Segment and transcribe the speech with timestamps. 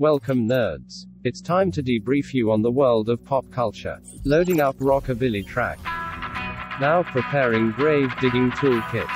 [0.00, 1.06] Welcome, nerds.
[1.24, 4.00] It's time to debrief you on the world of pop culture.
[4.22, 5.80] Loading up rockabilly track.
[6.80, 9.08] Now preparing grave digging toolkit.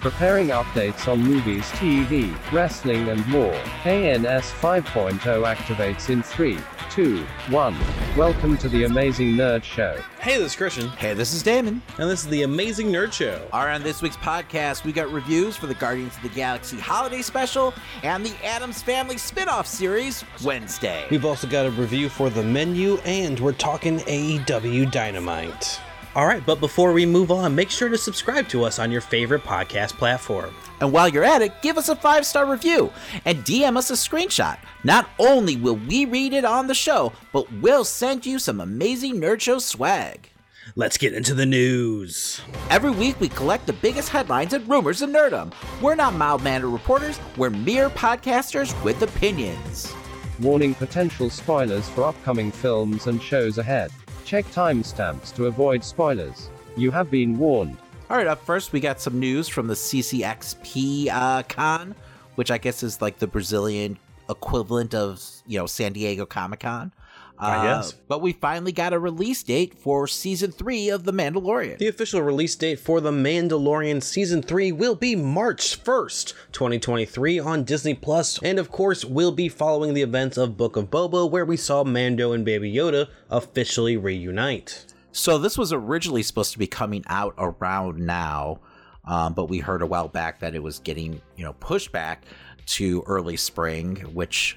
[0.00, 3.60] Preparing updates on movies, TV, wrestling, and more.
[3.84, 6.56] ANS 5.0 activates in 3,
[6.90, 7.76] 2, 1.
[8.16, 9.96] Welcome to the Amazing Nerd Show.
[10.18, 11.80] Hey, this is Christian, Hey, this is Damon.
[11.98, 13.46] and this is the Amazing Nerd Show.
[13.52, 16.78] All right, on this week's podcast, we got reviews for the Guardians of the Galaxy
[16.80, 21.06] Holiday Special and the Addams Family spin-off series Wednesday.
[21.12, 25.80] We've also got a review for the menu, and we're talking AEW Dynamite.
[26.16, 29.00] All right, but before we move on, make sure to subscribe to us on your
[29.00, 30.52] favorite podcast platform.
[30.80, 32.92] And while you're at it, give us a five-star review
[33.24, 34.58] and DM us a screenshot.
[34.82, 39.20] Not only will we read it on the show, but we'll send you some amazing
[39.20, 40.30] Nerd Show swag.
[40.74, 42.40] Let's get into the news.
[42.70, 45.52] Every week, we collect the biggest headlines and rumors in nerdom.
[45.80, 49.94] We're not mild-mannered reporters; we're mere podcasters with opinions.
[50.40, 53.92] Warning potential spoilers for upcoming films and shows ahead.
[54.30, 56.50] Check timestamps to avoid spoilers.
[56.76, 57.76] You have been warned.
[58.08, 61.96] All right, up first, we got some news from the CCXP uh, Con,
[62.36, 66.92] which I guess is like the Brazilian equivalent of you know San Diego Comic Con.
[67.40, 67.92] I guess.
[67.92, 71.78] But we finally got a release date for season three of The Mandalorian.
[71.78, 77.64] The official release date for The Mandalorian Season 3 will be March 1st, 2023 on
[77.64, 81.44] Disney Plus, and of course, we'll be following the events of Book of Boba, where
[81.44, 84.86] we saw Mando and Baby Yoda officially reunite.
[85.12, 88.60] So this was originally supposed to be coming out around now,
[89.04, 92.24] um, but we heard a while back that it was getting you know pushed back
[92.66, 94.56] to early spring, which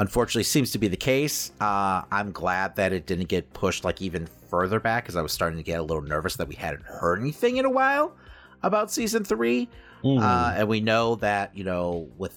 [0.00, 1.52] unfortunately seems to be the case.
[1.60, 5.32] Uh, I'm glad that it didn't get pushed like even further back because I was
[5.32, 8.16] starting to get a little nervous that we hadn't heard anything in a while
[8.62, 9.68] about season three,
[10.04, 12.36] uh, and we know that you know with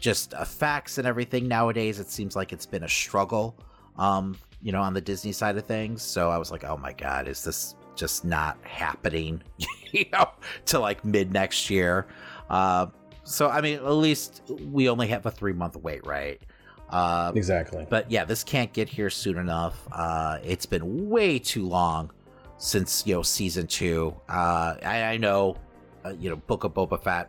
[0.00, 3.56] just effects and everything nowadays, it seems like it's been a struggle.
[3.96, 6.02] Um, you know, on the Disney side of things.
[6.02, 9.42] So I was like, oh my God, is this just not happening,
[9.92, 10.30] you know,
[10.66, 12.06] to like mid next year?
[12.50, 12.86] Uh,
[13.26, 16.40] so, I mean, at least we only have a three month wait, right?
[16.88, 17.84] Uh, Exactly.
[17.90, 19.86] but yeah, this can't get here soon enough.
[19.90, 22.10] Uh, it's been way too long
[22.58, 24.14] since, you know, season two.
[24.28, 25.56] Uh, I, I know,
[26.04, 27.28] uh, you know, Book of Boba Fett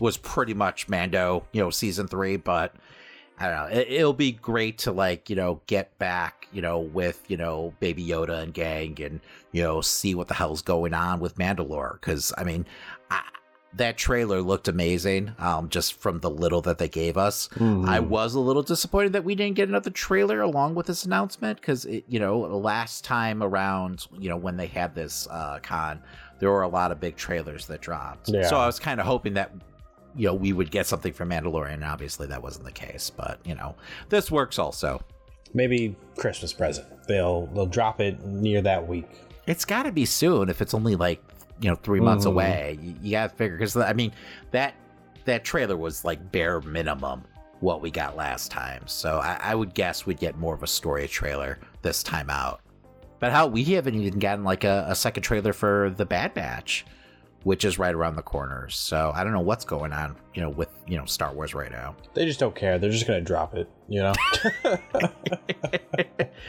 [0.00, 2.74] was pretty much Mando, you know, season three, but
[3.38, 3.80] I don't know.
[3.80, 7.72] It, it'll be great to like, you know, get back, you know, with, you know,
[7.78, 9.20] Baby Yoda and gang and,
[9.52, 12.00] you know, see what the hell's going on with Mandalore.
[12.00, 12.66] Cause I mean,
[13.08, 13.22] I,
[13.74, 17.48] that trailer looked amazing, um, just from the little that they gave us.
[17.86, 21.60] I was a little disappointed that we didn't get another trailer along with this announcement
[21.60, 26.02] because, you know, last time around, you know, when they had this uh, con,
[26.40, 28.28] there were a lot of big trailers that dropped.
[28.28, 28.48] Yeah.
[28.48, 29.52] So I was kind of hoping that
[30.16, 31.86] you know we would get something from Mandalorian.
[31.86, 33.76] Obviously, that wasn't the case, but you know
[34.08, 35.00] this works also.
[35.54, 36.86] Maybe Christmas present.
[37.06, 39.08] They'll they'll drop it near that week.
[39.46, 41.22] It's got to be soon if it's only like
[41.60, 42.28] you know three months Mhm.
[42.30, 42.78] away.
[42.80, 44.12] You, you got to figure because I mean
[44.50, 44.74] that
[45.24, 47.22] that trailer was like bare minimum
[47.60, 48.82] what we got last time.
[48.86, 52.60] So I, I would guess we'd get more of a story trailer this time out.
[53.18, 56.86] But how we haven't even gotten like a, a second trailer for the Bad Batch,
[57.42, 58.66] which is right around the corner.
[58.70, 61.70] So I don't know what's going on, you know, with you know Star Wars right
[61.70, 61.94] now.
[62.14, 62.78] They just don't care.
[62.78, 63.68] They're just gonna drop it.
[63.88, 64.12] You know.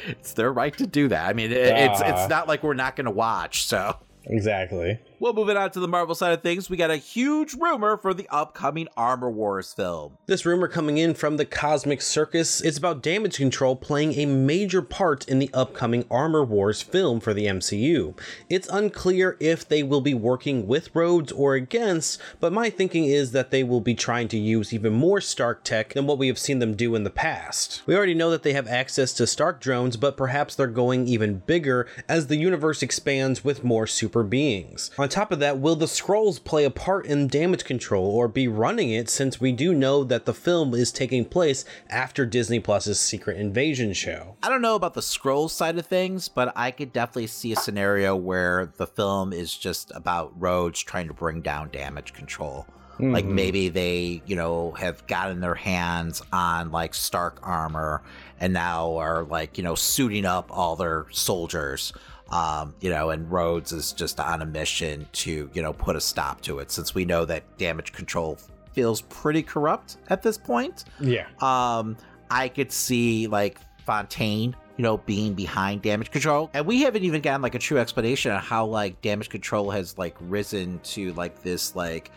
[0.08, 1.28] it's their right to do that.
[1.28, 2.06] I mean, it, it's Ah.
[2.24, 3.66] it's not like we're not to watch.
[3.66, 5.00] So exactly.
[5.22, 8.12] Well, moving on to the Marvel side of things, we got a huge rumor for
[8.12, 10.18] the upcoming Armor Wars film.
[10.26, 14.82] This rumor coming in from the Cosmic Circus is about damage control playing a major
[14.82, 18.18] part in the upcoming Armor Wars film for the MCU.
[18.50, 23.32] It's unclear if they will be working with Rhodes or against, but my thinking is
[23.32, 26.40] that they will be trying to use even more Stark tech than what we have
[26.40, 27.84] seen them do in the past.
[27.86, 31.44] We already know that they have access to Stark drones, but perhaps they're going even
[31.46, 34.90] bigger as the universe expands with more super beings.
[34.98, 38.48] On top of that, will the Skrulls play a part in damage control or be
[38.48, 43.00] running it since we do know that the film is taking place after Disney Plus's
[43.00, 44.38] Secret Invasion show?
[44.42, 47.58] I don't know about the Skrulls side of things, but I could definitely see a
[47.58, 52.66] scenario where the film is just about Rhodes trying to bring down damage control.
[53.00, 53.34] Like hmm.
[53.34, 58.04] maybe they, you know, have gotten their hands on like Stark armor
[58.40, 61.94] and now are like, you know, suiting up all their soldiers.
[62.32, 66.02] Um, you know, and Rhodes is just on a mission to, you know, put a
[66.02, 68.38] stop to it since we know that damage control
[68.72, 70.86] feels pretty corrupt at this point.
[71.00, 71.28] Yeah.
[71.42, 71.98] Um,
[72.30, 76.50] I could see like Fontaine, you know, being behind damage control.
[76.54, 79.98] And we haven't even gotten like a true explanation on how like damage control has
[79.98, 82.12] like risen to like this like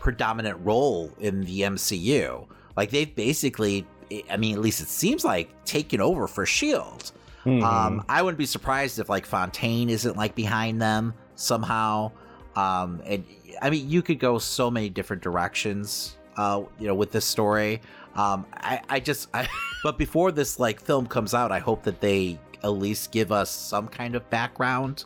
[0.00, 2.46] predominant role in the MCU.
[2.76, 3.86] Like they've basically
[4.28, 7.12] I mean, at least it seems like taken over for Shield.
[7.44, 7.64] Mm-hmm.
[7.64, 12.12] Um, I wouldn't be surprised if like Fontaine isn't like behind them somehow.
[12.56, 13.24] Um, and
[13.62, 16.16] I mean, you could go so many different directions.
[16.36, 17.82] Uh, you know, with this story.
[18.14, 19.46] Um, I, I just, I,
[19.82, 23.50] but before this like film comes out, I hope that they at least give us
[23.50, 25.04] some kind of background,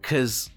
[0.00, 0.50] because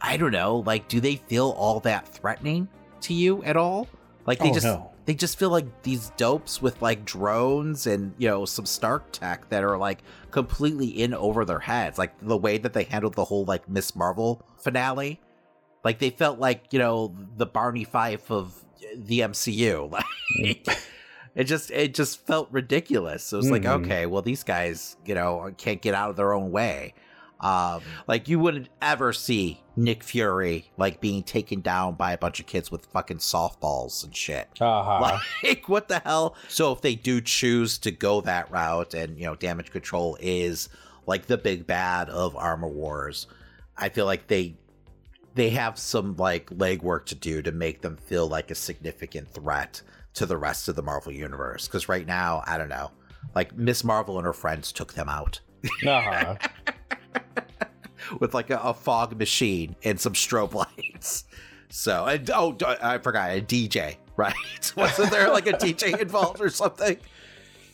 [0.00, 2.68] I don't know, like, do they feel all that threatening
[3.02, 3.86] to you at all?
[4.26, 4.90] Like they oh, just no.
[5.06, 9.48] They just feel like these dopes with like drones and you know some Stark tech
[9.50, 11.98] that are like completely in over their heads.
[11.98, 15.20] Like the way that they handled the whole like Miss Marvel finale,
[15.82, 18.64] like they felt like you know the Barney Fife of
[18.96, 20.00] the MCU.
[20.42, 20.66] Like
[21.34, 23.24] it just it just felt ridiculous.
[23.24, 23.52] So it was mm-hmm.
[23.52, 26.94] like okay, well these guys you know can't get out of their own way.
[27.44, 32.40] Um, like you wouldn't ever see Nick Fury like being taken down by a bunch
[32.40, 34.48] of kids with fucking softballs and shit.
[34.62, 35.18] Uh-huh.
[35.42, 36.36] Like what the hell?
[36.48, 40.70] So if they do choose to go that route, and you know, damage control is
[41.06, 43.26] like the big bad of Armor Wars,
[43.76, 44.56] I feel like they
[45.34, 49.82] they have some like legwork to do to make them feel like a significant threat
[50.14, 51.68] to the rest of the Marvel universe.
[51.68, 52.90] Because right now, I don't know,
[53.34, 55.40] like Miss Marvel and her friends took them out.
[55.86, 56.36] Uh-huh.
[58.20, 61.24] with like a, a, fog machine and some strobe lights.
[61.68, 64.34] So, and, oh, I forgot a DJ, right?
[64.76, 66.98] Wasn't there like a DJ involved or something?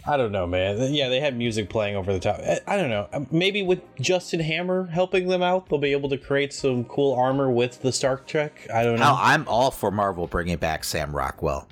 [0.06, 0.94] I don't know, man.
[0.94, 2.40] Yeah, they had music playing over the top.
[2.66, 3.08] I don't know.
[3.12, 7.14] Um, maybe with Justin Hammer helping them out, they'll be able to create some cool
[7.14, 8.66] armor with the Stark tech.
[8.72, 9.04] I don't know.
[9.04, 11.68] Hell, I'm all for Marvel bringing back Sam Rockwell,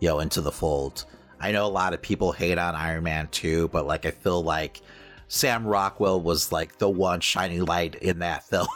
[0.00, 1.06] yo, into the fold.
[1.40, 4.42] I know a lot of people hate on Iron Man 2, but like I feel
[4.42, 4.82] like
[5.30, 8.66] Sam Rockwell was like the one shining light in that film.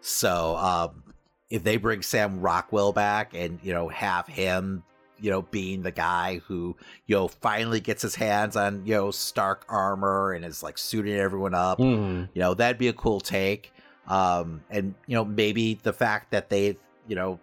[0.00, 1.04] so um,
[1.50, 4.82] if they bring Sam Rockwell back and you know have him
[5.20, 6.74] you know being the guy who
[7.06, 11.14] you know finally gets his hands on you know Stark armor and is like suiting
[11.14, 12.28] everyone up, mm.
[12.32, 13.72] you know that'd be a cool take.
[14.06, 17.38] Um, and you know maybe the fact that they've you know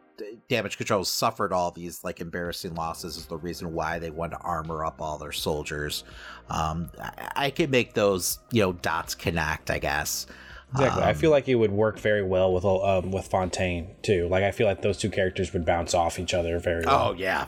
[0.48, 4.38] damage control suffered all these like embarrassing losses is the reason why they want to
[4.40, 6.04] armor up all their soldiers.
[6.50, 10.28] Um, I, I could make those you know dots connect, I guess.
[10.74, 11.04] Exactly.
[11.04, 14.28] Um, I feel like it would work very well with um, with Fontaine too.
[14.28, 17.10] Like I feel like those two characters would bounce off each other very well.
[17.10, 17.46] Oh yeah,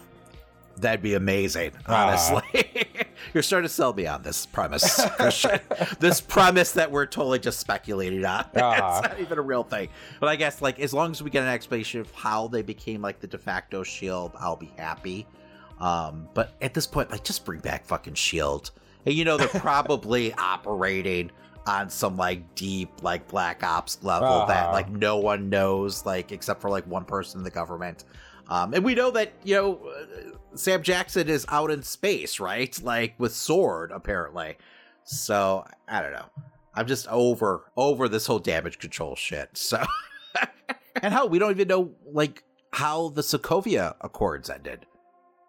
[0.77, 1.71] that'd be amazing.
[1.87, 2.07] Ah.
[2.07, 3.03] Honestly.
[3.33, 4.95] you're starting to sell me on this premise,
[5.99, 8.45] this premise that we're totally just speculating on.
[8.55, 9.01] Uh.
[9.03, 9.89] it's not even a real thing.
[10.19, 13.01] But I guess like as long as we get an explanation of how they became
[13.01, 15.27] like the de facto shield, I'll be happy.
[15.79, 18.71] Um, but at this point, like just bring back fucking shield.
[19.05, 21.31] And you know they're probably operating
[21.67, 24.45] on some like deep like black ops level uh-huh.
[24.45, 28.05] that like no one knows like except for like one person in the government
[28.47, 29.79] um, and we know that you know
[30.55, 32.79] Sam Jackson is out in space, right?
[32.81, 34.57] Like with Sword, apparently.
[35.03, 36.29] So I don't know.
[36.73, 39.57] I'm just over over this whole damage control shit.
[39.57, 39.83] So
[41.01, 44.85] and how we don't even know like how the Sokovia Accords ended.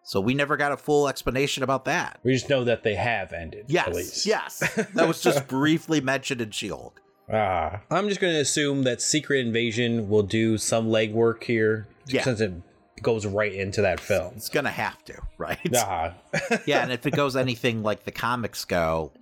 [0.04, 2.18] So we never got a full explanation about that.
[2.22, 3.66] We just know that they have ended.
[3.68, 4.60] Yes, yes.
[4.94, 7.02] That was just briefly mentioned in She-Hulk.
[7.30, 12.24] Ah, I'm just going to assume that Secret Invasion will do some legwork here, yeah.
[12.24, 12.54] since it
[13.02, 14.34] goes right into that film.
[14.36, 15.74] It's gonna have to, right?
[15.74, 16.58] Uh-huh.
[16.66, 19.12] yeah, and if it goes anything like the comics go,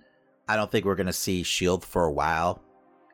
[0.47, 2.61] I don't think we're gonna see Shield for a while.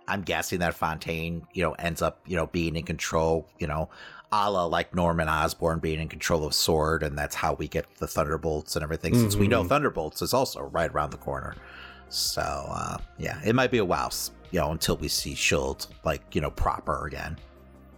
[0.07, 3.89] I'm guessing that Fontaine, you know, ends up, you know, being in control, you know,
[4.33, 7.85] a la like Norman Osborn being in control of Sword, and that's how we get
[7.97, 9.13] the Thunderbolts and everything.
[9.13, 9.21] Mm-hmm.
[9.21, 9.69] Since we know mm-hmm.
[9.69, 11.55] Thunderbolts is also right around the corner,
[12.09, 14.11] so uh, yeah, it might be a while,
[14.51, 17.37] you know, until we see Shield like you know proper again.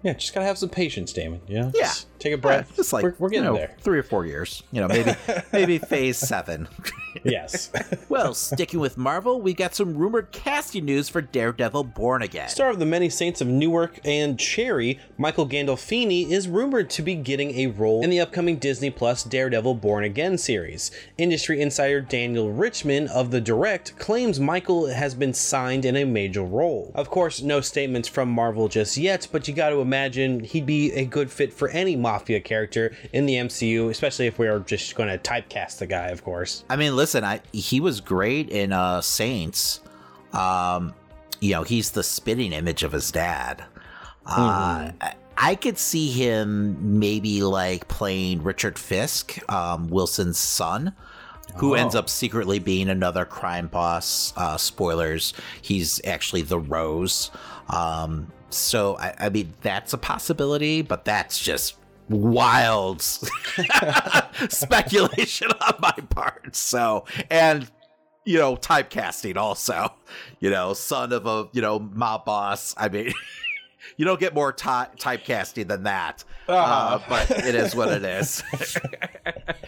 [0.05, 1.41] Yeah, just gotta have some patience, Damon.
[1.48, 1.72] Yeah.
[1.74, 1.86] Yeah.
[1.86, 2.72] Just take a uh, breath.
[2.72, 3.75] Yeah, it's like we're, we're getting you know, there.
[3.79, 4.63] Three or four years.
[4.72, 5.13] You know, maybe
[5.53, 6.67] maybe phase seven.
[7.24, 7.72] yes.
[8.10, 12.50] well, sticking with Marvel, we got some rumored casting news for Daredevil Born Again.
[12.50, 17.15] Star of the Many Saints of Newark and Cherry, Michael Gandolfini is rumored to be
[17.15, 20.91] getting a role in the upcoming Disney Plus Daredevil Born Again series.
[21.17, 26.43] Industry insider Daniel Richtman of The Direct claims Michael has been signed in a major
[26.43, 26.91] role.
[26.95, 30.65] Of course, no statements from Marvel just yet, but you got to imagine imagine he'd
[30.65, 34.59] be a good fit for any Mafia character in the MCU, especially if we are
[34.59, 36.63] just going to typecast the guy, of course.
[36.69, 39.79] I mean, listen, I he was great in uh, Saints.
[40.31, 40.93] Um,
[41.39, 43.63] you know, he's the spitting image of his dad.
[44.27, 45.07] Uh, mm-hmm.
[45.35, 50.93] I could see him maybe like playing Richard Fisk, um, Wilson's son,
[51.55, 51.74] who oh.
[51.74, 54.31] ends up secretly being another crime boss.
[54.38, 55.33] Uh, spoilers:
[55.63, 57.31] he's actually the Rose.
[57.67, 61.75] Um, so I, I mean that's a possibility, but that's just
[62.09, 63.01] wild
[64.50, 66.55] speculation on my part.
[66.55, 67.69] So, and
[68.25, 69.93] you know, typecasting also.
[70.39, 72.74] You know, son of a you know mob boss.
[72.77, 73.13] I mean,
[73.97, 76.24] you don't get more ty- typecasting than that.
[76.47, 78.43] Uh, but it is what it is.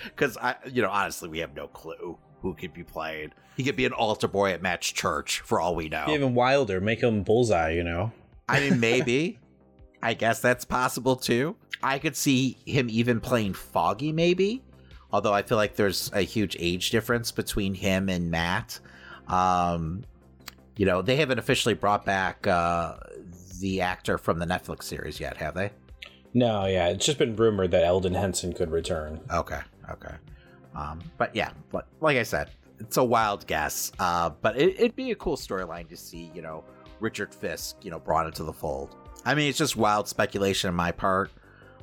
[0.04, 3.34] Because I, you know, honestly, we have no clue who could be playing.
[3.56, 6.06] He could be an altar boy at Match Church for all we know.
[6.10, 7.72] Even wilder, make him bullseye.
[7.72, 8.12] You know.
[8.50, 9.40] I mean, maybe.
[10.02, 11.56] I guess that's possible too.
[11.84, 14.64] I could see him even playing Foggy, maybe.
[15.12, 18.80] Although I feel like there's a huge age difference between him and Matt.
[19.28, 20.04] Um,
[20.76, 22.98] you know, they haven't officially brought back uh,
[23.60, 25.72] the actor from the Netflix series yet, have they?
[26.34, 29.20] No, yeah, it's just been rumored that Elden Henson could return.
[29.32, 30.16] Okay, okay.
[30.76, 33.92] Um, but yeah, but like I said, it's a wild guess.
[33.98, 36.64] Uh, but it, it'd be a cool storyline to see, you know,
[37.00, 38.96] Richard Fisk, you know, brought into the fold.
[39.26, 41.32] I mean, it's just wild speculation on my part.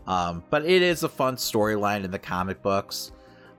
[0.06, 3.12] Um, but it is a fun storyline in the comic books.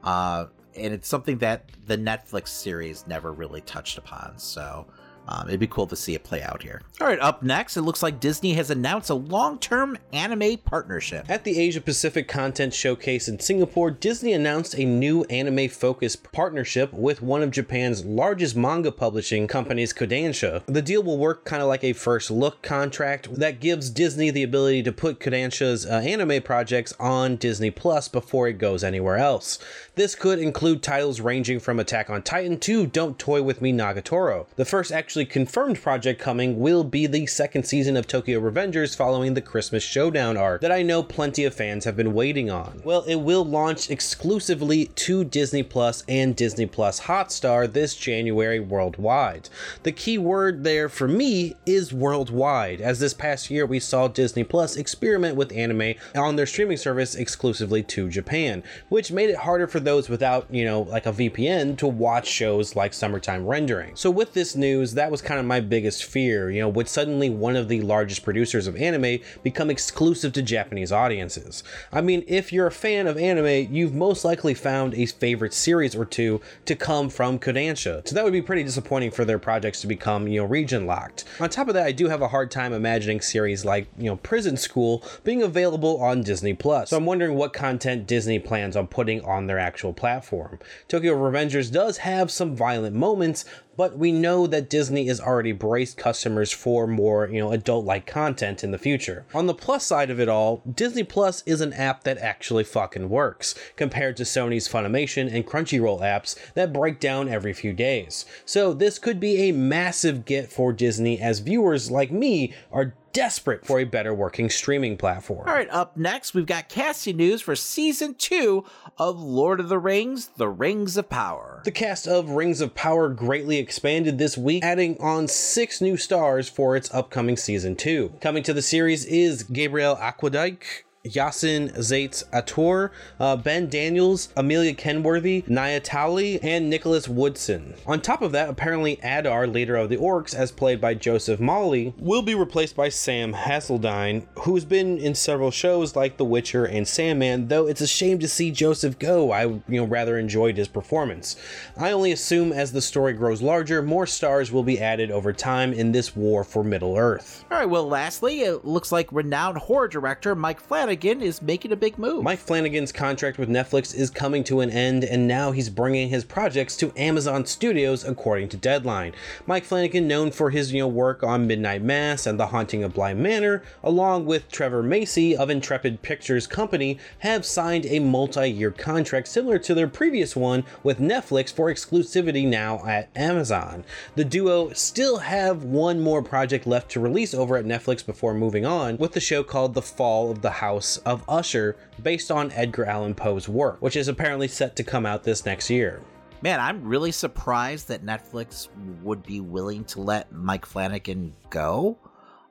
[0.04, 4.38] Uh, and it's something that the Netflix series never really touched upon.
[4.38, 4.86] So
[5.28, 6.82] um, it'd be cool to see it play out here.
[7.02, 11.26] All right, up next, it looks like Disney has announced a long term anime partnership.
[11.30, 16.94] At the Asia Pacific Content Showcase in Singapore, Disney announced a new anime focused partnership
[16.94, 20.64] with one of Japan's largest manga publishing companies, Kodansha.
[20.66, 24.44] The deal will work kind of like a first look contract that gives Disney the
[24.44, 29.60] ability to put Kodansha's uh, anime projects on Disney Plus before it goes anywhere else.
[29.96, 34.46] This could include titles ranging from Attack on Titan to Don't Toy With Me Nagatoro.
[34.58, 39.36] The first actually confirmed project coming will be the second season of Tokyo Revengers following
[39.36, 42.82] the Christmas Showdown arc that I know plenty of fans have been waiting on.
[42.84, 49.48] Well, it will launch exclusively to Disney Plus and Disney Plus Hotstar this January worldwide.
[49.84, 54.44] The key word there for me is worldwide, as this past year we saw Disney
[54.44, 59.68] Plus experiment with anime on their streaming service exclusively to Japan, which made it harder
[59.68, 63.96] for those without, you know, like a VPN to watch shows like Summertime Rendering.
[63.96, 67.30] So with this news, that was kind of my biggest fear, you know, would suddenly
[67.30, 71.64] one of the largest producers of anime become exclusive to Japanese audiences?
[71.92, 75.96] I mean, if you're a fan of anime, you've most likely found a favorite series
[75.96, 78.08] or two to come from Kodansha.
[78.08, 81.26] So that would be pretty disappointing for their projects to become, you know, region locked.
[81.40, 84.18] On top of that, I do have a hard time imagining series like, you know,
[84.18, 86.90] Prison School being available on Disney Plus.
[86.90, 90.60] So I'm wondering what content Disney plans on putting on their actual platform.
[90.88, 93.46] Tokyo Revengers does have some violent moments,
[93.78, 98.64] but we know that Disney is already braced customers for more, you know, adult-like content
[98.64, 99.26] in the future.
[99.34, 103.10] On the plus side of it all, Disney Plus is an app that actually fucking
[103.10, 108.26] works, compared to Sony's Funimation and Crunchyroll apps that break down every few days.
[108.46, 113.66] So this could be a massive get for Disney as viewers like me are desperate
[113.66, 115.48] for a better working streaming platform.
[115.48, 118.66] All right, up next, we've got casting news for season two
[118.98, 121.62] of Lord of the Rings The Rings of Power.
[121.64, 126.50] The cast of Rings of Power greatly expanded this week, adding on six new stars
[126.50, 128.12] for its upcoming season two.
[128.20, 135.44] Coming to the series is Gabriel Akuwudike, Yasin Zaitz Ator, uh, Ben Daniels, Amelia Kenworthy,
[135.48, 137.78] Nia Towle, and Nicholas Woodeson.
[137.86, 141.94] On top of that, apparently Adar, leader of the Orcs, as played by Joseph Mawle,
[141.98, 146.88] will be replaced by Sam Hazeldine, who's been in several shows like The Witcher and
[146.88, 149.32] Sandman, though it's a shame to see Joseph go.
[149.32, 151.36] I, you know, rather enjoyed his performance.
[151.78, 155.72] I only assume as the story grows larger, more stars will be added over time
[155.72, 157.46] in this war for Middle Earth.
[157.52, 161.76] All right, well, lastly, it looks like renowned horror director Mike Flanagan is making a
[161.76, 162.24] big move.
[162.24, 166.24] Mike Flanagan's contract with Netflix is coming to an end, and now he's bringing his
[166.24, 169.14] projects to Amazon Studios, according to Deadline.
[169.46, 172.94] Mike Flanagan, known for his you know work on Midnight Mass and The Haunting of
[172.94, 179.28] Bly Manor, along with Trevor Macy of Intrepid Pictures Company, have signed a multi-year contract
[179.28, 183.84] similar to their previous one with Netflix for exclusivity now at Amazon.
[184.16, 188.66] The duo still have one more project left to release over at Netflix before moving
[188.66, 192.86] on, with the show called The Fall of the House of Usher based on Edgar
[192.86, 196.02] Allan Poe's work, which is apparently set to come out this next year.
[196.42, 198.68] Man, I'm really surprised that Netflix
[199.02, 201.98] would be willing to let Mike Flanagan go.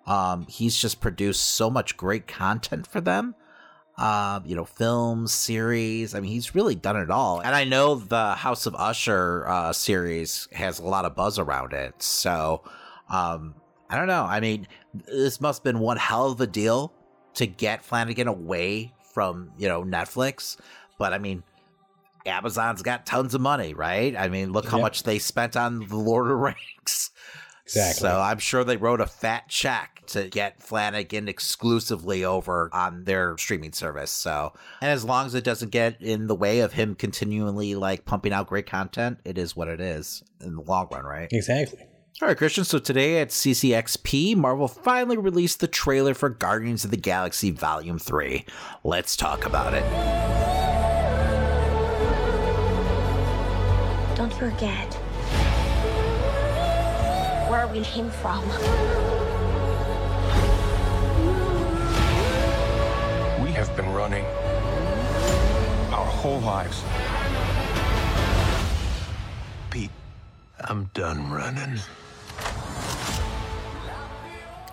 [0.07, 3.35] Um, he's just produced so much great content for them.
[3.97, 6.15] Uh, you know, films, series.
[6.15, 7.41] I mean, he's really done it all.
[7.41, 11.73] And I know the House of Usher uh, series has a lot of buzz around
[11.73, 12.03] it.
[12.03, 12.63] So,
[13.09, 13.55] um,
[13.89, 14.25] I don't know.
[14.25, 14.67] I mean,
[15.07, 16.93] this must have been one hell of a deal
[17.35, 20.57] to get Flanagan away from, you know, Netflix.
[20.99, 21.43] But I mean,
[22.27, 24.17] Amazon's got tons of money, right?
[24.17, 24.83] I mean, look how Yep.
[24.83, 27.11] much they spent on the Lord of the Rings.
[27.67, 28.01] Exactly.
[28.01, 33.39] So I'm sure they wrote a fat check to get Flanagan exclusively over on their
[33.39, 34.11] streaming service.
[34.11, 38.05] So, and as long as it doesn't get in the way of him continually like
[38.05, 41.29] pumping out great content, it is what it is in the long run, right?
[41.33, 41.87] Exactly.
[42.23, 42.63] All right, Christian.
[42.63, 47.99] So today at CCXP, Marvel finally released the trailer for Guardians of the Galaxy Volume
[47.99, 48.47] 3.
[48.85, 49.83] Let's talk about it.
[54.17, 54.95] Don't forget
[57.51, 58.43] where we came from.
[63.43, 64.25] We have been running
[65.93, 66.81] our whole lives.
[69.71, 69.91] Pete,
[70.61, 71.81] I'm done running.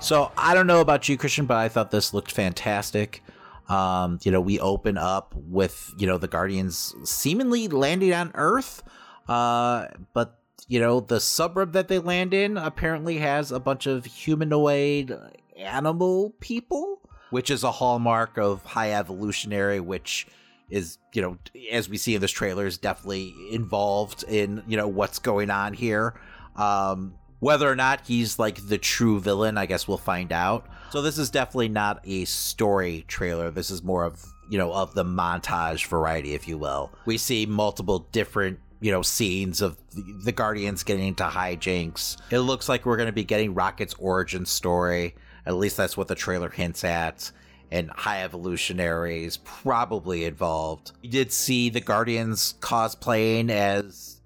[0.01, 3.23] So I don't know about you, Christian, but I thought this looked fantastic.
[3.69, 8.81] Um, you know, we open up with you know the Guardians seemingly landing on Earth,
[9.27, 14.05] uh, but you know the suburb that they land in apparently has a bunch of
[14.05, 15.17] humanoid
[15.55, 20.25] animal people, which is a hallmark of High Evolutionary, which
[20.71, 21.37] is you know
[21.71, 25.73] as we see in this trailer is definitely involved in you know what's going on
[25.73, 26.19] here.
[26.55, 30.67] Um, whether or not he's like the true villain, I guess we'll find out.
[30.91, 33.49] So this is definitely not a story trailer.
[33.49, 36.91] This is more of, you know, of the montage variety, if you will.
[37.05, 39.77] We see multiple different, you know, scenes of
[40.23, 42.17] the Guardians getting into hijinks.
[42.29, 45.15] It looks like we're going to be getting Rocket's origin story.
[45.47, 47.31] At least that's what the trailer hints at.
[47.71, 50.91] And High Evolutionaries probably involved.
[51.01, 54.21] you did see the Guardians cosplaying as,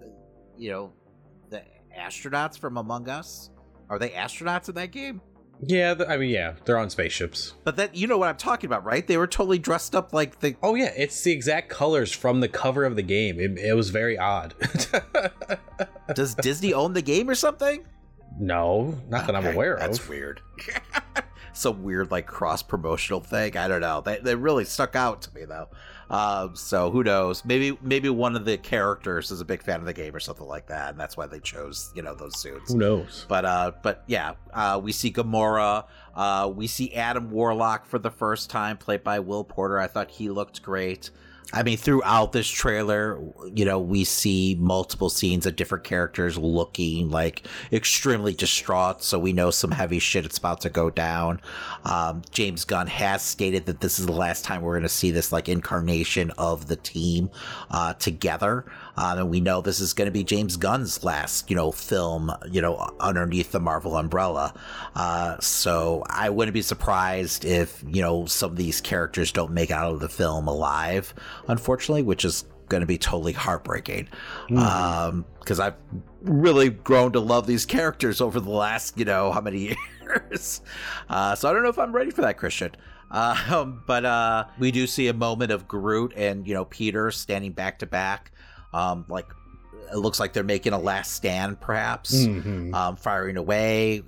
[0.58, 0.92] you know,
[1.98, 3.50] astronauts from Among Us.
[3.88, 5.20] Are they astronauts in that game?
[5.62, 7.54] Yeah, th- I mean, yeah, they're on spaceships.
[7.64, 9.06] But that you know what I'm talking about, right?
[9.06, 10.54] They were totally dressed up like the.
[10.62, 13.40] Oh yeah, it's the exact colors from the cover of the game.
[13.40, 14.54] It, it was very odd.
[16.14, 17.86] Does Disney own the game or something?
[18.38, 19.80] no, not that I'm Okay, aware of.
[19.80, 20.42] That's weird.
[21.54, 23.56] Some weird like cross promotional thing.
[23.56, 24.02] I don't know.
[24.02, 25.68] They they really stuck out to me though.
[26.10, 27.44] Um, so who knows?
[27.44, 30.46] Maybe maybe one of the characters is a big fan of the game or something
[30.46, 32.72] like that, and that's why they chose you know those suits.
[32.72, 33.26] Who knows?
[33.28, 35.84] But uh, but yeah, uh, we see Gamora.
[36.14, 39.78] Uh, we see Adam Warlock for the first time, played by Will Poulter.
[39.78, 41.10] I thought he looked great.
[41.52, 43.20] I mean, throughout this trailer,
[43.54, 49.02] you know, we see multiple scenes of different characters looking like extremely distraught.
[49.04, 51.40] So we know some heavy shit is about to go down.
[51.84, 55.12] Um, James Gunn has stated that this is the last time we're going to see
[55.12, 57.30] this like incarnation of the team
[57.70, 58.64] uh, together.
[58.96, 62.32] Um, and we know this is going to be James Gunn's last, you know, film,
[62.50, 64.54] you know, underneath the Marvel umbrella.
[64.94, 69.70] Uh, so I wouldn't be surprised if, you know, some of these characters don't make
[69.70, 71.14] out of the film alive,
[71.48, 74.08] unfortunately, which is going to be totally heartbreaking.
[74.56, 75.76] Um, because I've
[76.22, 80.60] really grown to love these characters over the last, you know, how many years.
[81.08, 82.72] Uh, so I don't know if I'm ready for that, Christian.
[83.10, 87.52] Um, but uh, we do see a moment of Groot and, you know, Peter standing
[87.52, 88.32] back to back.
[88.72, 89.26] Um, like
[89.92, 92.74] it looks like they're making a last stand, perhaps, Mhm.
[92.74, 94.02] um, firing away.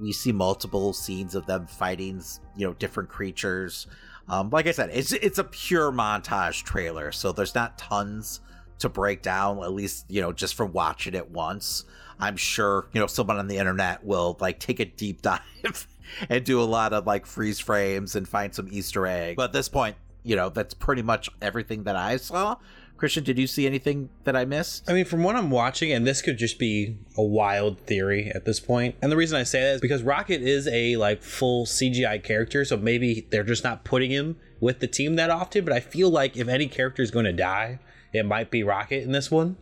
[0.00, 2.20] We see multiple scenes of them fighting,
[2.56, 3.86] you know, different creatures.
[4.28, 8.40] Um, like I said, it's it's a pure montage trailer, so there's not tons
[8.80, 9.62] to break down.
[9.62, 11.84] At least you know, just from watching it once,
[12.18, 15.86] I'm sure you know someone on the internet will like take a deep dive
[16.28, 19.36] and do a lot of like freeze frames and find some Easter egg.
[19.36, 22.56] But at this point, you know, that's pretty much everything that I saw.
[22.96, 24.88] Christian, did you see anything that I missed?
[24.88, 28.44] I mean, from what I'm watching, and this could just be a wild theory at
[28.44, 28.94] this point.
[29.02, 32.64] And the reason I say that is because Rocket is a like full CGI character,
[32.64, 35.64] so maybe they're just not putting him with the team that often.
[35.64, 37.80] But I feel like if any character is going to die,
[38.12, 39.56] it might be Rocket in this one.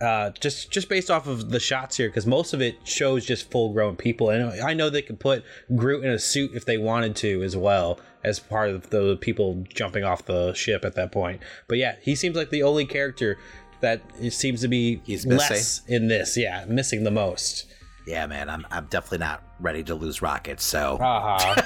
[0.00, 3.50] Uh, just just based off of the shots here, because most of it shows just
[3.50, 6.78] full grown people, and I know they could put Groot in a suit if they
[6.78, 11.10] wanted to as well as part of the people jumping off the ship at that
[11.10, 11.40] point.
[11.68, 13.38] But yeah, he seems like the only character
[13.80, 15.56] that seems to be He's missing.
[15.56, 16.36] less in this.
[16.36, 17.66] Yeah, missing the most.
[18.06, 20.60] Yeah, man, I'm I'm definitely not ready to lose Rocket.
[20.60, 21.60] So Haha.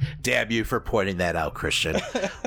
[0.22, 1.96] damn you for pointing that out, Christian.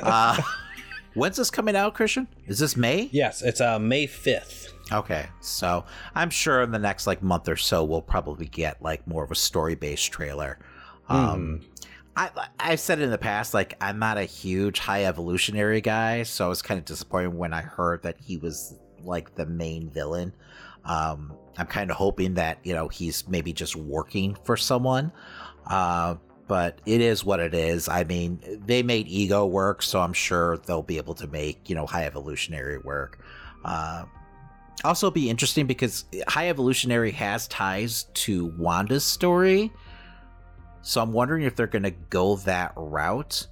[0.02, 0.42] uh,
[1.14, 2.28] when's this coming out, Christian?
[2.48, 3.10] Is this May?
[3.12, 4.74] yes, it's uh, May fifth.
[4.92, 9.08] Okay, so I'm sure in the next like month or so we'll probably get like
[9.08, 10.60] more of a story based trailer.
[11.08, 11.62] Um,
[12.16, 16.24] I I've said it in the past, like I'm not a huge high evolutionary guy,
[16.24, 19.90] so I was kind of disappointed when I heard that he was like the main
[19.90, 20.34] villain.
[20.84, 25.12] Um, I'm kind of hoping that you know he's maybe just working for someone.
[25.68, 26.16] Uh,
[26.52, 27.88] but it is what it is.
[27.88, 31.76] I mean, they made ego work, so I'm sure they'll be able to make you
[31.76, 33.24] know high evolutionary work.
[33.64, 34.04] Uh,
[34.84, 39.72] Also, be interesting because High Evolutionary has ties to Wanda's story,
[40.82, 43.48] so I'm wondering if they're going to go that route.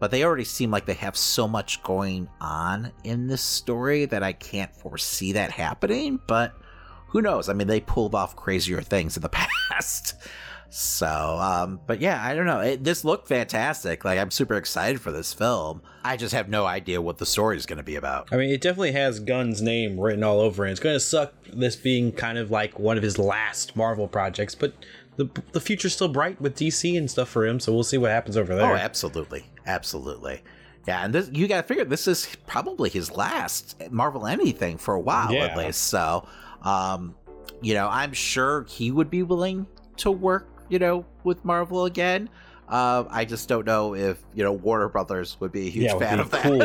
[0.00, 4.22] But they already seem like they have so much going on in this story that
[4.22, 6.18] I can't foresee that happening.
[6.26, 6.54] But
[7.08, 7.50] who knows?
[7.50, 9.28] I mean, they pulled off crazier things in the
[9.70, 10.14] past.
[10.70, 12.60] So, um, but yeah, I don't know.
[12.60, 14.04] It, this looked fantastic.
[14.04, 15.80] Like, I'm super excited for this film.
[16.04, 18.28] I just have no idea what the story is going to be about.
[18.32, 20.70] I mean, it definitely has Gunn's name written all over it.
[20.70, 24.54] It's going to suck this being kind of like one of his last Marvel projects,
[24.54, 24.74] but
[25.16, 27.58] the the future's still bright with DC and stuff for him.
[27.60, 28.70] So we'll see what happens over there.
[28.72, 30.42] Oh, absolutely, absolutely.
[30.86, 34.94] Yeah, and this, you got to figure this is probably his last Marvel anything for
[34.94, 35.46] a while Yeah.
[35.46, 35.82] at least.
[35.84, 36.26] So,
[36.62, 37.14] um,
[37.60, 39.66] you know, I'm sure he would be willing
[39.98, 42.28] to work, you know, with Marvel again.
[42.68, 45.98] Uh, I just don't know if you know Warner Brothers would be a huge yeah,
[45.98, 46.42] fan of that.
[46.42, 46.58] cool.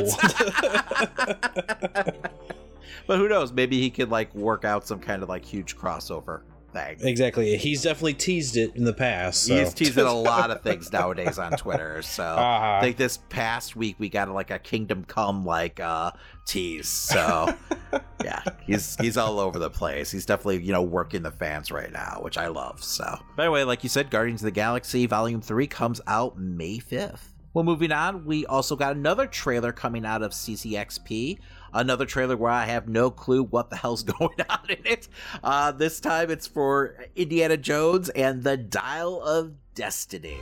[3.08, 3.52] but who knows?
[3.54, 6.42] Maybe he could like work out some kind of like huge crossover
[6.74, 6.98] thing.
[7.02, 7.56] exactly.
[7.58, 9.44] He's definitely teased it in the past.
[9.44, 9.56] So.
[9.56, 12.02] He's teasing a lot of things nowadays on Twitter.
[12.02, 12.78] So Uh-huh.
[12.78, 16.12] I think this past week we got like a Kingdom Come like uh
[16.46, 16.88] tease.
[16.90, 17.54] So
[18.24, 20.12] yeah, he's he's all over the place.
[20.12, 22.84] He's definitely, you know, working the fans right now, which I love.
[22.84, 26.38] So by the way, like you said, Guardians of the Galaxy Volume 3 comes out
[26.38, 27.34] May 5th.
[27.54, 31.38] Well, moving on, we also got another trailer coming out of CCXP.
[31.72, 35.08] Another trailer where I have no clue what the hell's going on in it.
[35.44, 40.40] Uh, this time it's for Indiana Jones and the Dial of Destiny.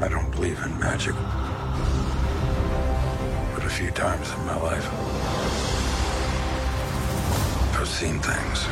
[0.00, 1.14] I don't believe in magic.
[3.78, 4.86] Few times in my life,
[7.74, 8.66] I've seen things.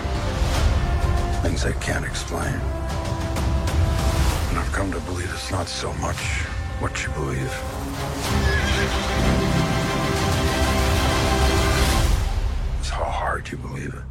[1.43, 2.55] Things I can't explain.
[4.51, 6.45] And I've come to believe it's not so much
[6.81, 7.53] what you believe.
[12.79, 14.05] It's how hard you believe it.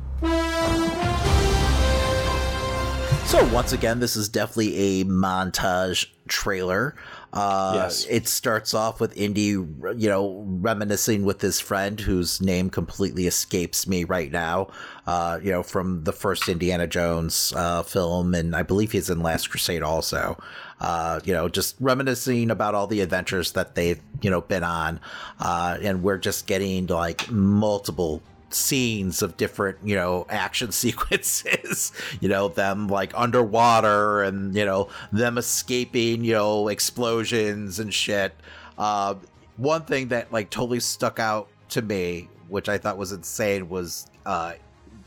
[3.27, 6.95] So once again, this is definitely a montage trailer.
[7.31, 8.05] Uh, Yes.
[8.09, 13.87] It starts off with Indy, you know, reminiscing with his friend whose name completely escapes
[13.87, 14.69] me right now.
[15.05, 19.21] Uh, you know, from the first Indiana Jones uh, film, and I believe he's in
[19.21, 20.37] Last Crusade also.
[20.79, 24.99] Uh, you know, just reminiscing about all the adventures that they've you know been on,
[25.39, 32.27] uh, and we're just getting like multiple scenes of different you know action sequences you
[32.29, 38.33] know them like underwater and you know them escaping you know explosions and shit.
[38.77, 39.15] Uh
[39.57, 44.07] one thing that like totally stuck out to me which i thought was insane was
[44.25, 44.53] uh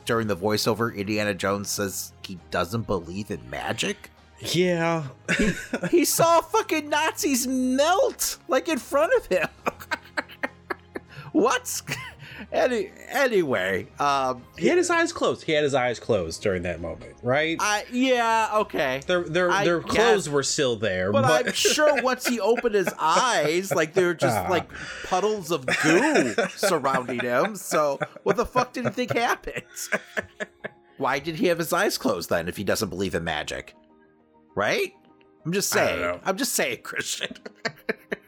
[0.05, 4.11] during the voiceover indiana jones says he doesn't believe in magic.
[4.39, 5.05] Yeah.
[5.91, 9.49] he saw fucking nazis melt like in front of him.
[11.33, 11.81] What's
[12.51, 15.43] Any, anyway, um, He had his eyes closed.
[15.45, 17.57] He had his eyes closed during that moment, right?
[17.61, 19.01] I yeah, okay.
[19.07, 22.41] their their I their guess- clothes were still there, But, but, I'm sure once he
[22.41, 24.69] opened his eyes, like they were just like
[25.05, 27.55] puddles of goo surrounding him.
[27.57, 29.63] So what the fuck did he think happened?
[30.99, 33.75] Why did he have his eyes closed then if he doesn't believe in magic?
[34.55, 34.93] Right?
[35.45, 36.21] I'm just saying.
[36.25, 37.35] I'm just saying, Christian.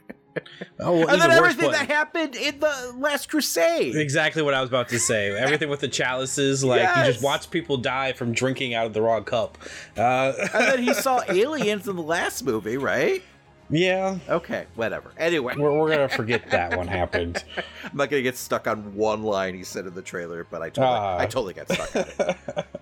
[0.81, 3.94] oh, and then everything that happened in the Last Crusade.
[3.97, 5.31] Exactly what I was about to say.
[5.37, 9.03] Everything with the chalices, like you just watch people die from drinking out of the
[9.03, 9.59] wrong cup.
[9.97, 13.23] Uh, and then he saw aliens in the last movie, right?
[13.70, 15.11] yeah, Okay, whatever.
[15.16, 17.42] Anyway, we're, we're gonna forget that one happened.
[17.85, 20.68] I'm not gonna get stuck on one line he said in the trailer, but I
[20.68, 21.18] totally, Ah.
[21.18, 22.05] I totally got stuck on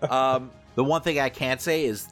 [0.02, 0.10] it.
[0.10, 2.08] um, the one thing I can't say is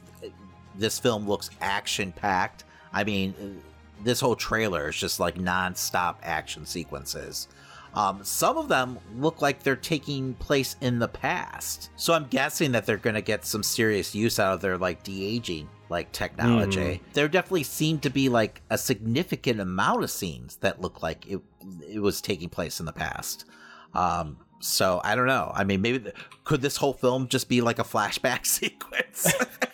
[0.76, 2.62] this film looks action packed.
[2.92, 3.60] I mean,
[4.02, 7.48] this whole trailer is just like non-stop action sequences.
[7.94, 12.72] Um, some of them look like they're taking place in the past, so I'm guessing
[12.72, 16.12] that they're going to get some serious use out of their like de aging like
[16.12, 17.00] technology.
[17.14, 21.40] There definitely seemed to be like a significant amount of scenes that look like it
[21.88, 23.44] it was taking place in the past.
[23.92, 25.50] Um, so I don't know.
[25.52, 29.32] I mean, maybe th- could this whole film just be like a flashback sequence?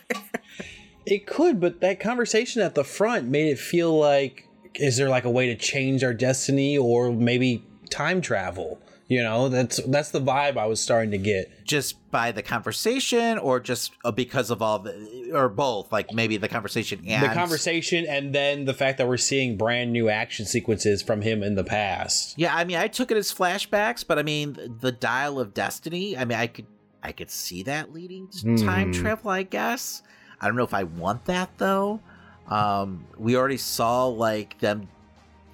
[1.07, 5.25] It could, but that conversation at the front made it feel like is there like
[5.25, 8.81] a way to change our destiny or maybe time travel?
[9.09, 11.65] You know, that's that's the vibe I was starting to get.
[11.65, 15.93] just by the conversation, or just uh, because of all the, or both?
[15.93, 19.93] Like maybe the conversation and The conversation and then the fact that we're seeing brand
[19.93, 22.35] new action sequences from him in the past.
[22.37, 26.17] Yeah, I mean, I took it as flashbacks, but I mean, the dial of destiny.
[26.19, 26.67] I mean, I could,
[27.01, 28.93] I could see that leading to time Hmm.
[28.93, 29.31] travel.
[29.31, 30.03] I guess.
[30.41, 32.01] I don't know if I want that though.
[32.49, 34.89] Um, we already saw like them,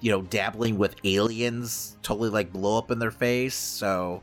[0.01, 3.55] you know, dabbling with aliens, totally like blow up in their face.
[3.55, 4.21] So,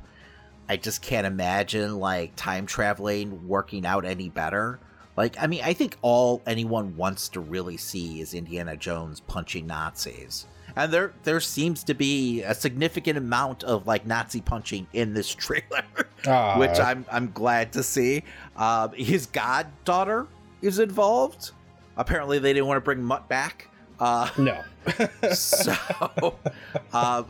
[0.69, 4.79] I just can't imagine like time traveling working out any better.
[5.17, 9.67] Like, I mean, I think all anyone wants to really see is Indiana Jones punching
[9.67, 10.47] Nazis.
[10.77, 15.35] And there there seems to be a significant amount of like Nazi punching in this
[15.35, 15.83] trailer,
[16.25, 16.57] Ah.
[16.61, 18.23] which I'm I'm glad to see.
[18.57, 20.29] Um, his goddaughter
[20.63, 21.53] is involved.
[21.97, 23.69] Apparently, they didn't want to bring Mutt back.
[23.99, 24.63] Uh, no.
[25.33, 25.75] so,
[26.93, 27.27] um,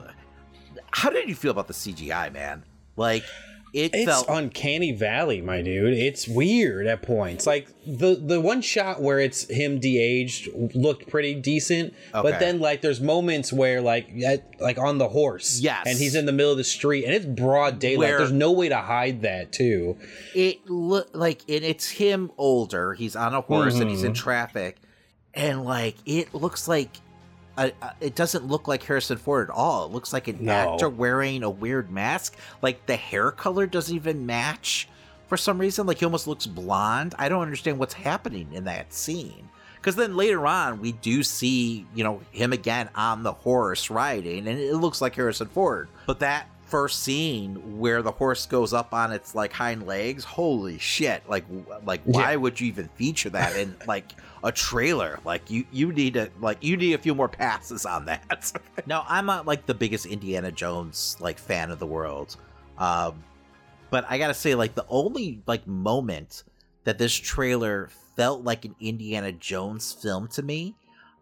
[0.93, 2.65] how did you feel about the CGI, man?
[2.97, 3.25] Like,
[3.73, 5.95] it It's felt uncanny valley, my dude.
[5.95, 7.47] It's weird at points.
[7.47, 12.31] Like the the one shot where it's him de-aged looked pretty decent, Okay.
[12.31, 15.85] but then like there's moments where like at, like on the horse, Yes.
[15.87, 18.09] and he's in the middle of the street and it's broad daylight.
[18.09, 19.97] Where- there's no way to hide that too.
[20.35, 22.95] it look like and it's him older.
[22.95, 24.17] He's on a horse and he's in Mhm.
[24.17, 24.77] traffic,
[25.35, 26.91] and like it looks like.
[27.57, 29.87] Uh, uh, it doesn't look like Harrison Ford at all.
[29.87, 30.53] It looks like an No.
[30.75, 32.37] actor wearing a weird mask.
[32.63, 34.89] Like the hair color doesn't even match
[35.27, 35.87] for some reason.
[35.87, 37.15] Like he almost looks blonde.
[37.19, 39.49] I don't understand what's happening in that scene.
[39.77, 44.47] Because then later on, we do see, you know, him again on the horse riding,
[44.47, 45.89] and it looks like Harrison Ford.
[46.07, 50.79] But that first scene where the horse goes up on its like hind legs, holy
[50.79, 51.23] shit!
[51.29, 51.45] Like,
[51.85, 52.37] like why Yeah.
[52.37, 54.13] would you even feature that in like
[54.45, 55.19] a trailer?
[55.25, 58.53] Like, you you need to like you need a few more passes on that.
[58.87, 62.37] now, I'm not like the biggest Indiana Jones like fan of the world,
[62.79, 63.23] um,
[63.91, 66.45] but I gotta say, like the only like moment
[66.85, 70.75] that this trailer felt like an Indiana Jones film to me.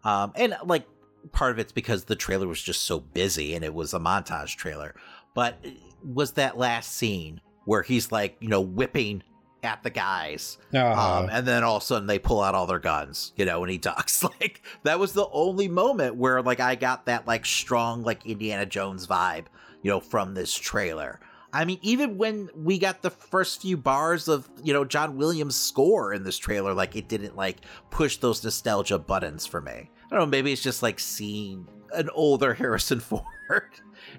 [0.03, 0.85] Um, and like
[1.33, 4.55] part of it's because the trailer was just so busy and it was a montage
[4.55, 4.95] trailer.
[5.33, 5.63] But
[6.03, 9.23] was that last scene where he's like, you know, whipping
[9.63, 10.57] at the guys.
[10.73, 10.77] Uh,
[11.23, 13.61] Um, and then all of a sudden they pull out all their guns, you know,
[13.63, 14.23] and he ducks.
[14.39, 18.65] Like that was the only moment where like I got that like strong like Indiana
[18.65, 19.45] Jones vibe,
[19.81, 21.19] you know, from this trailer.
[21.51, 25.55] I mean, even when we got the first few bars of, you know, John Williams'
[25.55, 27.57] score in this trailer, like it didn't like
[27.89, 29.71] push those nostalgia buttons for me.
[29.71, 33.23] I don't know, maybe it's just like seeing an older Harrison Ford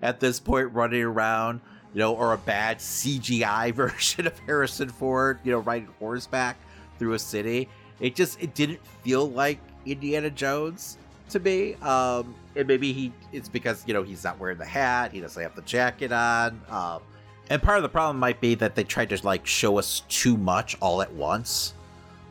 [0.03, 1.61] at this point running around,
[1.95, 6.57] you know, or a bad CGI version of Harrison Ford, you know, riding horseback
[6.99, 7.69] through a city.
[8.01, 11.75] It just it didn't feel like Indiana Jones to me.
[11.77, 15.41] Um, and maybe he it's because you know he's not wearing the hat, he doesn't
[15.41, 16.61] have the jacket on.
[16.69, 17.03] Um,
[17.51, 20.37] and part of the problem might be that they tried to like show us too
[20.39, 21.75] much all at once.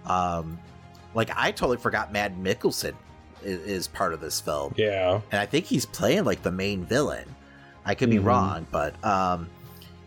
[0.06, 0.58] Um,
[1.14, 2.94] like I totally forgot Mad Mikkelsen
[3.44, 5.22] is, is part of this film yeah.
[5.32, 7.26] and I think he's playing like the main villain.
[7.86, 8.26] I could be Mhm.
[8.26, 9.50] wrong, but um,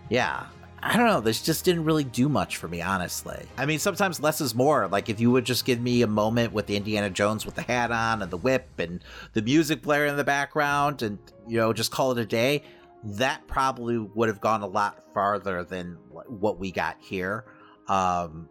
[0.09, 0.45] yeah,
[0.83, 1.21] I don't know.
[1.21, 3.47] This just didn't really do much for me, honestly.
[3.57, 4.89] I mean, sometimes less is more.
[4.89, 7.91] Like if you would just give me a moment with Indiana Jones with the hat
[7.93, 9.01] on and the whip and
[9.33, 12.63] the music blaring in the background, and you know, just call it a day.
[13.05, 17.45] That probably would have gone a lot farther than what we got here.
[17.89, 18.49] Um,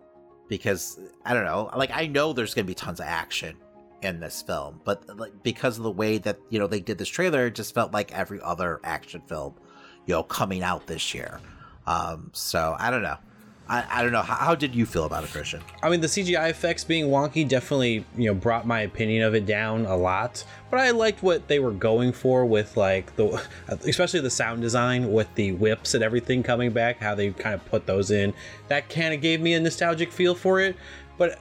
[0.48, 1.70] because I don't know.
[1.76, 3.56] Like I know there's going to be tons of action
[4.02, 7.08] in this film, but like because of the way that you know they did this
[7.08, 9.56] trailer, it just felt like every other action film,
[10.06, 11.40] you know, coming out this year.
[11.88, 13.18] Um, so I don't know.
[13.70, 14.22] I, I don't know.
[14.22, 15.62] How, how did you feel about it, Christian?
[15.82, 19.46] I mean, the CGI effects being wonky definitely, you know, brought my opinion of it
[19.46, 20.44] down a lot.
[20.70, 25.12] But I liked what they were going for with like the, especially the sound design
[25.14, 27.00] with the whips and everything coming back.
[27.00, 28.34] How they kind of put those in.
[28.68, 30.76] That kind of gave me a nostalgic feel for it.
[31.18, 31.40] But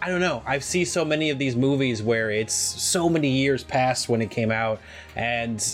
[0.00, 0.42] I, don't know.
[0.46, 4.30] I've seen so many of these movies where it's so many years past when it
[4.30, 4.80] came out,
[5.16, 5.64] and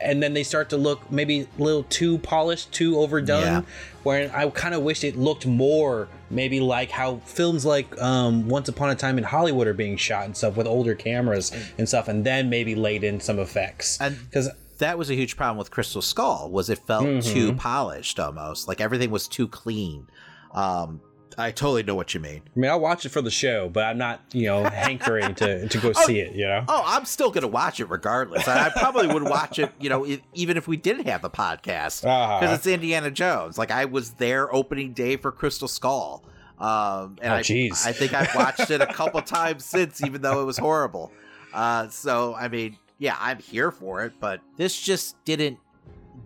[0.00, 3.42] and then they start to look maybe a little too polished, too overdone.
[3.42, 3.62] Yeah.
[4.02, 8.68] Where I kind of wish it looked more maybe like how films like um, Once
[8.68, 12.08] Upon a Time in Hollywood are being shot and stuff with older cameras and stuff,
[12.08, 13.98] and then maybe laid in some effects.
[14.00, 16.50] And Because that was a huge problem with Crystal Skull.
[16.50, 18.68] Was it felt too polished almost?
[18.68, 20.08] Like everything was too clean.
[20.52, 21.00] Um,
[21.36, 22.42] I totally know what you mean.
[22.54, 25.68] I mean, I'll watch it for the show, but I'm not, you know, hankering to
[25.68, 26.34] to go see it.
[26.34, 26.64] You know.
[26.68, 28.46] Oh, I'm still gonna watch it regardless.
[28.48, 31.30] And I probably would watch it, you know, if, even if we didn't have the
[31.30, 32.04] podcast, because
[32.42, 32.54] Uh-huh.
[32.54, 33.58] it's Indiana Jones.
[33.58, 36.24] Like I was there opening day for Crystal Skull,
[36.58, 37.70] um, and Oh, I.
[37.84, 41.12] I think I've watched it a couple times since, even though it was horrible.
[41.52, 45.58] Uh, so I mean, yeah, I'm here for it, but this just didn't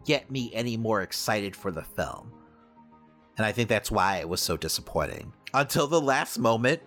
[0.04, 2.30] get me any more excited for the film,
[3.38, 6.82] and I think that's why it was so disappointing until the last moment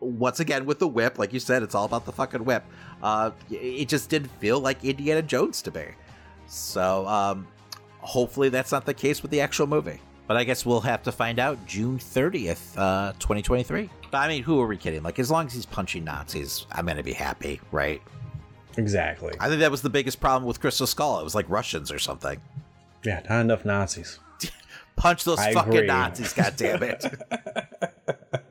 [0.00, 2.64] once again with the whip, like you said, it's all about the fucking whip.
[3.02, 5.86] Uh, it just didn't feel like Indiana Jones to me.
[6.46, 7.46] So um,
[7.98, 10.00] hopefully that's not the case with the actual movie.
[10.26, 13.88] But I guess we'll have to find out June 30th, uh, 2023.
[14.12, 15.02] I mean, who are we kidding?
[15.04, 18.02] Like, as long as he's punching Nazis, I'm going to be happy, right?
[18.76, 19.34] Exactly.
[19.38, 21.20] I think that was the biggest problem with Crystal Skull.
[21.20, 22.40] It was like Russians or something.
[23.04, 24.18] Yeah, not enough Nazis.
[24.96, 25.86] Punch those I fucking agree.
[25.86, 27.20] Nazis, goddammit.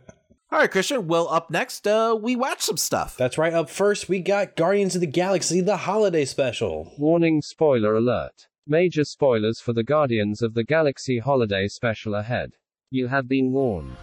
[0.52, 1.08] All right, Christian.
[1.08, 3.18] Well, up next, uh, we watch some stuff.
[3.18, 3.52] That's right.
[3.54, 6.94] Up first, we got Guardians of the Galaxy, the holiday special.
[6.98, 8.48] Warning spoiler alert.
[8.66, 12.52] Major spoilers for the Guardians of the Galaxy holiday special ahead.
[12.90, 13.98] You have been warned.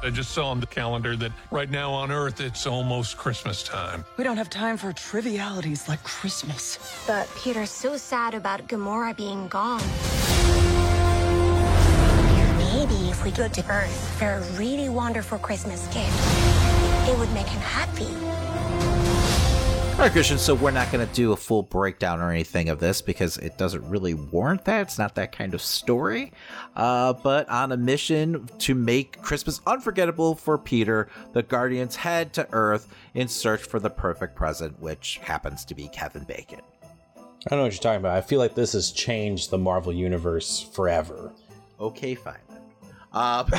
[0.00, 4.04] I just saw on the calendar that right now on Earth it's almost Christmas time.
[4.16, 6.78] We don't have time for trivialities like Christmas.
[7.04, 9.82] But Peter's so sad about Gamora being gone.
[12.78, 16.12] Maybe if we go to Earth for a really wonderful Christmas gift,
[17.08, 18.06] it would make him happy.
[19.94, 20.38] All right, Christian.
[20.38, 23.58] So we're not going to do a full breakdown or anything of this because it
[23.58, 24.82] doesn't really warrant that.
[24.82, 26.32] It's not that kind of story.
[26.76, 32.46] Uh, but on a mission to make Christmas unforgettable for Peter, the Guardians head to
[32.52, 36.60] Earth in search for the perfect present, which happens to be Kevin Bacon.
[37.16, 38.16] I don't know what you're talking about.
[38.16, 41.32] I feel like this has changed the Marvel Universe forever.
[41.80, 42.36] Okay, fine.
[43.12, 43.42] Uh,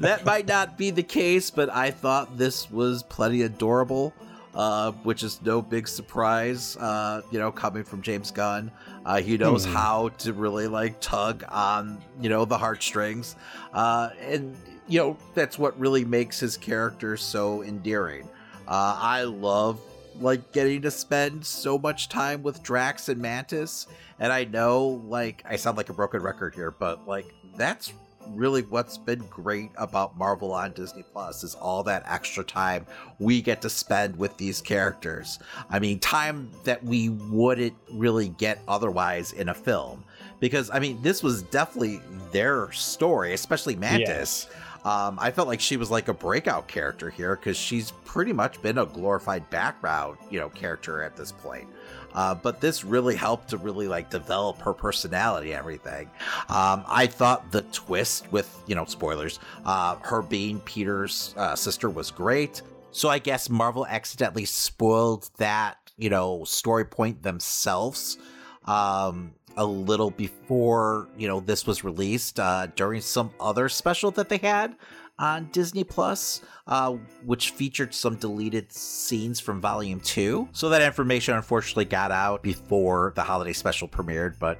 [0.00, 4.12] that might not be the case, but I thought this was plenty adorable,
[4.54, 8.70] uh, which is no big surprise, uh, you know, coming from James Gunn.
[9.04, 13.36] Uh, he knows how to really like tug on, you know, the heartstrings.
[13.72, 14.56] Uh, and,
[14.88, 18.28] you know, that's what really makes his character so endearing.
[18.66, 19.80] Uh, I love
[20.20, 23.86] like getting to spend so much time with Drax and Mantis.
[24.18, 27.26] And I know, like, I sound like a broken record here, but like,
[27.56, 27.92] that's
[28.30, 32.84] really what's been great about Marvel on Disney Plus is all that extra time
[33.18, 35.38] we get to spend with these characters.
[35.70, 40.04] I mean, time that we wouldn't really get otherwise in a film.
[40.40, 42.00] Because, I mean, this was definitely
[42.30, 44.48] their story, especially Mantis.
[44.84, 48.60] Um, I felt like she was like a breakout character here because she's pretty much
[48.60, 51.68] been a glorified background, you know, character at this point.
[52.16, 56.10] Uh, but this really helped to really like develop her personality and everything.
[56.48, 61.88] Um, I thought the twist with, you know, spoilers, uh, her being Peter's uh, sister
[61.88, 62.62] was great.
[62.90, 68.18] So I guess Marvel accidentally spoiled that, you know, story point themselves
[68.64, 74.28] um, a little before you know this was released uh, during some other special that
[74.28, 74.76] they had
[75.18, 76.92] on Disney Plus, uh,
[77.24, 80.48] which featured some deleted scenes from Volume Two.
[80.52, 84.58] So that information unfortunately got out before the holiday special premiered, but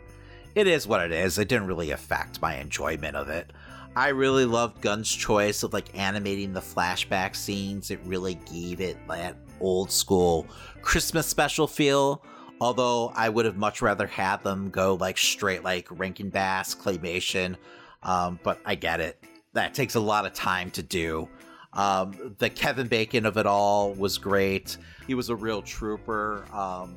[0.54, 1.38] it is what it is.
[1.38, 3.52] It didn't really affect my enjoyment of it.
[3.94, 7.90] I really loved Gunn's choice of like animating the flashback scenes.
[7.90, 10.46] It really gave it that old school
[10.82, 12.22] Christmas special feel.
[12.60, 17.56] Although I would have much rather had them go like straight like Rankin Bass claymation,
[18.02, 19.22] um, but I get it.
[19.56, 21.30] That takes a lot of time to do.
[21.72, 24.76] Um, the Kevin Bacon of it all was great.
[25.06, 26.44] He was a real trooper.
[26.52, 26.94] Um,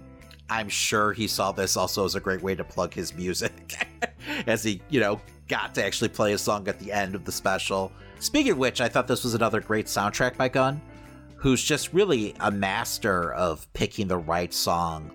[0.50, 3.88] I'm sure he saw this also as a great way to plug his music,
[4.46, 7.32] as he, you know, got to actually play a song at the end of the
[7.32, 7.94] special.
[8.20, 10.82] Speaking of which, I thought this was another great soundtrack by Gunn,
[11.38, 15.12] who's just really a master of picking the right song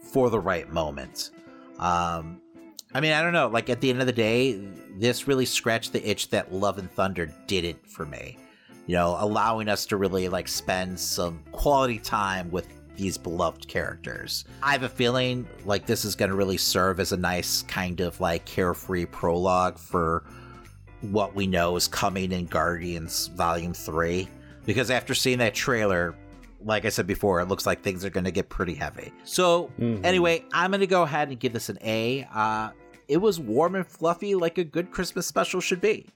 [0.00, 1.32] for the right moment.
[1.78, 2.40] Um,
[2.94, 3.48] I mean, I don't know.
[3.48, 4.60] Like at the end of the day,
[4.96, 8.38] this really scratched the itch that Love and Thunder didn't for me.
[8.86, 14.44] You know, allowing us to really like spend some quality time with these beloved characters.
[14.62, 18.00] I have a feeling like this is going to really serve as a nice kind
[18.00, 20.24] of like carefree prologue for
[21.02, 24.26] what we know is coming in Guardians Volume 3.
[24.64, 26.16] Because after seeing that trailer,
[26.68, 29.12] like I said before, it looks like things are going to get pretty heavy.
[29.24, 30.04] So, Mhm.
[30.04, 32.26] anyway, I'm going to go ahead and give this an A.
[32.32, 32.70] Uh,
[33.08, 36.06] it was warm and fluffy like a good Christmas special should be.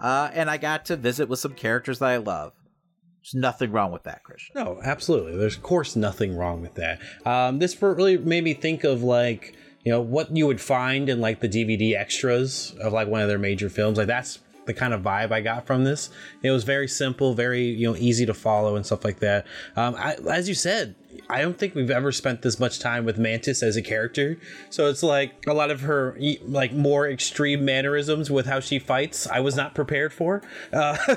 [0.00, 2.52] Uh, and I got to visit with some characters that I love.
[3.22, 4.52] There's nothing wrong with that, Christian.
[4.54, 5.36] No, absolutely.
[5.36, 7.00] There's of course nothing wrong with that.
[7.24, 9.54] Um, this really made me think of like
[9.84, 13.28] you know what you would find in like the DVD extras of like one of
[13.28, 13.98] their major films.
[13.98, 16.10] Like that's the kind of vibe I got from this.
[16.42, 19.46] It was very simple, very you know easy to follow and stuff like that.
[19.76, 20.94] Um, I, as you said,
[21.28, 24.38] I don't think we've ever spent this much time with Mantis as a character.
[24.70, 29.26] So it's like a lot of her like more extreme mannerisms with how she fights.
[29.26, 30.42] I was not prepared for.
[30.72, 30.96] Uh,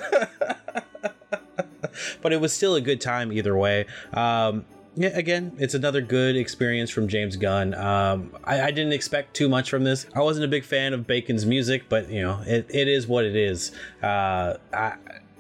[2.22, 3.86] but it was still a good time either way.
[4.14, 4.66] Um,
[5.00, 7.74] yeah, again, it's another good experience from James Gunn.
[7.74, 10.06] Um, I, I didn't expect too much from this.
[10.14, 13.24] I wasn't a big fan of Bacon's music, but you know, it, it is what
[13.24, 13.72] it is.
[14.04, 14.95] Uh, I,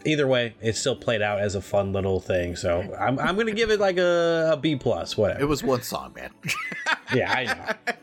[0.05, 2.55] either way, it still played out as a fun little thing.
[2.55, 5.41] So I'm, I'm gonna give it like a, a B plus, whatever.
[5.41, 6.31] It was one song, man.
[7.13, 7.95] yeah, I know.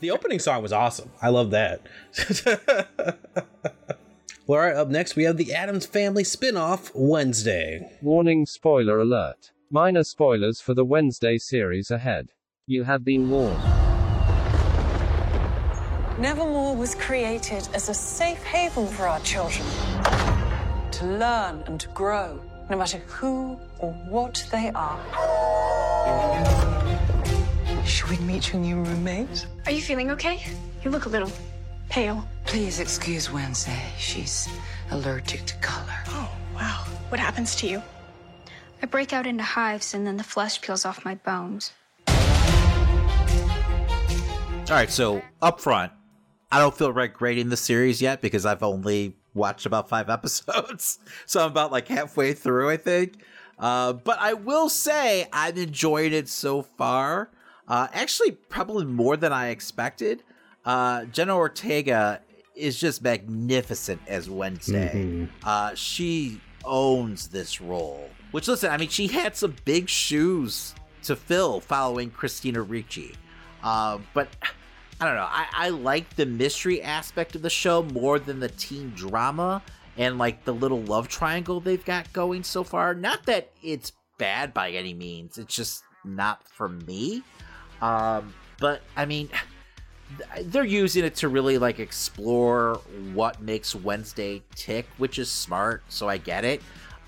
[0.00, 1.10] the opening song was awesome.
[1.20, 1.82] I love that.
[4.46, 7.98] well, all right, up next we have the Addams Family spin-off Wednesday.
[8.00, 9.50] Warning spoiler alert.
[9.70, 12.28] Minor spoilers for the Wednesday series ahead.
[12.68, 13.60] You have been warned.
[16.20, 19.66] Nevermore was created as a safe haven for our children
[20.92, 22.40] to learn and to grow,
[22.70, 25.00] no matter who or what they are.
[27.84, 29.48] Should we meet your new roommate?
[29.66, 30.44] Are you feeling okay?
[30.84, 31.32] You look a little
[31.88, 32.24] pale.
[32.44, 33.82] Please excuse Wednesday.
[33.98, 34.48] She's
[34.92, 35.98] allergic to color.
[36.06, 36.84] Oh, wow.
[37.08, 37.82] What happens to you?
[38.82, 41.72] I break out into hives and then the flesh peels off my bones.
[44.68, 45.92] All right, so up front,
[46.50, 50.98] I don't feel right grading the series yet because I've only watched about five episodes.
[51.26, 53.22] So I'm about like halfway through, I think.
[53.58, 57.30] Uh, but I will say I've enjoyed it so far.
[57.68, 60.22] Uh, actually, probably more than I expected.
[60.64, 62.20] Uh, Jenna Ortega
[62.54, 64.90] is just magnificent as Wednesday.
[64.94, 65.24] Mm-hmm.
[65.42, 68.10] Uh, she owns this role.
[68.32, 70.74] Which, listen, I mean, she had some big shoes
[71.04, 73.14] to fill following Christina Ricci.
[73.62, 74.28] Uh, but
[75.00, 75.28] I don't know.
[75.28, 79.62] I, I like the mystery aspect of the show more than the teen drama
[79.96, 82.94] and like the little love triangle they've got going so far.
[82.94, 85.38] Not that it's bad by any means.
[85.38, 87.22] It's just not for me.
[87.82, 89.28] Um, but I mean,
[90.42, 92.80] they're using it to really like explore
[93.12, 95.82] what makes Wednesday tick, which is smart.
[95.88, 96.62] So I get it.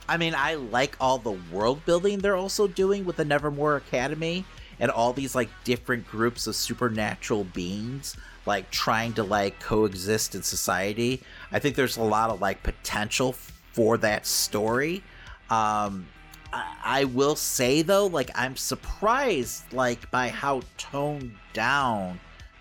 [0.09, 4.45] I mean, I like all the world building they're also doing with the Nevermore Academy
[4.81, 10.43] and all these like different groups of supernatural beings like trying to like coexist in
[10.43, 11.23] society.
[11.53, 13.35] I think there's a lot of like potential
[13.73, 15.03] for that story.
[15.51, 16.07] Um
[16.51, 22.19] I, I will say though, like I'm surprised like by how toned down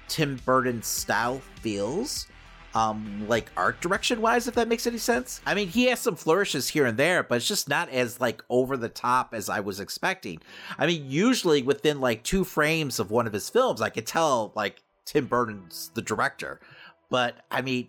[0.10, 2.28] Tim Burton's style feels.
[2.78, 5.42] Um, like art direction wise, if that makes any sense.
[5.48, 8.44] I mean, he has some flourishes here and there, but it's just not as like
[8.50, 10.42] over the top as I was expecting.
[10.78, 14.52] I mean, usually within like two frames of one of his films, I could tell
[14.56, 16.60] like Tim Burton's the director.
[17.10, 17.88] But I mean,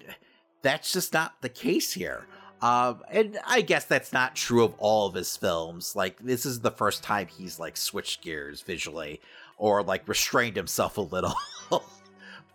[0.63, 2.27] that's just not the case here.
[2.63, 5.95] Um, and I guess that's not true of all of his films.
[5.95, 9.21] Like, this is the first time he's like switched gears visually
[9.59, 11.35] or like restrained himself a little.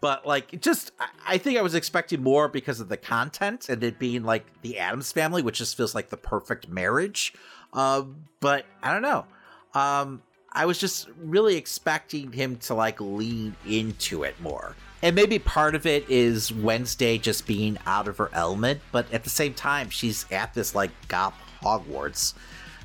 [0.03, 0.91] but like just
[1.25, 4.77] I think I was expecting more because of the content and it being like the
[4.77, 7.33] Addams family, which just feels like the perfect marriage.
[7.71, 8.03] Uh,
[8.41, 9.25] but I don't know.
[9.73, 14.75] Um, I was just really expecting him to like lean into it more.
[15.01, 19.23] And maybe part of it is Wednesday just being out of her element, but at
[19.23, 22.33] the same time, she's at this like goth Hogwarts.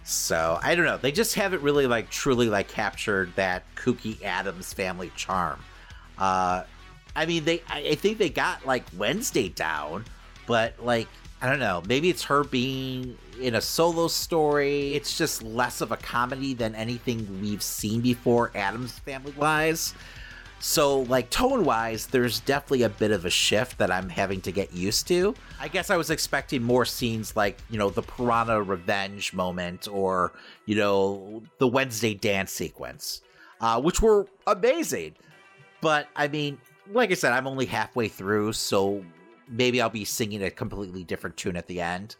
[0.04, 0.98] So I don't know.
[0.98, 5.58] They just haven't really like truly like captured that kooky Addams family charm.
[6.16, 6.62] Uh,
[7.18, 10.04] I mean, they I think they got like Wednesday down,
[10.46, 11.08] but like
[11.42, 14.94] I don't know, maybe it's her being in a solo story.
[14.94, 19.94] It's just less of a comedy than anything we've seen before, Addams family wise.
[20.60, 24.52] So, like tone wise, there's definitely a bit of a shift that I'm having to
[24.52, 25.34] get used to.
[25.60, 30.32] I guess I was expecting more scenes like, you know, the Piranha revenge moment or,
[30.66, 33.22] you know, the Wednesday dance sequence,
[33.60, 35.14] uh, which were amazing.
[35.80, 36.58] But I mean,
[36.92, 39.04] like I said, I'm only halfway through, so
[39.48, 42.16] maybe I'll be singing a completely different tune at the end.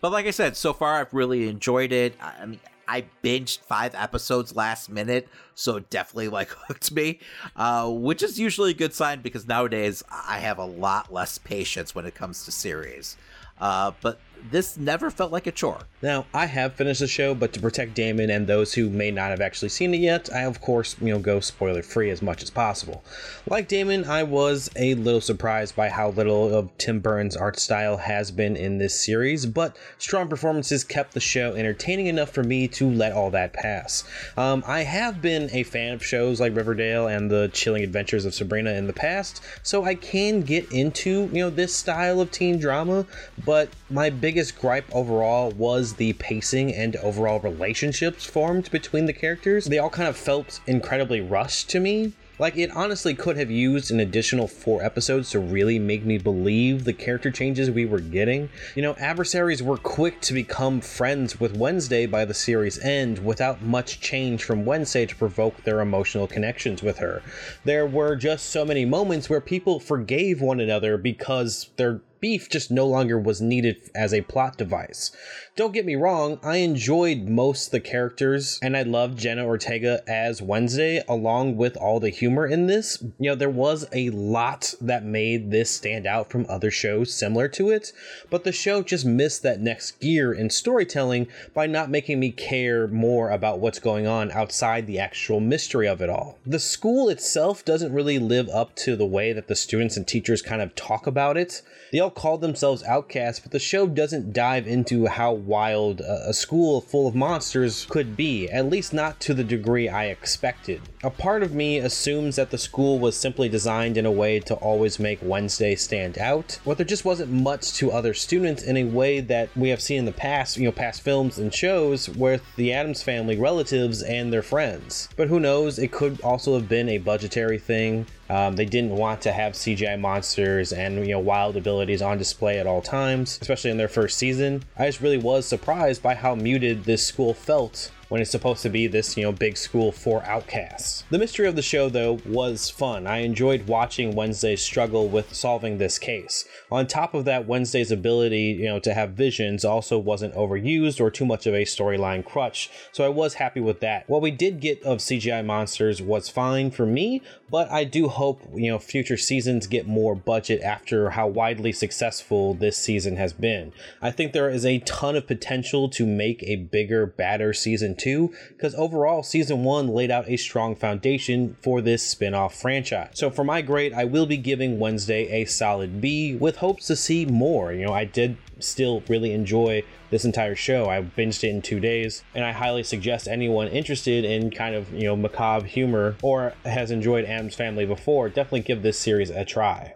[0.00, 2.14] But like I said, so far I've really enjoyed it.
[2.20, 7.20] I mean, I binged five episodes last minute, so it definitely like hooked me,
[7.56, 11.94] uh, which is usually a good sign because nowadays I have a lot less patience
[11.94, 13.16] when it comes to series.
[13.60, 15.80] Uh, but this never felt like a chore.
[16.02, 19.30] Now, I have finished the show, but to protect Damon and those who may not
[19.30, 22.42] have actually seen it yet, I of course, you know, go spoiler free as much
[22.42, 23.02] as possible.
[23.48, 27.96] Like Damon, I was a little surprised by how little of Tim Burton's art style
[27.96, 32.68] has been in this series, but strong performances kept the show entertaining enough for me
[32.68, 34.04] to let all that pass.
[34.36, 38.34] Um, I have been a fan of shows like Riverdale and the Chilling Adventures of
[38.34, 42.58] Sabrina in the past, so I can get into, you know, this style of teen
[42.58, 43.06] drama,
[43.44, 49.66] but my biggest gripe overall was the pacing and overall relationships formed between the characters.
[49.66, 52.14] They all kind of felt incredibly rushed to me.
[52.38, 56.84] Like, it honestly could have used an additional four episodes to really make me believe
[56.84, 58.48] the character changes we were getting.
[58.74, 63.60] You know, adversaries were quick to become friends with Wednesday by the series end without
[63.62, 67.22] much change from Wednesday to provoke their emotional connections with her.
[67.64, 72.70] There were just so many moments where people forgave one another because they're beef just
[72.70, 75.12] no longer was needed as a plot device.
[75.56, 80.40] Don't get me wrong, I enjoyed most the characters and I loved Jenna Ortega as
[80.40, 83.02] Wednesday along with all the humor in this.
[83.18, 87.46] You know, there was a lot that made this stand out from other shows similar
[87.48, 87.92] to it,
[88.30, 92.88] but the show just missed that next gear in storytelling by not making me care
[92.88, 96.38] more about what's going on outside the actual mystery of it all.
[96.46, 100.40] The school itself doesn't really live up to the way that the students and teachers
[100.40, 101.60] kind of talk about it.
[101.94, 106.80] They all call themselves outcasts, but the show doesn't dive into how wild a school
[106.80, 110.82] full of monsters could be, at least not to the degree I expected.
[111.04, 114.54] A part of me assumes that the school was simply designed in a way to
[114.54, 118.84] always make Wednesday stand out, but there just wasn't much to other students in a
[118.84, 122.42] way that we have seen in the past, you know, past films and shows with
[122.56, 125.10] the Addams family relatives and their friends.
[125.14, 128.06] But who knows, it could also have been a budgetary thing.
[128.30, 132.58] Um, they didn't want to have CGI monsters and you know wild abilities on display
[132.58, 134.64] at all times, especially in their first season.
[134.78, 138.68] I just really was surprised by how muted this school felt when it's supposed to
[138.68, 141.02] be this, you know, big school for outcasts.
[141.10, 143.08] The mystery of the show, though, was fun.
[143.08, 146.44] I enjoyed watching Wednesday's struggle with solving this case.
[146.70, 151.10] On top of that, Wednesday's ability, you know, to have visions also wasn't overused or
[151.10, 154.08] too much of a storyline crutch, so I was happy with that.
[154.08, 158.42] What we did get of CGI monsters was fine for me, but I do hope,
[158.54, 163.72] you know, future seasons get more budget after how widely successful this season has been.
[164.02, 168.32] I think there is a ton of potential to make a bigger, badder season 2
[168.48, 173.10] because overall season 1 laid out a strong foundation for this spin-off franchise.
[173.14, 176.96] So for my grade, I will be giving Wednesday a solid B with hopes to
[176.96, 177.72] see more.
[177.72, 180.88] You know, I did still really enjoy this entire show.
[180.88, 184.92] I binged it in two days, and I highly suggest anyone interested in kind of,
[184.92, 189.44] you know, macabre humor or has enjoyed Addams Family before, definitely give this series a
[189.44, 189.94] try.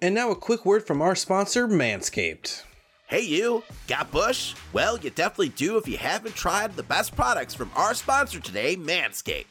[0.00, 2.62] And now a quick word from our sponsor, Manscaped.
[3.06, 3.62] Hey, you!
[3.86, 4.54] Got Bush?
[4.72, 8.76] Well, you definitely do if you haven't tried the best products from our sponsor today,
[8.76, 9.46] Manscaped.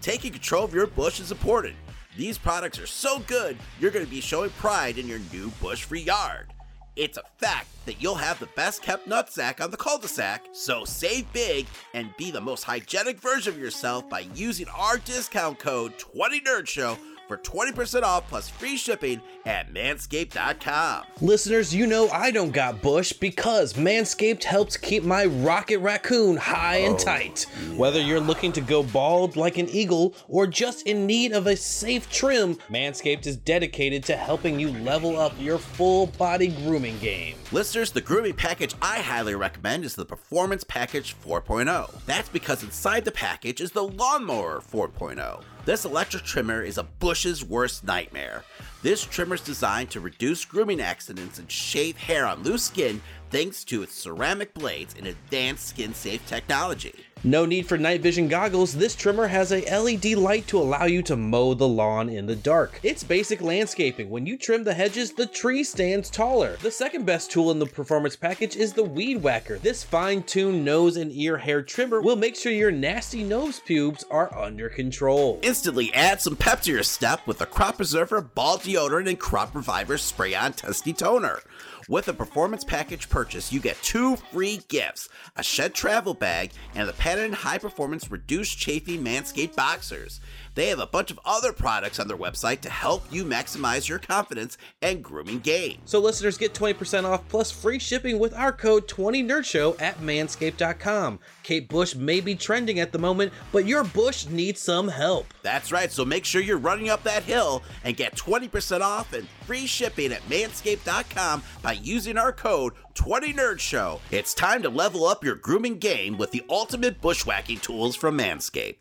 [0.00, 1.74] Taking control of your bush is important.
[2.16, 5.84] These products are so good, you're going to be showing pride in your new bush
[5.84, 6.52] free yard.
[6.98, 10.46] It's a fact that you'll have the best kept nutsack on the cul de sac,
[10.52, 15.60] so save big and be the most hygienic version of yourself by using our discount
[15.60, 16.98] code 20NerdShow
[17.28, 21.04] for 20% off plus free shipping at manscaped.com.
[21.20, 26.78] Listeners, you know I don't got bush because Manscaped helps keep my rocket raccoon high
[26.78, 27.46] and oh, tight.
[27.76, 31.56] Whether you're looking to go bald like an eagle or just in need of a
[31.56, 37.36] safe trim, Manscaped is dedicated to helping you level up your full body grooming game.
[37.52, 42.04] Listeners, the grooming package I highly recommend is the Performance Package 4.0.
[42.06, 45.42] That's because inside the package is the Lawnmower 4.0.
[45.64, 48.44] This electric trimmer is a bush's worst nightmare.
[48.82, 53.64] This trimmer is designed to reduce grooming accidents and shave hair on loose skin thanks
[53.64, 56.94] to its ceramic blades and advanced skin safe technology.
[57.24, 61.02] No need for night vision goggles, this trimmer has a LED light to allow you
[61.02, 62.78] to mow the lawn in the dark.
[62.84, 64.08] It's basic landscaping.
[64.08, 66.56] When you trim the hedges, the tree stands taller.
[66.62, 69.58] The second best tool in the performance package is the Weed Whacker.
[69.58, 74.32] This fine-tuned nose and ear hair trimmer will make sure your nasty nose pubes are
[74.38, 75.40] under control.
[75.42, 79.56] Instantly add some pep to your step with the Crop Preserver Ball Deodorant and Crop
[79.56, 81.40] Reviver Spray On Testy Toner.
[81.88, 86.86] With a performance package purchase, you get two free gifts a shed travel bag and
[86.86, 90.20] the patented high performance reduced chafing Manscaped boxers.
[90.58, 94.00] They have a bunch of other products on their website to help you maximize your
[94.00, 95.78] confidence and grooming game.
[95.84, 101.20] So listeners get 20% off plus free shipping with our code 20NerdShow at manscaped.com.
[101.44, 105.32] Kate Bush may be trending at the moment, but your bush needs some help.
[105.44, 109.28] That's right, so make sure you're running up that hill and get 20% off and
[109.46, 114.00] free shipping at manscaped.com by using our code 20NerdShow.
[114.10, 118.78] It's time to level up your grooming game with the ultimate bushwhacking tools from Manscaped.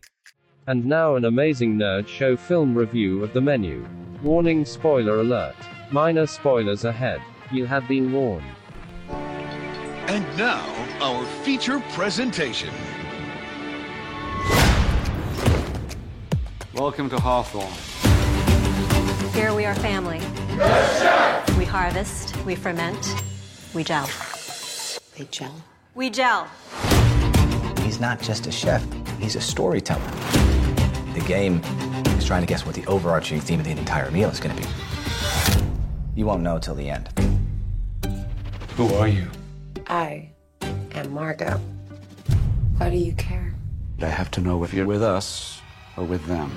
[0.70, 3.88] And now an amazing nerd show film review of the menu.
[4.22, 5.56] Warning spoiler alert.
[5.92, 7.22] Minor spoilers ahead.
[7.54, 8.44] You have been warned.
[9.08, 10.66] And now,
[11.00, 12.70] our feature presentation.
[16.74, 17.72] Welcome to Hawthorne.
[19.34, 20.20] Here we are family.
[21.58, 23.16] We harvest, we ferment,
[23.74, 24.10] we gel.
[25.18, 25.64] They gel.
[25.96, 26.50] We gel.
[27.88, 28.86] He's not just a chef,
[29.18, 30.12] he's a storyteller.
[31.14, 31.62] The game
[32.18, 34.62] is trying to guess what the overarching theme of the entire meal is going to
[34.62, 34.68] be.
[36.14, 37.08] You won't know till the end.
[38.76, 39.30] Who are you?
[39.88, 40.32] I
[40.96, 41.62] am Margot.
[42.76, 43.54] Why do you care?
[44.02, 45.62] I have to know if you're with us
[45.96, 46.52] or with them.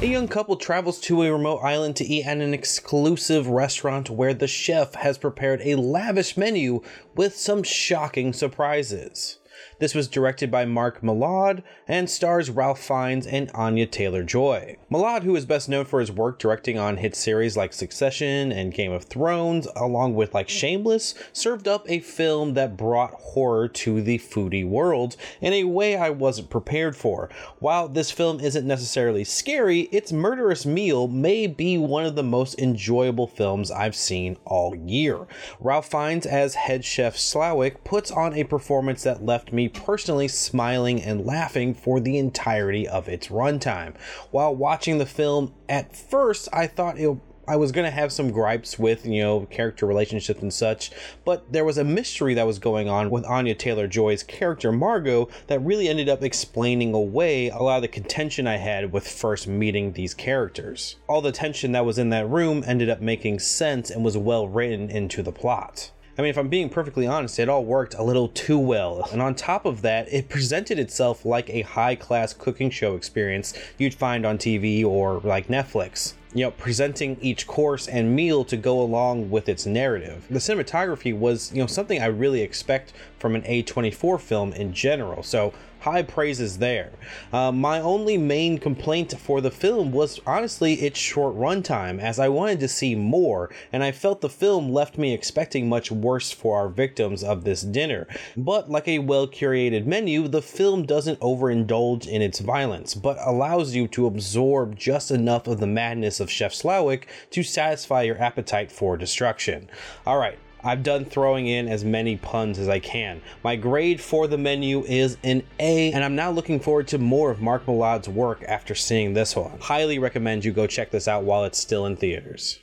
[0.00, 4.32] A young couple travels to a remote island to eat at an exclusive restaurant where
[4.32, 6.82] the chef has prepared a lavish menu
[7.16, 9.39] with some shocking surprises.
[9.80, 14.76] This was directed by Mark Mylod and stars Ralph Fiennes and Anya Taylor Joy.
[14.92, 18.74] Mylod, who is best known for his work directing on hit series like Succession and
[18.74, 24.02] Game of Thrones, along with like Shameless, served up a film that brought horror to
[24.02, 27.30] the foodie world in a way I wasn't prepared for.
[27.58, 32.58] While this film isn't necessarily scary, its murderous meal may be one of the most
[32.58, 35.26] enjoyable films I've seen all year.
[35.58, 41.02] Ralph Fiennes as head chef Slowik puts on a performance that left me personally smiling
[41.02, 43.94] and laughing for the entirety of its runtime.
[44.30, 47.16] While watching the film, at first I thought it
[47.50, 50.92] I was going to have some gripes with, you know, character relationships and such,
[51.24, 55.28] but there was a mystery that was going on with Anya Taylor Joy's character, Margot,
[55.48, 59.48] that really ended up explaining away a lot of the contention I had with first
[59.48, 60.94] meeting these characters.
[61.08, 64.46] All the tension that was in that room ended up making sense and was well
[64.46, 65.90] written into the plot.
[66.20, 69.08] I mean, if I'm being perfectly honest, it all worked a little too well.
[69.10, 73.54] And on top of that, it presented itself like a high class cooking show experience
[73.78, 78.56] you'd find on TV or like Netflix you know, presenting each course and meal to
[78.56, 80.24] go along with its narrative.
[80.30, 85.24] The cinematography was, you know, something I really expect from an A24 film in general.
[85.24, 86.90] So high praises there.
[87.32, 92.28] Uh, my only main complaint for the film was honestly its short runtime, as I
[92.28, 96.58] wanted to see more, and I felt the film left me expecting much worse for
[96.58, 98.06] our victims of this dinner.
[98.36, 103.74] But like a well curated menu, the film doesn't overindulge in its violence, but allows
[103.74, 108.70] you to absorb just enough of the madness of Chef Slowik to satisfy your appetite
[108.70, 109.68] for destruction.
[110.06, 113.22] Alright, I've done throwing in as many puns as I can.
[113.42, 117.30] My grade for the menu is an A, and I'm now looking forward to more
[117.30, 119.58] of Mark Mylod's work after seeing this one.
[119.60, 122.60] Highly recommend you go check this out while it's still in theaters.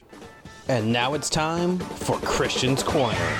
[0.68, 3.38] And now it's time for Christian's Corner.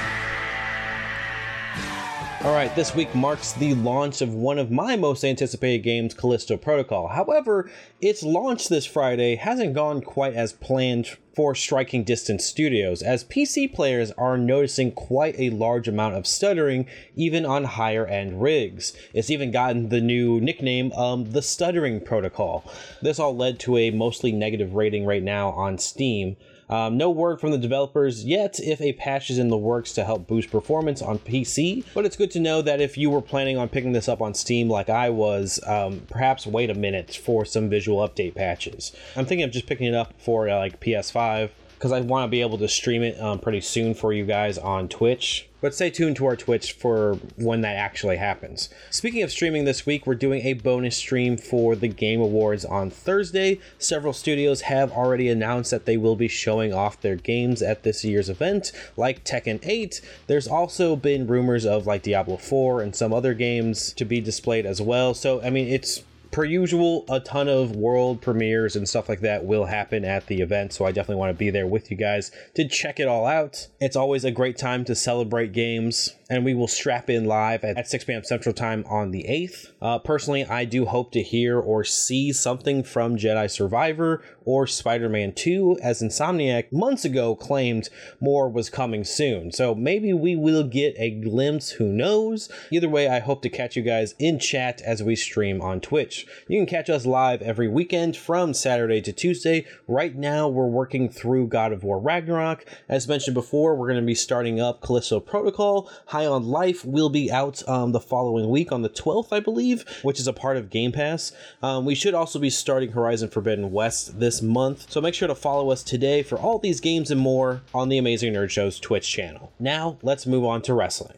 [2.44, 7.08] Alright, this week marks the launch of one of my most anticipated games, Callisto Protocol.
[7.08, 7.68] However,
[8.00, 13.74] its launch this Friday hasn't gone quite as planned for Striking Distance Studios, as PC
[13.74, 16.86] players are noticing quite a large amount of stuttering
[17.16, 18.94] even on higher end rigs.
[19.16, 22.72] It's even gotten the new nickname, um, the Stuttering Protocol.
[23.02, 26.38] This all led to a mostly negative rating right now on Steam.
[26.70, 30.04] Um, no word from the developers yet if a patch is in the works to
[30.04, 33.58] help boost performance on PC, but it's good to know that if you were planning
[33.58, 37.46] on picking this up on Steam like I was, um, perhaps wait a minute for
[37.46, 38.92] some visual update patches.
[39.16, 42.28] I'm thinking of just picking it up for uh, like PS5 because I want to
[42.28, 45.47] be able to stream it um, pretty soon for you guys on Twitch.
[45.60, 48.70] But stay tuned to our Twitch for when that actually happens.
[48.92, 52.92] Speaking of streaming this week, we're doing a bonus stream for the Game Awards on
[52.92, 53.60] Thursday.
[53.80, 58.06] Several studios have already announced that they will be showing off their games at this
[58.06, 60.00] year's event, like Tekken 8.
[60.28, 64.66] There's also been rumors of like Diablo 4 and some other games to be displayed
[64.66, 65.14] as well.
[65.14, 69.46] So, I mean, it's per usual, a ton of world premieres and stuff like that
[69.46, 72.32] will happen at the event, so I definitely want to be there with you guys
[72.56, 73.68] to check it all out.
[73.80, 77.78] It's always a great time to celebrate games, and we will strap in live at,
[77.78, 78.24] at 6 p.m.
[78.24, 79.72] Central Time on the 8th.
[79.82, 85.10] Uh, personally, I do hope to hear or see something from Jedi Survivor or Spider
[85.10, 89.52] Man 2, as Insomniac months ago claimed more was coming soon.
[89.52, 92.50] So maybe we will get a glimpse, who knows?
[92.72, 96.26] Either way, I hope to catch you guys in chat as we stream on Twitch.
[96.48, 99.66] You can catch us live every weekend from Saturday to Tuesday.
[99.86, 102.66] Right now, we're working through God of War Ragnarok.
[102.88, 105.90] As mentioned before, we're going to be starting up Callisto Protocol.
[106.08, 109.67] High on Life will be out um, the following week on the 12th, I believe,
[110.02, 111.32] which is a part of Game Pass.
[111.62, 115.36] Um, we should also be starting Horizon Forbidden West this month, so make sure to
[115.36, 119.10] follow us today for all these games and more on the Amazing Nerd Show's Twitch
[119.10, 119.52] channel.
[119.60, 121.18] Now, let's move on to wrestling.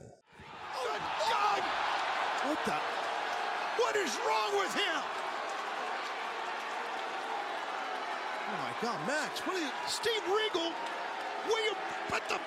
[2.43, 2.74] What the?
[3.78, 5.02] What is wrong with him?
[8.47, 9.39] Oh my God, Max!
[9.41, 10.72] What are you, Steve Regal?
[11.47, 11.74] Will you?
[12.10, 12.39] What the?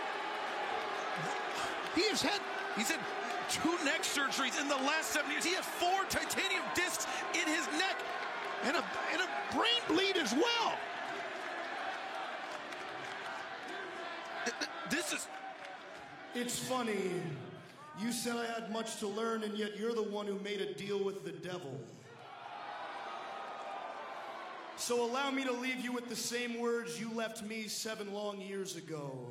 [1.94, 2.40] He has had.
[2.76, 3.00] He's had
[3.50, 5.44] two neck surgeries in the seven years.
[5.44, 7.96] He has four titanium discs in his neck
[8.64, 10.74] and a and a brain bleed as well.
[14.90, 15.26] This is.
[16.34, 17.10] It's funny.
[18.00, 20.72] You said I had much to learn, and yet you're the one who made a
[20.74, 21.78] deal with the devil.
[24.76, 28.40] So allow me to leave you with the same words you left me seven long
[28.40, 29.28] years ago.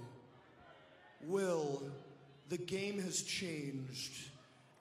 [1.24, 1.84] Will,
[2.50, 4.31] the game has changed.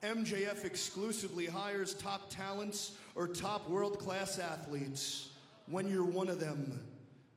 [0.03, 5.29] MJF exclusively hires top talents or top world class athletes.
[5.67, 6.79] When you're one of them,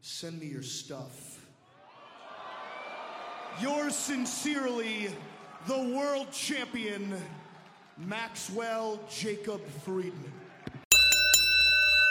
[0.00, 1.44] send me your stuff.
[3.60, 5.10] Yours sincerely,
[5.66, 7.14] the world champion,
[7.98, 10.32] Maxwell Jacob Friedman.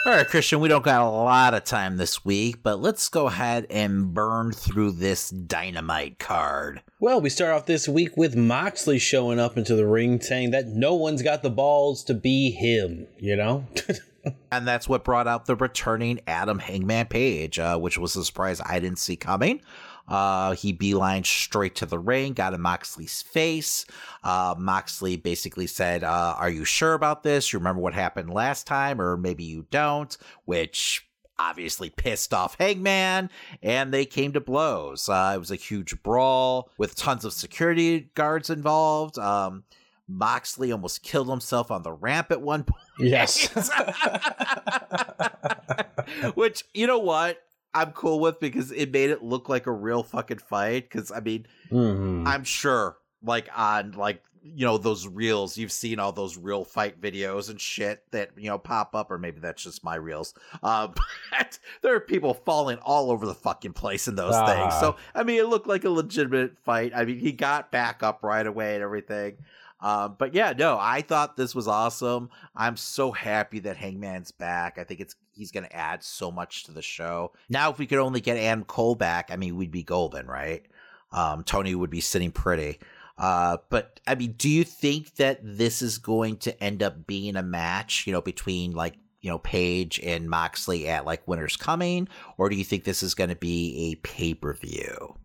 [0.06, 3.26] All right, Christian, we don't got a lot of time this week, but let's go
[3.26, 6.82] ahead and burn through this dynamite card.
[7.00, 10.66] Well, we start off this week with Moxley showing up into the ring saying that
[10.66, 13.66] no one's got the balls to be him, you know?
[14.52, 18.60] and that's what brought out the returning Adam Hangman Page, uh, which was a surprise
[18.60, 19.62] I didn't see coming.
[20.06, 23.86] Uh, he beelined straight to the ring, got in Moxley's face.
[24.22, 27.52] Uh, Moxley basically said, uh, Are you sure about this?
[27.52, 30.16] You remember what happened last time, or maybe you don't?
[30.44, 31.06] Which
[31.38, 33.30] obviously pissed off Hangman,
[33.62, 35.08] and they came to blows.
[35.08, 39.18] Uh, it was a huge brawl with tons of security guards involved.
[39.18, 39.64] Um,
[40.06, 42.82] Moxley almost killed himself on the ramp at one point.
[42.98, 43.46] Yes.
[46.34, 47.42] Which, you know what?
[47.74, 50.88] I'm cool with because it made it look like a real fucking fight.
[50.88, 52.26] Because I mean, mm-hmm.
[52.26, 57.00] I'm sure, like on like you know those reels, you've seen all those real fight
[57.00, 60.34] videos and shit that you know pop up, or maybe that's just my reels.
[60.62, 60.88] Uh,
[61.30, 64.74] but there are people falling all over the fucking place in those things.
[64.78, 66.92] So I mean, it looked like a legitimate fight.
[66.94, 69.38] I mean, he got back up right away and everything.
[69.80, 72.30] Um, but yeah, no, I thought this was awesome.
[72.56, 74.78] I'm so happy that Hangman's back.
[74.78, 77.32] I think it's he's going to add so much to the show.
[77.48, 80.64] Now, if we could only get Adam Cole back, I mean, we'd be golden, right?
[81.12, 82.78] Um, Tony would be sitting pretty.
[83.16, 87.36] Uh, but I mean, do you think that this is going to end up being
[87.36, 92.08] a match, you know, between like you know Page and Moxley at like Winter's Coming,
[92.36, 95.16] or do you think this is going to be a pay per view?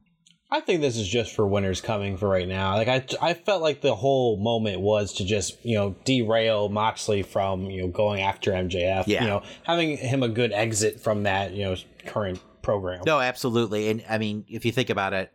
[0.52, 2.76] I think this is just for Winter's Coming for right now.
[2.76, 7.22] Like I, I felt like the whole moment was to just you know derail Moxley
[7.22, 9.06] from you know going after MJF.
[9.06, 9.22] Yeah.
[9.22, 11.76] You know, having him a good exit from that you know
[12.06, 13.02] current program.
[13.06, 13.90] No, absolutely.
[13.90, 15.32] And I mean, if you think about it,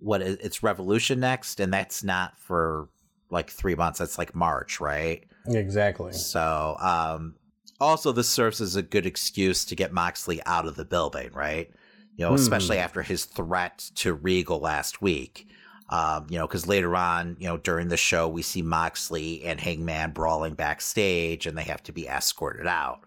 [0.00, 2.88] what it's Revolution next, and that's not for
[3.30, 4.00] like three months.
[4.00, 5.24] That's like March, right?
[5.46, 6.12] Exactly.
[6.12, 7.36] So, um,
[7.80, 11.70] also this serves as a good excuse to get Moxley out of the building, right?
[12.16, 12.84] You know, especially Hmm.
[12.84, 15.48] after his threat to Regal last week.
[15.88, 19.60] Um, you know, because later on, you know, during the show, we see Moxley and
[19.60, 23.00] Hangman brawling backstage, and they have to be escorted out.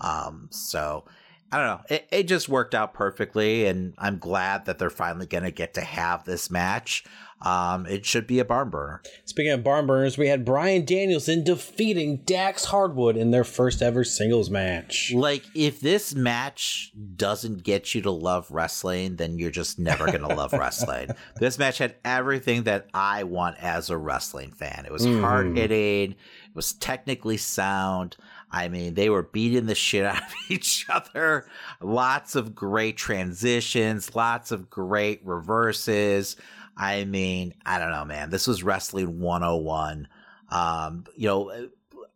[0.00, 1.04] Um, so
[1.50, 1.80] I don't know.
[1.96, 5.74] It, it just worked out perfectly, and I'm glad that they're finally going to get
[5.74, 7.04] to have this match.
[7.40, 9.00] Um, it should be a barn burner.
[9.24, 14.02] Speaking of barn burners, we had Bryan Danielson defeating Dax Hardwood in their first ever
[14.02, 15.12] singles match.
[15.14, 20.20] Like, if this match doesn't get you to love wrestling, then you're just never going
[20.28, 21.10] to love wrestling.
[21.36, 24.84] This match had everything that I want as a wrestling fan.
[24.84, 25.20] It was Mhm.
[25.20, 28.16] hard hitting, it was technically sound.
[28.50, 31.46] I mean, they were beating the shit out of each other.
[31.82, 36.34] Lots of great transitions, lots of great reverses.
[36.78, 38.30] I mean, I don't know, man.
[38.30, 40.08] This was wrestling 101.
[40.50, 41.68] Um, you know,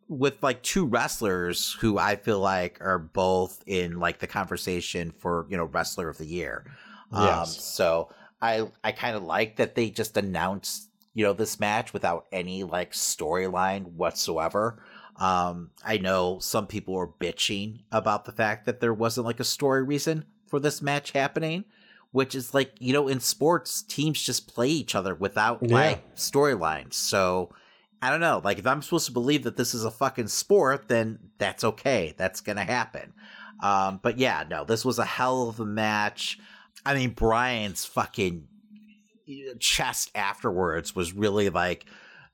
[0.08, 5.46] with like two wrestlers who I feel like are both in like the conversation for,
[5.50, 6.64] you know, wrestler of the year.
[7.10, 7.62] Um, Yes.
[7.62, 8.08] so
[8.40, 12.62] I I kind of like that they just announced, you know, this match without any
[12.62, 14.82] like storyline whatsoever.
[15.16, 19.44] Um, I know some people were bitching about the fact that there wasn't like a
[19.44, 21.64] story reason for this match happening,
[22.12, 25.74] which is like, you know, in sports, teams just play each other without Yeah.
[25.74, 26.94] like storylines.
[26.94, 27.50] So
[28.00, 28.40] I don't know.
[28.42, 32.14] Like, if I'm supposed to believe that this is a fucking sport, then that's okay.
[32.16, 33.12] That's gonna happen.
[33.62, 36.38] Um, but yeah, no, this was a hell of a match.
[36.84, 38.48] I mean, Bryan's fucking
[39.60, 41.86] chest afterwards was really like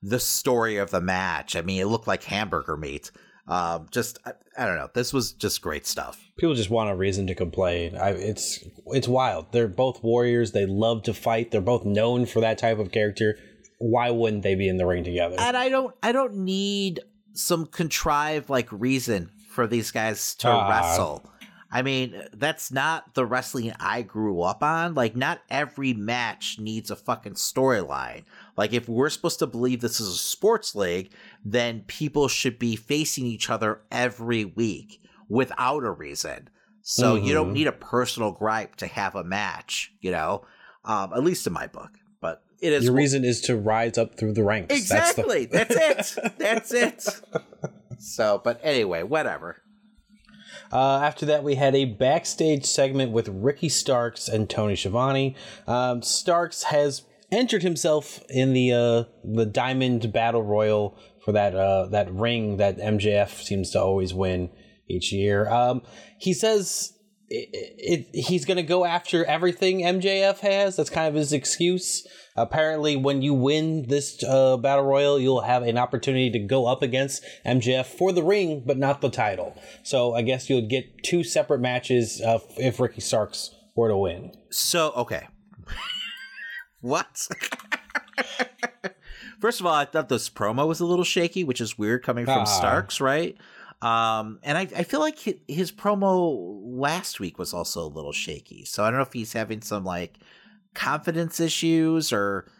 [0.03, 1.55] the story of the match.
[1.55, 3.11] I mean, it looked like hamburger meat.
[3.49, 4.91] Um, just I, I don't know.
[4.93, 6.23] This was just great stuff.
[6.37, 7.97] People just want a reason to complain.
[7.97, 9.53] I, it's it's wild.
[9.53, 10.53] They're both warriors.
[10.53, 11.51] They love to fight.
[11.51, 13.39] They're both known for that type of character.
[13.79, 15.37] Why wouldn't they be in the ring together?
[15.39, 17.01] And I don't I don't need
[17.33, 20.69] some contrived like reason for these guys to Ah.
[20.69, 21.25] wrestle.
[21.71, 24.95] I mean, that's not the wrestling I grew up on.
[24.95, 28.25] Like, not every match needs a fucking storyline.
[28.59, 31.13] Like, if we're supposed to believe this is a sports league,
[31.45, 36.51] then people should be facing each other every week without a reason.
[36.83, 37.55] So you don't Mhm.
[37.55, 40.45] need a personal gripe to have a match, you know?
[40.85, 41.91] Um, at least in my book.
[42.21, 44.75] But it is Your reason is to rise up through the ranks.
[44.75, 45.47] Exactly.
[45.47, 46.33] That's, That's, it.
[46.39, 47.07] That's it.
[48.01, 49.63] So, but anyway, whatever.
[50.73, 55.37] Uh, after that, we had a backstage segment with Ricky Starks and Tony Schiavone.
[55.67, 61.87] Um, Starks has entered himself in the uh, the Diamond Battle Royal for that uh,
[61.87, 64.51] that ring that MJF seems to always win.
[64.89, 65.49] each year.
[65.51, 65.83] Um,
[66.19, 66.99] he says
[67.31, 70.77] it, it, he's going to go after everything MJF has.
[70.77, 72.07] That's kind of his excuse.
[72.37, 76.83] Apparently, when you win this uh, battle royal, you'll have an opportunity to go up
[76.83, 79.61] against MJF for the ring, but not the title.
[79.83, 84.33] So I guess you'll get two separate matches uh, if Ricky Starks were to win.
[84.51, 85.27] So okay,
[86.81, 87.29] what?
[89.41, 92.25] First of all, I thought this promo was a little shaky, which is weird coming
[92.25, 92.45] from Ah.
[92.45, 93.37] Starks, right?
[93.81, 98.13] Um, and I, I feel like hi- his promo last week was also a little
[98.13, 98.65] shaky.
[98.65, 100.19] So I don't know if he's having some like
[100.75, 102.51] confidence issues or,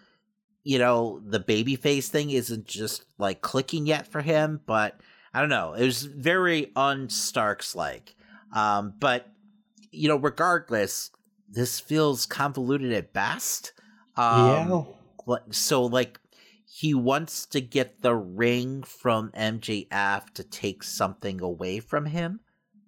[0.63, 4.61] you know, the babyface thing isn't just like clicking yet for him.
[4.65, 5.01] But
[5.35, 5.73] I don't know.
[5.75, 8.15] It was very un Starks like.
[8.55, 9.27] Um, but
[9.91, 11.11] you know, regardless,
[11.49, 13.73] this feels convoluted at best.
[14.19, 14.87] Um,
[15.27, 15.37] yeah.
[15.51, 16.21] So like
[16.67, 22.41] he wants to get the ring from MJF to take something away from him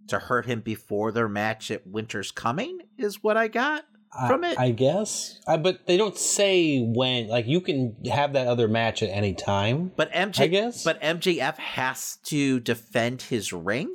[0.09, 3.85] to hurt him before their match at Winter's Coming is what I got
[4.27, 4.59] from I, it.
[4.59, 5.41] I guess.
[5.47, 7.29] I, but they don't say when.
[7.29, 9.93] Like you can have that other match at any time.
[9.97, 10.85] but MJ I guess.
[10.85, 13.95] but MJF has to defend his ring?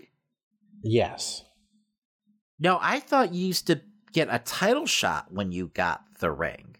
[0.81, 1.43] Yes.
[2.59, 3.81] No, I thought you used to
[4.13, 6.74] get a title shot when you got the ring.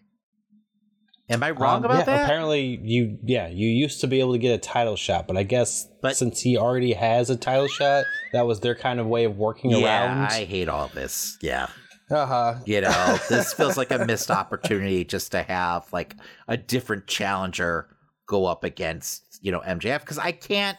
[1.28, 2.24] Am I wrong Um, about yeah, that?
[2.24, 5.42] Apparently, you yeah you used to be able to get a title shot, but I
[5.42, 9.24] guess But- since he already has a title shot, that was their kind of way
[9.24, 9.82] of working around.
[9.82, 10.26] yeah, around.
[10.32, 11.36] I hate all this.
[11.42, 11.66] Yeah.
[12.08, 12.54] Uh huh.
[12.64, 16.14] You know, this feels like a missed opportunity just to have like
[16.46, 17.88] a different challenger
[18.28, 20.78] go up against, you know, MJF because I can't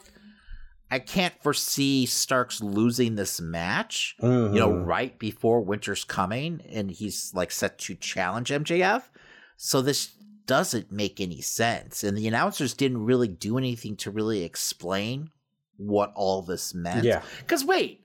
[0.90, 4.86] I can't foresee Starks losing this match, you know, Mhm.
[4.86, 9.10] right before Winter's coming and he's like set to challenge MJF.
[9.58, 10.12] So this
[10.48, 12.04] doesn't make any sense.
[12.04, 15.30] And the announcers didn't really do anything to really explain
[15.78, 17.04] what all this meant.
[17.04, 17.22] Yeah.
[17.46, 18.02] Cuz wait,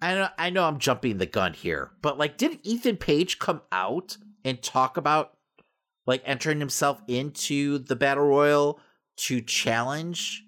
[0.00, 3.60] I know I know I'm jumping the gun here, but like did Ethan Page come
[3.70, 5.36] out and talk about
[6.06, 8.80] like entering himself into the battle royal
[9.16, 10.44] to challenge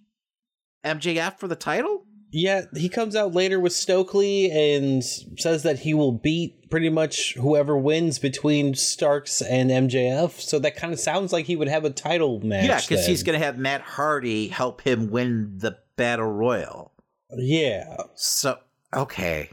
[0.85, 2.05] MJF for the title?
[2.31, 5.03] Yeah, he comes out later with Stokely and
[5.39, 10.39] says that he will beat pretty much whoever wins between Starks and MJF.
[10.39, 12.67] So that kind of sounds like he would have a title match.
[12.67, 16.93] yeah, because he's going to have Matt Hardy help him win the battle royal.
[17.37, 17.97] Yeah.
[18.15, 18.59] So
[18.95, 19.51] okay.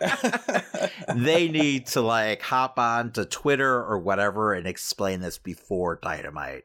[1.14, 6.64] they need to like hop on to Twitter or whatever and explain this before Dynamite.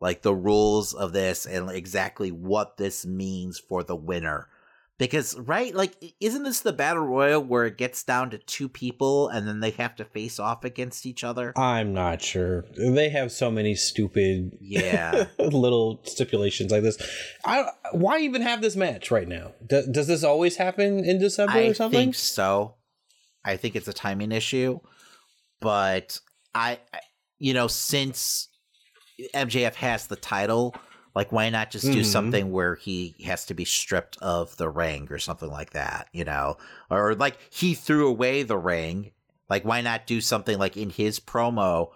[0.00, 4.48] Like the rules of this and exactly what this means for the winner.
[4.96, 9.28] Because right, like isn't this the battle royal where it gets down to two people
[9.28, 11.52] and then they have to face off against each other?
[11.56, 12.64] I'm not sure.
[12.76, 15.26] They have so many stupid Yeah.
[15.38, 16.98] little stipulations like this.
[17.44, 19.52] I why even have this match right now?
[19.64, 21.98] Do, does this always happen in December I or something?
[22.00, 22.74] I think so.
[23.44, 24.80] I think it's a timing issue,
[25.60, 26.18] but
[26.54, 27.00] I, I-
[27.38, 28.48] you know, since
[29.34, 30.74] MJF has the title,
[31.14, 32.04] like why not just do Mhm.
[32.04, 36.24] something where he has to be stripped of the ring or something like that, you
[36.24, 36.56] know,
[36.90, 39.12] or like he threw away the ring.
[39.48, 41.90] Like why not do something like in his promo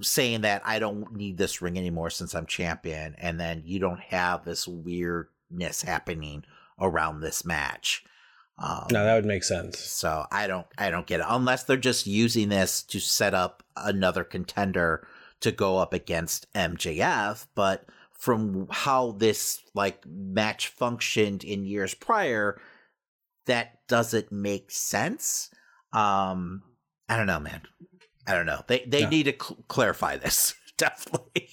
[0.00, 4.00] saying that I don't need this ring anymore since I'm champion, and then you don't
[4.00, 6.44] have this weirdness happening
[6.80, 8.04] around this match.
[8.58, 9.78] Um, no, that would make sense.
[9.78, 13.62] so I don't I don't get it unless they're just using this to set up
[13.76, 15.06] another contender
[15.42, 22.60] to go up against MJF, but from how this like match functioned in years prior,
[23.46, 25.50] that doesn't make sense.
[25.92, 26.62] Um
[27.08, 27.62] I don't know, man.
[28.26, 28.62] I don't know.
[28.68, 29.08] They they Yeah.
[29.08, 30.54] need to cl- clarify this.
[30.78, 31.48] Definitely.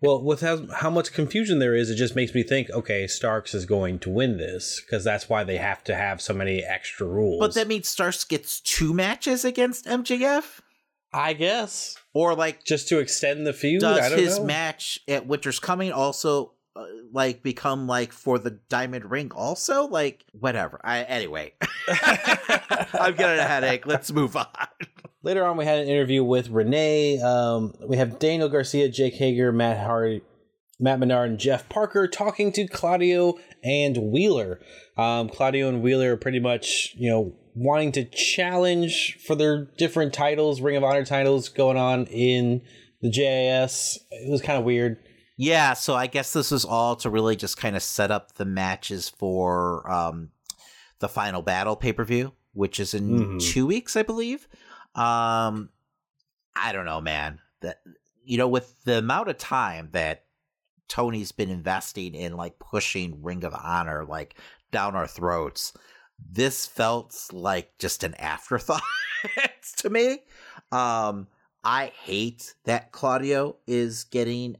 [0.00, 3.54] Well, with how, how much confusion there is, it just makes me think, okay, Starks
[3.54, 7.06] is going to win this because that's why they have to have so many extra
[7.06, 7.40] rules.
[7.40, 10.60] but that means Starks gets two matches against MJF?
[11.12, 11.96] I guess.
[12.16, 13.84] Or like just to extend the feud.
[13.84, 14.46] I does don't his know.
[14.46, 19.86] match at Winter's Coming also uh, like become like for the Diamond Ring also?
[19.86, 20.80] Like whatever.
[20.82, 21.52] I anyway.
[21.88, 23.84] I'm getting a headache.
[23.86, 24.46] Let's move on.
[25.22, 27.20] Later on, we had an interview with Renee.
[27.20, 30.22] Um, we have Daniel Garcia, Jake Hager, Matt Hardy,
[30.80, 34.58] Matt Menard, and Jeff Parker talking to Claudio and Wheeler.
[34.96, 40.12] Um, Claudio and Wheeler are pretty much, you know, wanting to challenge for their different
[40.12, 42.60] titles, Ring of Honor titles going on in
[43.00, 43.98] the JAS.
[44.10, 44.98] It was kind of weird.
[45.38, 48.44] Yeah, so I guess this is all to really just kind of set up the
[48.44, 50.30] matches for um
[50.98, 53.52] the final battle pay-per-view, which is in Mhm.
[53.52, 54.46] 2 weeks, I believe.
[54.94, 55.70] Um
[56.54, 57.40] I don't know, man.
[57.60, 57.80] That
[58.24, 60.24] you know with the amount of time that
[60.88, 64.36] Tony's been investing in like pushing Ring of Honor, like
[64.70, 65.72] down our throats.
[66.18, 68.82] This felt like just an afterthought
[69.78, 70.18] to me.
[70.72, 71.28] Um,
[71.64, 74.56] I hate that Claudio is getting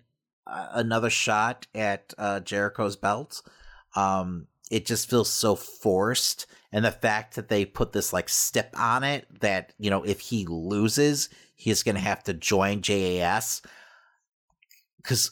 [0.46, 3.42] uh, another shot at uh, Jericho's belt.
[3.94, 8.74] Um, it just feels so forced, and the fact that they put this like step
[8.76, 13.62] on it that you know if he loses, he's gonna have to join JAS.
[14.96, 15.30] Because,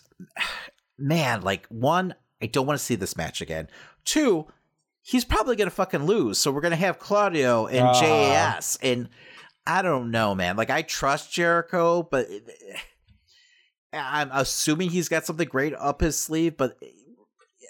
[0.98, 3.68] man, like one, I don't want to see this match again.
[4.04, 4.46] Two,
[5.06, 8.00] he's probably gonna fucking lose, so we're gonna have Claudio and Ah.
[8.00, 9.08] JAS, and
[9.66, 10.56] I don't know, man.
[10.56, 12.26] Like I trust Jericho, but
[13.92, 16.76] I'm assuming he's got something great up his sleeve, but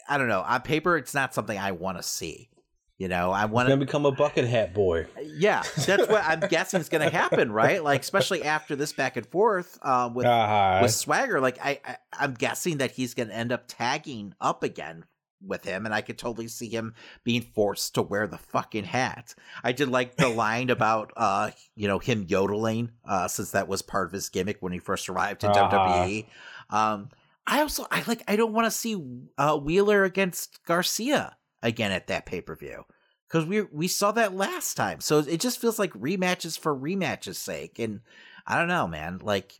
[0.08, 0.40] I don't know.
[0.40, 2.48] On paper, it's not something I want to see.
[2.96, 5.06] You know, I want Gonna become a bucket hat boy.
[5.20, 7.82] Yeah, that's what I'm guessing is going to happen, right?
[7.82, 10.78] Like, especially after this back and forth uh, with Uh-huh.
[10.80, 11.40] with Swagger.
[11.40, 15.04] Like, I, I I'm guessing that he's going to end up tagging up again
[15.40, 19.34] with him, and I could totally see him being forced to wear the fucking hat.
[19.62, 23.82] I did like the line about uh, you know, him yodeling, uh, since that was
[23.82, 25.68] part of his gimmick when he first arrived in Uh-huh.
[25.70, 26.26] WWE.
[26.70, 27.08] Um,
[27.46, 28.96] I also I like I don't want to see
[29.36, 32.84] uh, Wheeler against Garcia again at that pay per view
[33.28, 35.00] because we we saw that last time.
[35.00, 38.00] So it just feels like rematches for rematches' sake, and
[38.46, 39.18] I don't know, man.
[39.22, 39.58] Like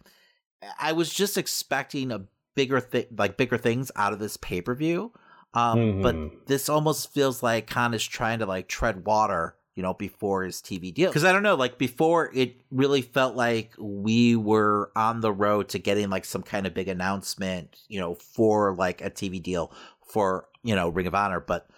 [0.81, 4.75] I was just expecting a bigger thing, like bigger things out of this pay per
[4.75, 5.13] view.
[5.55, 6.03] Um, Mhm.
[6.03, 10.43] but this almost feels like Khan is trying to like tread water, you know, before
[10.45, 11.11] his TV deal.
[11.11, 15.69] Because I don't know, like before, it really felt like we were on the road
[15.71, 19.73] to getting like some kind of big announcement, you know, for like a TV deal
[20.07, 21.41] for you know Ring of Honor.
[21.41, 21.69] But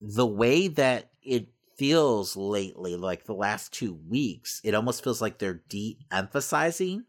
[0.00, 5.38] the way that it feels lately, like the last two weeks, it almost feels like
[5.38, 7.04] they're de-emphasizing,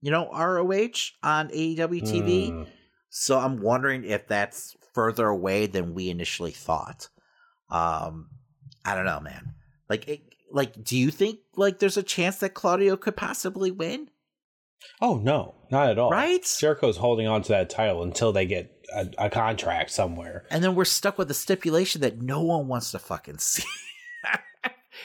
[0.00, 2.50] you know, ROH on AEW TV.
[2.50, 2.62] Hmm.
[3.10, 7.08] So I'm wondering if that's further away than we initially thought.
[7.70, 8.30] Um,
[8.84, 9.54] I don't know, man.
[9.88, 10.20] Like, it,
[10.50, 14.08] like, do you think like there's a chance that Claudio could possibly win?
[15.00, 16.10] Oh no, not at all.
[16.10, 16.42] Right?
[16.58, 20.44] Jericho's holding on to that title until they get a, a contract somewhere.
[20.50, 23.64] And then we're stuck with a stipulation that no one wants to fucking see.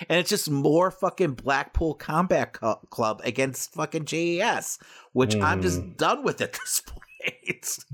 [0.07, 4.79] and it's just more fucking Blackpool Combat Club against fucking JAS,
[5.13, 5.63] which I'm Hmm.
[5.63, 7.02] just done with at this point.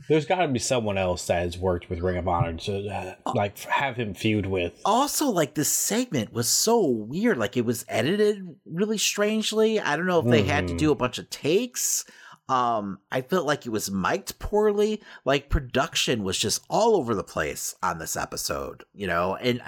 [0.07, 3.15] There's got to be someone else that has worked with Ring of Honor to uh,
[3.35, 4.73] like have him feud with.
[4.85, 7.37] also like this segment was so weird.
[7.37, 9.79] Like it was edited really strangely.
[9.79, 10.77] I don't know if they had to Mhm.
[10.79, 12.05] do a bunch of takes.
[12.47, 15.01] Um i felt like it was mic'd poorly.
[15.25, 19.35] Like production was just all over the place on this episode you know?
[19.35, 19.61] And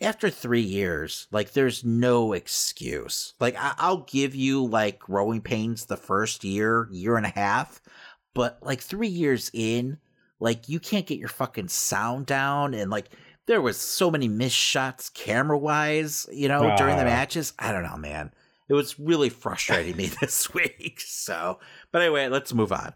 [0.00, 3.32] after three years like there's no excuse.
[3.40, 7.80] Like I- i'll give you like growing pains the first year year and a half
[8.34, 9.98] but like three years in
[10.40, 13.08] like you can't get your fucking sound down and like
[13.46, 17.06] there was so many missed shots camera wise you know during the Ah.
[17.06, 18.32] matches i don't know man
[18.68, 21.58] it was really frustrating me this week so
[21.92, 22.92] but anyway let's move on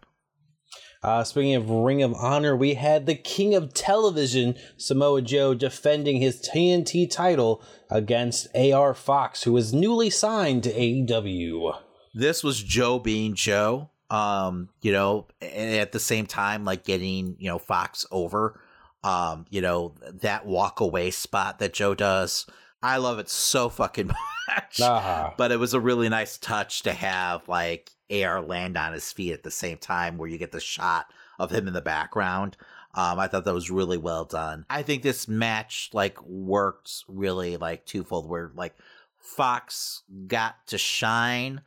[1.03, 6.21] Uh, speaking of Ring of Honor, we had the King of Television, Samoa Joe, defending
[6.21, 11.77] his TNT title against AR Fox, who was newly signed to AEW.
[12.15, 17.35] this was joe being joe um you know and at the same time like getting
[17.39, 18.61] you know fox over
[19.03, 22.47] um you know that walk away spot that joe does
[22.83, 24.07] i love it so fucking
[24.49, 25.33] much Uh-huh.
[25.37, 29.33] but it was a really nice touch to have like AR land on his feet
[29.33, 31.07] at the same time where you get the shot
[31.41, 32.57] of him in the background.
[32.95, 34.65] Um, I thought that was really well done.
[34.71, 38.77] I think this match like worked really like twofold where like
[39.19, 41.63] Fox got to shine,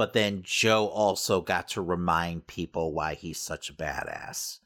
[0.00, 4.60] but then Joe also got to remind people why he's such a badass.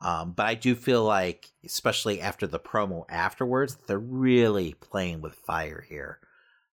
[0.00, 5.34] Um, but I do feel like, especially after the promo afterwards, they're really playing with
[5.34, 6.18] fire here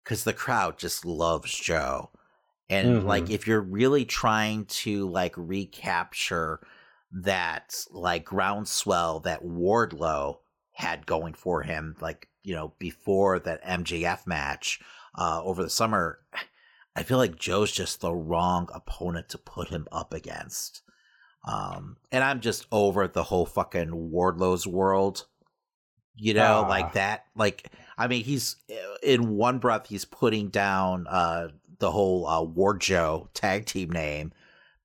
[0.03, 2.11] because the crowd just loves Joe.
[2.69, 3.07] And Mhm.
[3.07, 6.59] like, if you're really trying to like recapture
[7.13, 10.39] that like groundswell that Wardlow
[10.73, 14.81] had going for him, like, you know, before that MJF match
[15.17, 16.19] uh, over the summer,
[16.95, 20.81] I feel like Joe's just the wrong opponent to put him up against.
[21.45, 25.25] Um, and I'm just over the whole fucking Wardlow's world.
[26.15, 26.67] You know, Ah.
[26.69, 27.25] like that.
[27.35, 28.57] Like, I mean, he's
[29.01, 31.47] in one breath, he's putting down uh,
[31.79, 34.31] the whole uh, Ward Joe tag team name,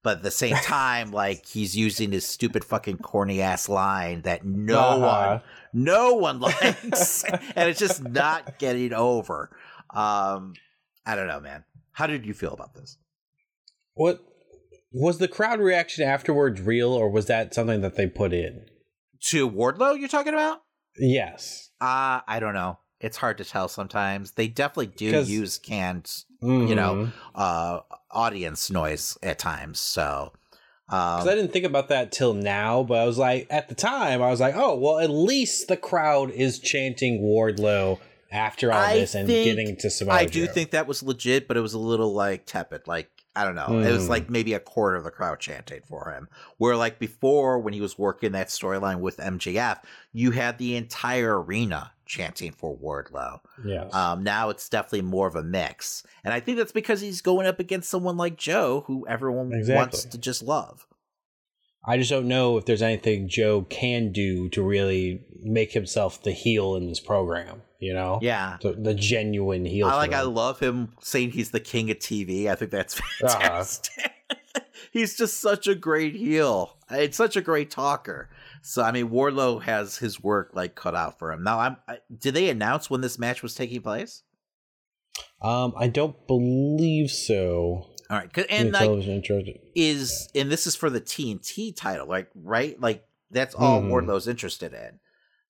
[0.03, 4.47] but at the same time, like he's using his stupid fucking corny ass line that
[4.47, 5.29] no Uh-huh.
[5.29, 5.43] one,
[5.75, 9.51] no one likes, and it's just not getting over.
[9.91, 10.55] Um,
[11.05, 11.63] I don't know, man.
[11.99, 12.97] How did you feel about this?
[13.95, 14.21] What
[14.93, 18.67] was the crowd reaction afterwards real, or was that something that they put in?
[19.31, 20.61] To Wardlow, you're talking about?
[20.97, 21.71] Yes.
[21.81, 22.79] Uh, I don't know.
[23.01, 24.31] It's hard to tell sometimes.
[24.31, 26.09] They definitely do use canned,
[26.41, 27.13] you know, Mhm.
[27.35, 27.81] uh,
[28.13, 29.81] audience noise at times.
[29.81, 30.33] So,
[30.89, 33.75] um, Because I didn't think about that till now, but I was like, at the
[33.75, 37.99] time, I was like, oh, well, at least the crowd is chanting Wardlow
[38.31, 41.49] after all I this and think- getting to Samoa I do think that was legit,
[41.49, 42.87] but it was a little like tepid.
[42.87, 44.11] Like I don't know, it was Hmm.
[44.11, 46.29] like maybe a quarter of the crowd chanting for him.
[46.57, 49.79] Where like before, when he was working that storyline with MJF,
[50.13, 53.39] you had the entire arena chanting for Wardlow.
[53.65, 53.95] Yes.
[53.95, 57.47] Um, now it's definitely more of a mix, and I think that's because he's going
[57.47, 60.87] up against someone like Joe, who everyone wants to just love.
[61.89, 66.33] I just don't know if there's anything Joe can do to really make himself the
[66.33, 67.63] heel in this program.
[67.81, 68.19] You know?
[68.21, 68.57] Yeah.
[68.61, 69.87] The, the genuine heel.
[69.87, 70.13] I like.
[70.13, 72.47] I love him saying he's the king of TV.
[72.49, 73.29] I think that's Uh-huh.
[73.29, 74.13] fantastic.
[74.93, 76.77] he's just such a great heel.
[76.91, 78.29] It's such a great talker.
[78.63, 81.45] So I mean, Wardlow has his work like cut out for him.
[81.45, 81.77] Now, I'm.
[81.87, 84.25] I, did they announce when this match was taking place?
[85.41, 87.87] Um, I don't believe so.
[88.11, 88.89] All right, and like
[89.75, 92.81] is and this is for the TNT title, like right?
[92.81, 93.91] Like that's all Mhm.
[93.91, 94.99] Wardlow's interested in.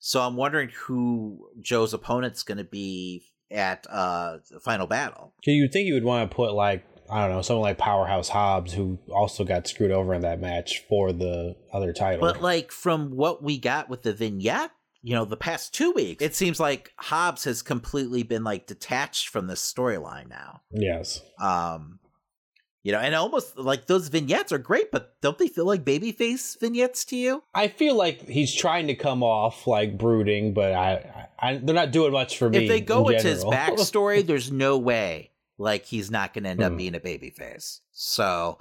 [0.00, 5.34] So I'm wondering who Joe's opponent's going to be at uh Final Battle.
[5.44, 8.28] So you'd think you would want to put like I don't know someone like Powerhouse
[8.28, 12.20] Hobbs who also got screwed over in that match for the other title.
[12.20, 16.22] But like from what we got with the vignette, you know, the past two weeks,
[16.22, 20.60] it seems like Hobbs has completely been like detached from this storyline now.
[20.72, 21.22] yes.
[21.40, 22.00] Um,
[22.88, 26.58] you know, and almost like those vignettes are great, but don't they feel like babyface
[26.58, 27.42] vignettes to you?
[27.54, 31.90] I feel like he's trying to come off like brooding, but I, I, they're not
[31.92, 32.56] doing much for me.
[32.56, 36.48] If they go in into his backstory, there's no way like he's not going to
[36.48, 36.78] end up Hmm.
[36.78, 37.80] being a babyface.
[37.92, 38.56] So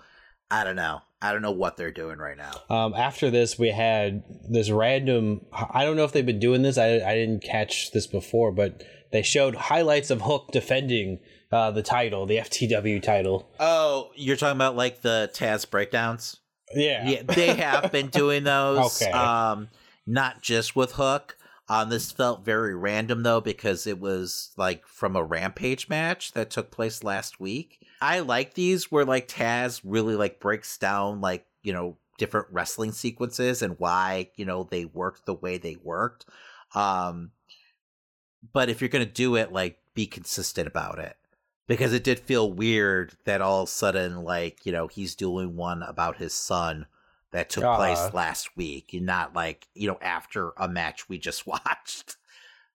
[0.51, 1.03] I don't know.
[1.21, 2.51] I don't know what they're doing right now.
[2.69, 5.45] Um, after this, we had this random.
[5.53, 6.78] I don't know if they've been doing this.
[6.78, 11.19] I, I didn't catch this before, but they showed highlights of Hook defending
[11.51, 13.47] uh, the title, the FTW title.
[13.59, 16.37] Oh, you're talking about like the Taz breakdowns?
[16.73, 17.07] Yeah.
[17.07, 19.01] Yeah, they have been doing those.
[19.01, 19.11] Okay.
[19.11, 19.69] Um,
[20.05, 21.37] not just with Hook.
[21.69, 26.49] Um, this felt very random though because it was like from a Rampage match that
[26.49, 27.85] took place last week.
[28.01, 32.93] I like these where like Taz really like breaks down like you know different wrestling
[32.93, 36.25] sequences and why you know they worked the way they worked.
[36.73, 37.31] Um,
[38.53, 41.17] but if you're gonna do it, like be consistent about it
[41.68, 45.55] because it did feel weird that all of a sudden like you know he's doing
[45.55, 46.86] one about his son
[47.32, 48.09] that took place Ah.
[48.13, 52.15] last week and not like you know after a match we just watched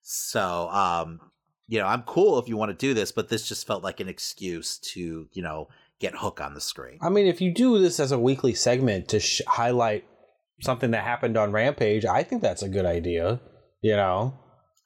[0.03, 1.21] so um
[1.69, 4.01] you know i'm cool if you want to do this but this just felt like
[4.01, 5.69] an excuse to you know
[6.01, 9.07] get hook on the screen I mean, if you do this as a weekly segment
[9.11, 10.05] to sh- highlight
[10.61, 13.41] something that happened on Rampage, I think that's a good idea.
[13.83, 14.35] You know,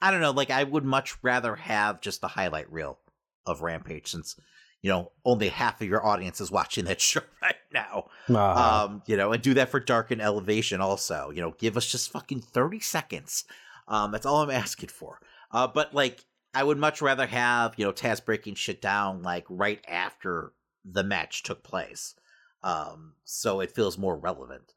[0.02, 2.98] i don't know like i would much rather have just the highlight reel
[3.46, 4.36] of rampage since
[4.82, 8.08] you know only half of your audience is watching that show right now.
[8.28, 8.84] Uh-huh.
[8.84, 11.30] um you know and do that for dark and elevation also.
[11.34, 13.44] You know give us just fucking 30 seconds.
[13.88, 15.20] Um that's all i'm asking for.
[15.50, 16.24] Uh but like
[16.54, 20.52] i would much rather have you know taz breaking shit down like right after
[20.84, 22.14] the match took place.
[22.62, 24.74] Um so it feels more relevant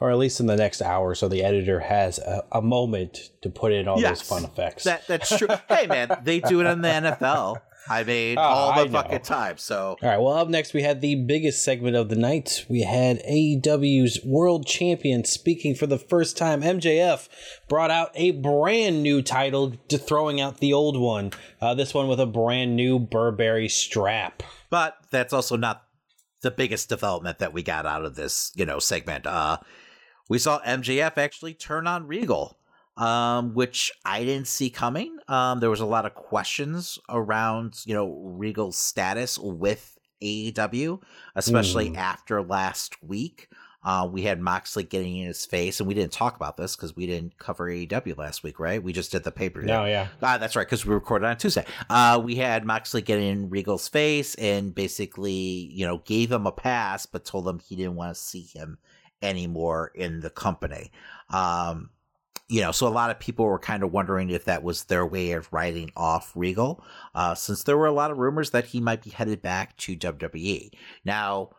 [0.00, 3.50] or at least in the next hour, so the editor has a, a moment to
[3.50, 4.20] put in all Yes.
[4.20, 4.84] those fun effects.
[4.84, 8.74] that that's true hey man they do it in the nfl i mean Oh, all
[8.74, 8.90] the I know.
[9.02, 10.18] fucking time so All right.
[10.18, 12.64] Well, up next we had the biggest segment of the night.
[12.68, 16.62] We had AEW's World Champion speaking for the first time.
[16.62, 17.28] MJF
[17.68, 21.32] brought out a brand new title, to throwing out the old one.
[21.60, 24.42] Uh, this one with a brand new Burberry strap.
[24.68, 25.84] But that's also not
[26.42, 29.26] the biggest development that we got out of this, you know, segment.
[29.26, 29.56] Uh
[30.30, 32.56] we saw MJF actually turn on Regal,
[32.96, 35.18] um, which I didn't see coming.
[35.28, 41.00] Um, there was a lot of questions around, you know, Regal's status with AEW,
[41.34, 41.96] especially Mhm.
[41.96, 43.48] after last week.
[43.82, 46.94] Uh, we had Moxley getting in his face, and we didn't talk about this because
[46.94, 48.82] we didn't cover AEW last week, right?
[48.82, 49.62] We just did the paper.
[49.62, 50.08] No, yeah.
[50.22, 51.64] Ah, that's right, because we recorded on Tuesday.
[51.88, 56.52] Uh, we had Moxley get in Regal's face and basically, you know, gave him a
[56.52, 58.76] pass, but told him he didn't want to see him
[59.22, 60.90] anymore in the company.
[61.30, 61.90] Um,
[62.48, 65.06] you know, so a lot of people were kind of wondering if that was their
[65.06, 66.84] way of writing off Regal,
[67.14, 69.96] uh, since there were a lot of rumors that he might be headed back to
[69.96, 70.70] WWE.
[71.04, 71.50] Now,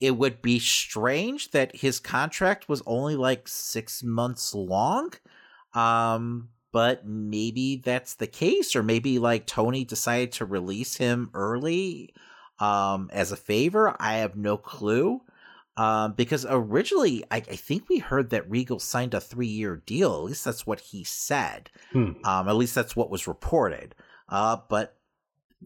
[0.00, 5.12] it would be strange that his contract was only like six months long.
[5.72, 12.12] Um, but maybe that's the case, or maybe like Tony decided to release him early
[12.58, 13.94] um as a favor.
[14.00, 15.20] I have no clue.
[15.76, 20.14] Um, because originally, I, I, think we heard that Regal signed a three year deal.
[20.14, 21.70] At least that's what he said.
[21.92, 22.12] Hmm.
[22.24, 23.94] Um, at least that's what was reported.
[24.26, 24.96] Uh, but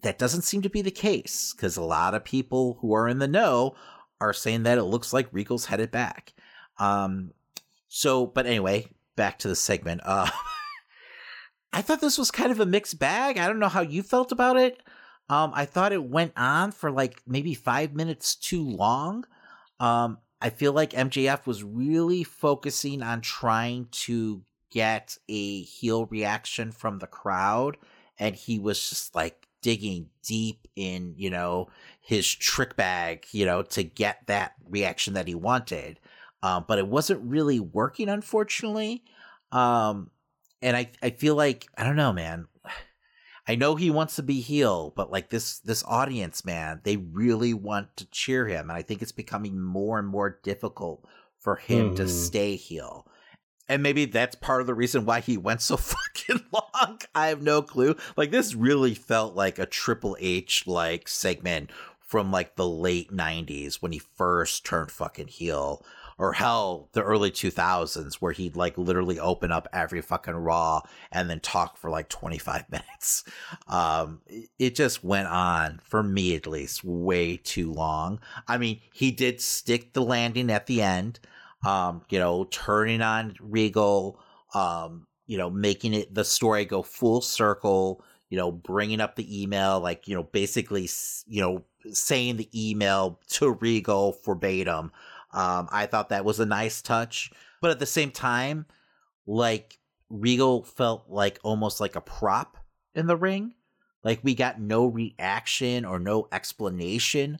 [0.03, 3.21] that doesn't seem to be the case because a lot of people who are in
[3.21, 3.77] the know
[4.21, 6.33] are saying that it looks like Regal's headed back.
[6.79, 7.33] Um,
[7.89, 10.01] so, but anyway, back to the segment.
[10.05, 10.31] Uh,
[11.73, 13.39] I thought this was kind of a mixed bag.
[13.39, 14.83] I don't know how you felt about it.
[15.29, 19.25] Um, I thought it went on for like maybe five minutes too long.
[19.81, 26.71] Um, I feel like MJF was really focusing on trying to get a heel reaction
[26.71, 27.77] from the crowd,
[28.19, 31.69] and he was just like digging deep in, you know,
[32.01, 35.99] his trick bag, you know, to get that reaction that he wanted.
[36.43, 39.05] Um, but it wasn't really working, unfortunately.
[39.53, 40.11] Um,
[40.63, 42.47] and I, I feel like I don't know, man.
[43.51, 47.53] I know he wants to be heel, but like this this audience, man, they really
[47.53, 51.05] want to cheer him, and I think it's becoming more and more difficult
[51.37, 51.95] for him mm-hmm.
[51.97, 53.09] to stay heel.
[53.69, 57.01] And maybe that's part of the reason why he went so fucking long.
[57.13, 57.97] I have no clue.
[58.17, 63.83] Like this really felt like a Triple H like segment from like the late 90s
[63.83, 65.85] when he first turned fucking heel
[66.21, 71.31] or hell, the early 2000s where he'd like literally open up every fucking Raw and
[71.31, 73.25] then talk for like 25 minutes.
[73.67, 74.21] Um,
[74.59, 78.21] it just went on, for me at least, way too long.
[78.47, 81.21] I mean, he did stick the landing at the end,
[81.67, 84.21] um, you know, turning on Regal,
[84.55, 89.43] um, you know, making it the story go full circle, you know, bringing up the
[89.43, 90.87] email, like, you know, basically,
[91.27, 94.93] you know, saying the email to Regal verbatim.
[95.33, 97.31] Um, I thought that was a nice touch,
[97.61, 98.67] but at the same time,
[99.27, 99.79] like
[100.09, 102.57] Regal felt like almost like a prop
[102.95, 103.55] in the ring.
[104.03, 107.39] Like we got no reaction or no explanation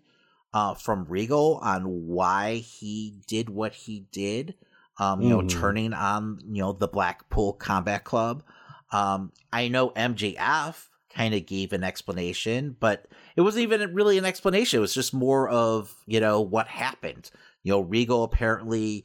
[0.53, 4.55] uh, from Regal on why he did what he did.
[4.99, 5.31] Um, you mm.
[5.31, 8.43] know, turning on you know the Blackpool Combat Club.
[8.93, 13.07] Um, I know MJF kind of gave an explanation, but
[13.37, 14.79] it wasn't even really an explanation.
[14.79, 17.31] It was just more of you know what happened.
[17.63, 19.05] You know, Regal apparently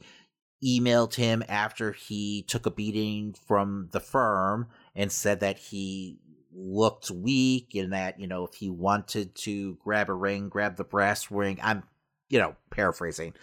[0.64, 6.18] emailed him after he took a beating from the firm and said that he
[6.52, 10.84] looked weak and that, you know, if he wanted to grab a ring, grab the
[10.84, 11.58] brass ring.
[11.62, 11.82] I'm,
[12.28, 13.34] you know, paraphrasing.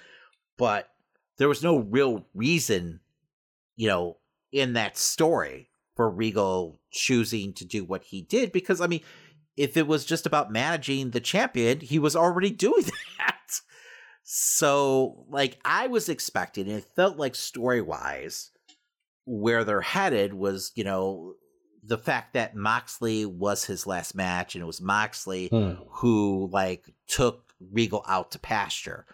[0.57, 0.89] But
[1.37, 2.99] there was no real reason,
[3.75, 4.17] you know,
[4.51, 9.01] in that story for Regal choosing to do what he did because I mean,
[9.55, 12.83] if it was just about managing the champion, he was already doing
[13.17, 13.32] that.
[14.23, 18.51] So, like, I was expecting, it felt like story wise,
[19.25, 21.33] where they're headed was, you know,
[21.83, 25.73] the fact that Moxley was his last match, and it was Moxley hmm.
[25.89, 29.05] who, like, took Regal out to pasture.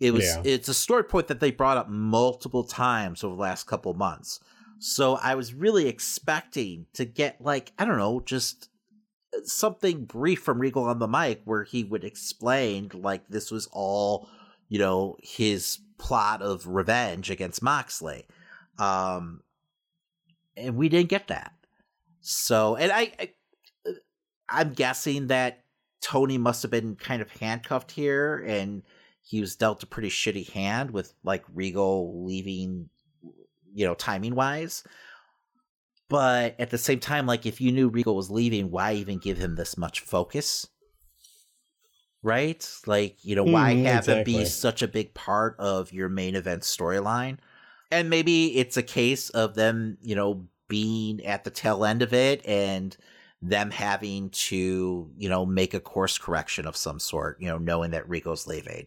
[0.00, 0.42] It was, yeah.
[0.44, 4.38] it's a story point that they brought up multiple times over the last couple months.
[4.78, 8.68] So I was really expecting to get, like, I don't know, just
[9.44, 14.28] something brief from Regal on the mic where he would explain, like, this was all
[14.68, 18.26] you know, his plot of revenge against Moxley.
[18.78, 19.42] Um,
[20.56, 21.52] and we didn't get that.
[22.20, 23.30] So, and I, I
[24.48, 25.64] I'm guessing that
[26.00, 28.82] Tony must have been kind of handcuffed here and
[29.22, 32.90] he was dealt a pretty shitty hand with like Regal leaving,
[33.72, 34.84] you know, timing wise.
[36.10, 39.38] But at the same time, like if you knew Regal was leaving, why even give
[39.38, 40.68] him this much focus?
[42.24, 42.68] Right?
[42.86, 44.20] Like, you know, why mm, have exactly.
[44.20, 47.36] it be such a big part of your main event storyline?
[47.92, 52.12] And maybe it's a case of them, you know, being at the tail end of
[52.12, 52.96] it and
[53.42, 57.90] them having to, you know, make a course correction of some sort, you know, knowing
[57.90, 58.86] that Rico's leaving.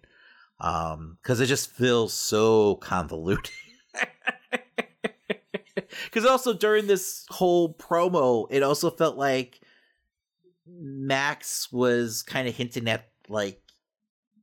[0.60, 3.52] Um, cause it just feels so convoluted.
[6.12, 9.60] Cause also during this whole promo, it also felt like
[10.66, 13.62] Max was kind of hinting at like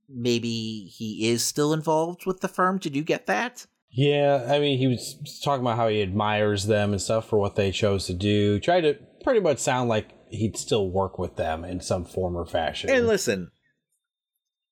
[0.09, 2.79] maybe he is still involved with the firm.
[2.79, 3.67] Did you get that?
[3.91, 7.55] Yeah, I mean, he was talking about how he admires them and stuff for what
[7.55, 8.59] they chose to do.
[8.59, 12.45] Tried to pretty much sound like he'd still work with them in some form or
[12.45, 12.91] fashion.
[12.91, 13.53] And listen,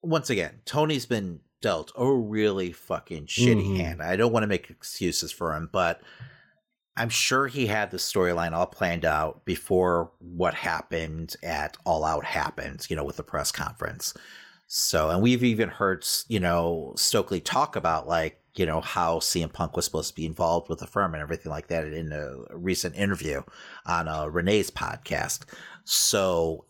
[0.02, 3.76] once again, Tony's been dealt a really fucking shitty mm-hmm.
[3.76, 4.02] hand.
[4.02, 6.00] I don't want to make excuses for him, but
[6.96, 12.24] I'm sure he had the storyline all planned out before what happened at All Out
[12.24, 14.12] happened, you know, with the press conference.
[14.66, 19.50] So, and we've even heard, you know, Stokely talk about like, you know, how CM
[19.50, 22.54] Punk was supposed to be involved with the firm and everything like that in a
[22.54, 23.42] recent interview
[23.86, 25.44] on uh, Renee's podcast.
[25.84, 26.66] So,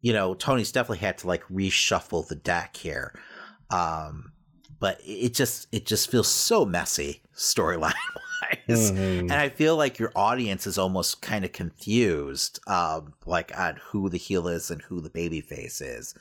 [0.00, 3.14] you know, Tony's definitely had to like reshuffle the deck here.
[3.68, 4.32] Um,
[4.78, 7.92] but it just it just feels so messy storyline
[8.42, 13.76] wise, and I feel like your audience is almost kind of confused, um, like on
[13.90, 16.14] who the heel is and who the baby face is,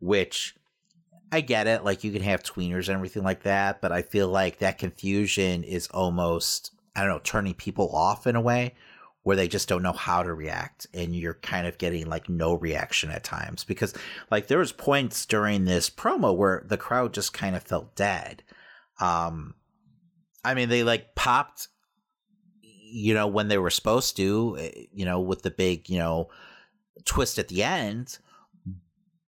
[0.00, 0.54] which.
[1.34, 1.82] I get it.
[1.82, 5.64] Like you can have tweeners and everything like that, but I feel like that confusion
[5.64, 8.74] is almost, I don't know, turning people off in a way
[9.22, 12.54] where they just don't know how to react and you're kind of getting like no
[12.54, 13.94] reaction at times because
[14.30, 18.42] like there was points during this promo where the crowd just kind of felt dead
[19.00, 19.54] um
[20.44, 21.68] i mean they like popped
[22.62, 26.28] you know when they were supposed to eh, you know with the big you know
[27.04, 28.18] twist at the end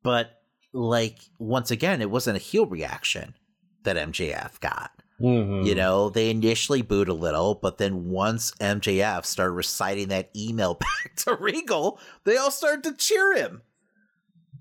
[0.04, 0.42] but
[0.74, 3.36] like once again it wasn't a heel reaction
[3.84, 5.68] that mjf got Mm-hmm.
[5.68, 10.74] you know, they initially booed a little, but then once MJF started reciting that email
[10.80, 13.62] back to Regal, they all started to cheer him.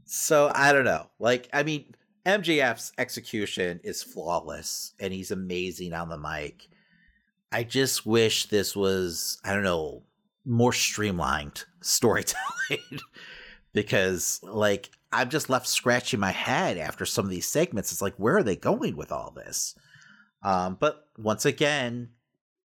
[0.05, 1.07] So I don't know.
[1.19, 1.95] Like, I mean,
[2.27, 6.69] MJF's execution is flawless and he's amazing on the mic.
[7.53, 10.03] I just wish this was, I don't know,
[10.45, 13.01] more streamlined storytelling
[13.73, 17.91] because, like, I'm just left scratching my head after some of these segments.
[17.91, 19.75] It's like, where are they going with all this?
[20.43, 22.11] Um, but once again,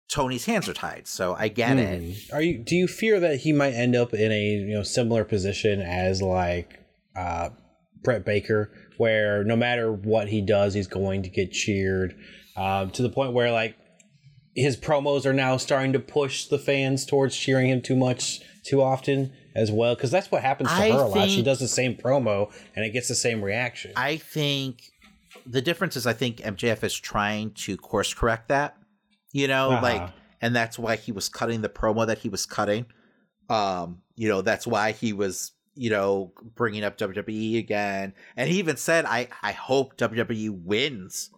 [0.08, 2.02] Tony's hands are tied, so I get it.
[2.02, 2.36] Hmm.
[2.36, 2.58] Are you?
[2.58, 6.20] Do you fear that he might end up in a you know similar position as
[6.20, 6.80] like
[7.16, 7.48] uh,
[8.02, 8.70] Britt Baker,
[9.02, 12.14] where no matter what he does, he's going to get cheered
[12.56, 13.74] um, to the point where like
[14.54, 18.80] his promos are now starting to push the fans towards cheering him too much too
[18.80, 21.28] often as well because that's what happens to I her a lot.
[21.30, 23.92] She does the same promo and it gets the same reaction.
[23.96, 24.82] I think
[25.44, 28.76] the difference is I think MJF is trying to course correct that,
[29.32, 29.82] you know, Uh-huh.
[29.82, 30.08] like,
[30.40, 32.86] and that's why he was cutting the promo that he was cutting.
[33.48, 38.58] Um, you know, that's why he was, you know, bringing up WWE again, and he
[38.58, 41.30] even said, "I I hope WWE wins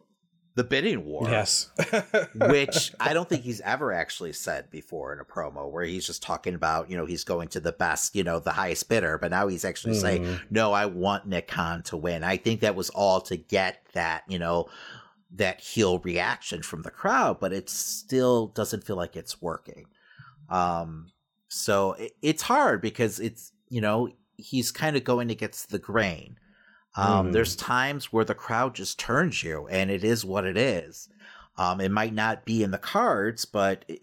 [0.56, 1.70] the bidding war." Yes.
[2.34, 6.22] which I don't think he's ever actually said before in a promo where he's just
[6.22, 9.30] talking about, you know, he's going to the best, you know, the highest bidder, but
[9.32, 10.40] now he's actually saying, Mhm.
[10.50, 12.22] no, I want Nick Khan to win.
[12.22, 14.66] I think that was all to get that, you know,
[15.34, 19.86] that heel reaction from the crowd, but it still doesn't feel like it's working.
[20.48, 21.08] Um,
[21.48, 26.38] so it, it's hard because it's, you know, he's kind of going against the grain.
[26.96, 27.32] Um, Mhm.
[27.32, 31.08] There's times where the crowd just turns you, and it is what it is.
[31.56, 34.02] Um, it might not be in the cards, but it,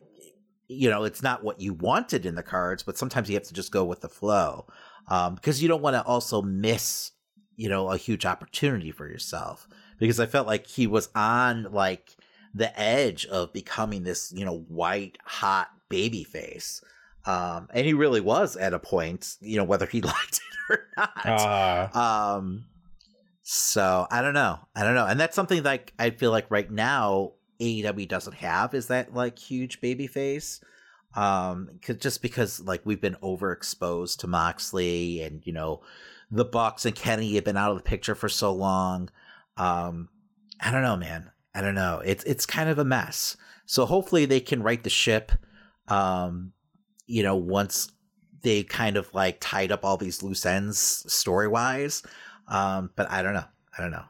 [0.67, 2.83] you know it's not what you wanted in the cards.
[2.83, 4.67] But sometimes you have to just go with the flow
[5.07, 7.11] um, because you don't want to also miss,
[7.55, 9.67] you know, a huge opportunity for yourself.
[9.99, 12.15] Because I felt like he was on like
[12.53, 16.81] the edge of becoming this, you know, white hot baby face.
[17.26, 20.39] Um, and he really was at a point, you know, whether he liked
[20.69, 21.11] it or not.
[21.26, 22.35] Ah.
[22.35, 22.65] Um,
[23.43, 24.60] so I don't know.
[24.76, 25.06] I don't know.
[25.06, 29.38] And that's something like I feel like right now AEW doesn't have is that like
[29.38, 30.61] huge baby face.
[31.14, 35.81] Um, 'cause- just because like we've been overexposed to Moxley and you know
[36.31, 39.10] the Bucks and Kenny have been out of the picture for so long.
[39.57, 40.07] Um,
[40.61, 41.31] I don't know, man.
[41.53, 42.02] I don't know.
[42.06, 43.35] It's it's kind of a mess.
[43.65, 45.31] So hopefully they can right the ship.
[45.89, 46.53] Um,
[47.11, 47.91] you know, once
[48.41, 50.79] they kind of like tied up all these loose ends
[51.11, 52.03] story wise.
[52.47, 53.45] Um, but I don't know.
[53.77, 54.03] I don't know.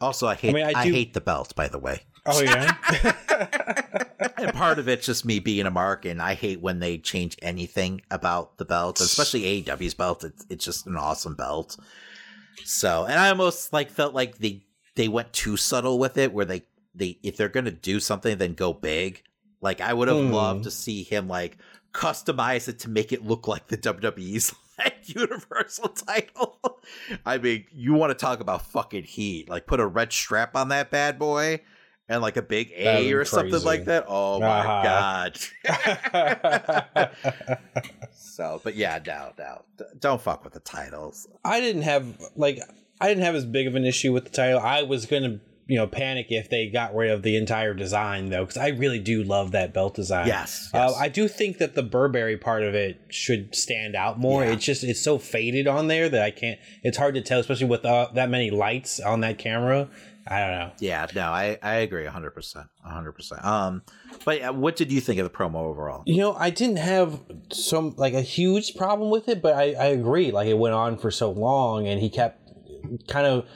[0.00, 2.02] Also, I hate I, mean, I do- hate the belt, by the way.
[2.26, 2.76] oh yeah.
[4.42, 7.36] And part of it's just me being a mark, and I hate when they change
[7.42, 10.24] anything about the belt, especially AEW's belt.
[10.24, 11.76] It's it's just an awesome belt.
[12.64, 14.64] So, and I almost like felt like they
[14.96, 16.62] they went too subtle with it, where they
[16.94, 19.22] they if they're gonna do something, then go big.
[19.62, 20.32] Like I would have Hmm.
[20.32, 21.56] loved to see him like
[21.94, 26.58] customize it to make it look like the WWE's like universal title.
[27.26, 29.48] I mean, you want to talk about fucking heat?
[29.48, 31.60] Like put a red strap on that bad boy
[32.08, 34.04] and like a big A or something like that.
[34.08, 34.82] Oh my Uh-huh.
[34.82, 35.38] god.
[38.14, 39.62] so, but yeah, no, no,
[39.98, 41.26] don't fuck with the titles.
[41.44, 42.06] I didn't have
[42.36, 42.58] like
[43.00, 44.60] I didn't have as big of an issue with the title.
[44.60, 45.40] I was gonna
[45.72, 48.98] you know panic if they got rid of the entire design though, because I really
[48.98, 50.26] do love that belt design.
[50.26, 54.44] Yes, Uh, I do think that the Burberry part of it should stand out more.
[54.44, 56.60] It's just it's so faded on there that I can't.
[56.82, 59.88] It's hard to tell, especially with uh, that many lights on that camera.
[60.26, 60.72] I don't know.
[60.78, 63.42] Yeah, no, I I agree hundred percent, hundred percent.
[63.42, 63.80] Um,
[64.26, 66.02] but uh, what did you think of the promo overall?
[66.04, 67.18] You know, I didn't have
[67.50, 70.32] some like a huge problem with it, but I, I agree.
[70.32, 72.40] Like it went on for so long, and he kept
[73.08, 73.46] kind of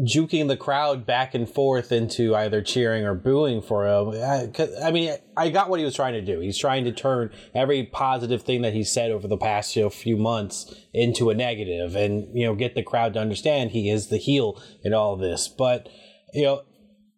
[0.00, 4.10] juking the crowd back and forth into either cheering or booing for him.
[4.10, 4.50] I,
[4.84, 6.38] I, mean, I got what he was trying to do.
[6.38, 9.90] He's trying to turn every positive thing that he said over the past you know,
[9.90, 14.08] few months into a negative, and you know, get the crowd to understand he is
[14.08, 15.48] the heel in all this.
[15.48, 15.88] But
[16.32, 16.62] you know,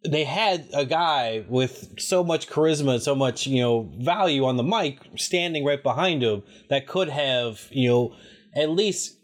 [0.09, 4.57] they had a guy with so much charisma and so much you know value on
[4.57, 8.17] the mic standing right behind him that could have you know
[8.57, 9.20] at least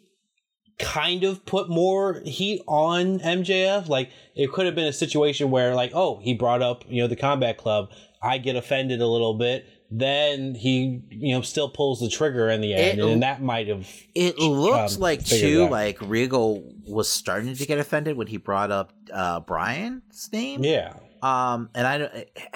[0.79, 3.89] kind of put more heat on MJF.
[3.89, 7.09] Like it could have been a situation where like, oh, he brought up, you know,
[7.09, 7.91] the combat club.
[8.23, 9.67] I get offended a little bit.
[9.91, 13.69] Then he, you know, still pulls the trigger in the end, it, and that might
[13.69, 13.89] have.
[14.17, 18.73] It looks um, like too, like Regal was starting to get offended when he brought
[18.73, 20.65] up uh Bryan's name.
[20.65, 20.95] Yeah.
[21.23, 22.13] Um, and I, don't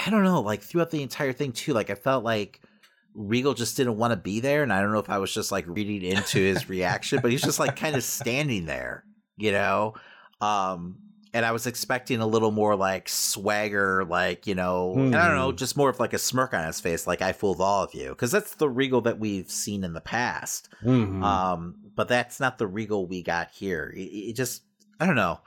[0.06, 2.60] I don't know, like throughout the entire thing too, like I felt like
[3.14, 5.50] Regal just didn't want to be there, and I don't know if I was just
[5.50, 9.04] like reading into his reaction, but he's just like kind of standing there,
[9.36, 9.94] you know.
[10.40, 10.96] Um,
[11.32, 15.14] and I was expecting a little more like swagger, like you know, mm.
[15.14, 15.56] I don't know, hmm.
[15.56, 18.10] just more of like a smirk on his face, like I fooled all of you,
[18.10, 20.68] because that's the Regal that we've seen in the past.
[20.84, 21.22] Mm-hmm.
[21.22, 23.92] Um, but that's not the Regal we got here.
[23.96, 24.62] It, it just,
[24.98, 25.40] I don't know,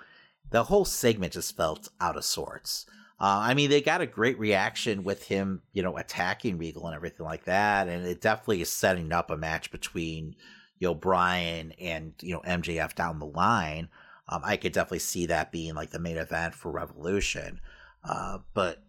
[0.51, 2.85] the whole segment just felt out of sorts.
[3.23, 6.93] Uh, I mean, they got a great reaction with him, you know, attacking Regal and
[6.93, 10.35] everything like that, and it definitely is setting up a match between,
[10.77, 13.87] you know, Bryan and you know MJF down the line.
[14.27, 17.61] Um, I could definitely see that being like the main event for Revolution,
[18.03, 18.83] uh, but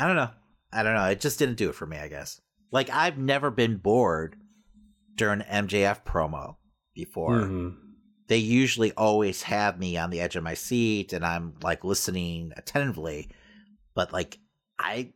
[0.00, 0.30] I don't know.
[0.72, 1.04] I don't know.
[1.04, 1.98] It just didn't do it for me.
[1.98, 2.40] I guess.
[2.70, 4.36] Like I've never been bored
[5.14, 6.56] during MJF promo
[6.94, 7.40] before.
[7.40, 7.82] Mm-hmm
[8.28, 12.52] they usually always have me on the edge of my seat and I'm like listening
[12.56, 13.28] attentively
[13.94, 14.38] but like
[14.78, 15.12] I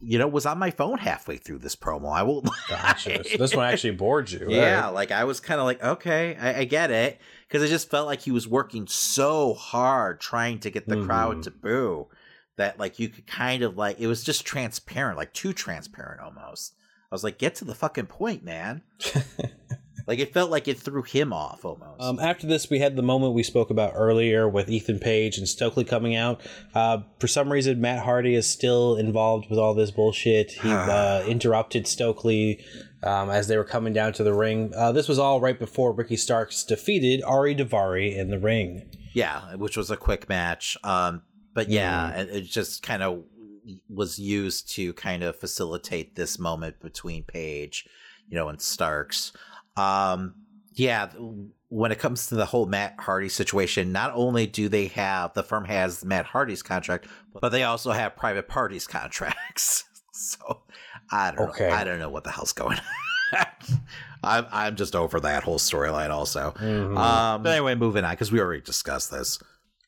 [0.00, 2.10] you know, was on my phone halfway through this promo.
[2.10, 2.42] I will.
[2.68, 3.24] Gotcha.
[3.24, 4.46] So this one actually bored you.
[4.48, 4.88] Yeah, right?
[4.88, 8.06] like I was kind of like, okay, I, I get it, because it just felt
[8.06, 11.06] like he was working so hard trying to get the mm-hmm.
[11.06, 12.08] crowd to boo
[12.56, 16.74] that like you could kind of like it was just transparent, like too transparent almost.
[17.10, 18.82] I was like, get to the fucking point, man.
[20.06, 22.00] Like it felt like it threw him off almost.
[22.00, 25.48] Um, after this, we had the moment we spoke about earlier with Ethan Page and
[25.48, 26.40] Stokely coming out.
[26.74, 30.52] Uh, for some reason, Matt Hardy is still involved with all this bullshit.
[30.52, 32.64] He uh, interrupted Stokely
[33.02, 34.72] um, as they were coming down to the ring.
[34.76, 38.88] Uh, this was all right before Ricky Starks defeated Ari Daivari in the ring.
[39.12, 40.76] Yeah, which was a quick match.
[40.84, 41.22] Um,
[41.52, 42.34] but yeah, mm.
[42.34, 43.24] it just kind of
[43.88, 47.88] was used to kind of facilitate this moment between Page,
[48.28, 49.32] you know, and Starks.
[49.76, 50.34] Um,
[50.74, 51.10] yeah,
[51.68, 55.42] when it comes to the whole Matt Hardy situation, not only do they have the
[55.42, 57.06] firm has Matt Hardy's contract,
[57.40, 59.84] but they also have Private Party's contracts.
[60.12, 60.62] so
[61.10, 61.68] I don't okay.
[61.68, 61.74] know.
[61.74, 63.46] I don't know what the hell's going on.
[64.22, 66.52] I'm I'm just over that whole storyline also.
[66.58, 66.96] Mm-hmm.
[66.96, 69.38] Um, but anyway, moving on because we already discussed this.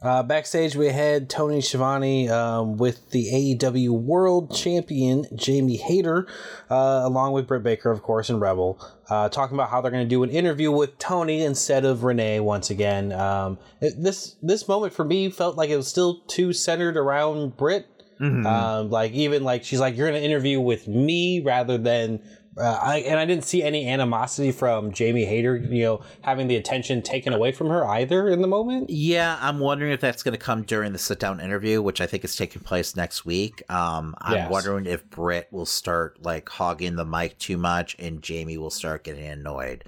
[0.00, 6.28] Uh, backstage, we had Tony Schiavone um, with the AEW World Champion Jamie Hayter,
[6.70, 10.04] uh, along with Britt Baker, of course, and Rebel, uh, talking about how they're going
[10.04, 13.12] to do an interview with Tony instead of Renee once again.
[13.12, 17.56] Um, it, this this moment for me felt like it was still too centered around
[17.56, 17.86] Britt.
[18.20, 18.46] Mm-hmm.
[18.46, 22.20] Um, like even like she's like you're going to interview with me rather than
[22.58, 26.56] uh, I, and I didn't see any animosity from Jamie Hayter, you know, having the
[26.56, 28.90] attention taken away from her either in the moment.
[28.90, 32.06] Yeah, I'm wondering if that's going to come during the sit down interview, which I
[32.06, 33.62] think is taking place next week.
[33.70, 34.50] Um, I'm yes.
[34.50, 39.04] wondering if Britt will start like hogging the mic too much and Jamie will start
[39.04, 39.84] getting annoyed.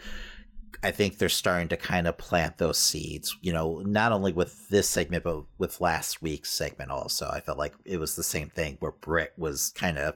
[0.83, 4.69] I think they're starting to kind of plant those seeds, you know, not only with
[4.71, 7.29] this segment, but with last week's segment also.
[7.29, 10.15] I felt like it was the same thing where Britt was kind of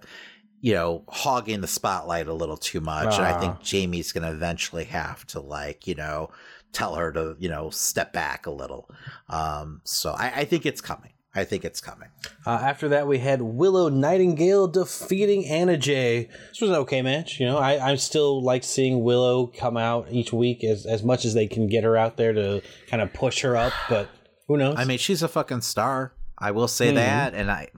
[0.65, 3.19] you know, hogging the spotlight a little too much.
[3.19, 3.23] Uh.
[3.23, 3.63] And I think ah.
[3.63, 6.31] Jamie's going to eventually have to, like, you know,
[6.73, 8.89] tell her to, you know, step back a little.
[9.29, 11.13] Um, so I, I think it's coming.
[11.35, 12.09] I think it's coming.
[12.47, 16.31] Uh, after that, we had Willow Nightingale defeating Anna Jay.
[16.49, 17.39] This was an okay match.
[17.39, 21.27] You know, I, I still like seeing Willow come out each week as, as much
[21.27, 24.09] as they can get her out there to kind of push her up, but
[24.49, 24.77] who knows?
[24.79, 26.15] I mean, she's a fucking star.
[26.39, 26.97] I will say mm-hmm.
[26.97, 27.35] that.
[27.35, 27.69] And I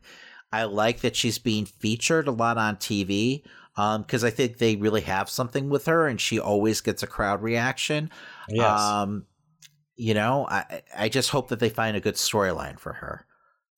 [0.53, 3.43] I like that she's being featured a lot on TV
[3.75, 7.07] because um, I think they really have something with her, and she always gets a
[7.07, 8.11] crowd reaction.
[8.49, 8.81] Yes.
[8.81, 9.27] Um,
[9.97, 13.27] you know, I I just hope that they find a good storyline for her.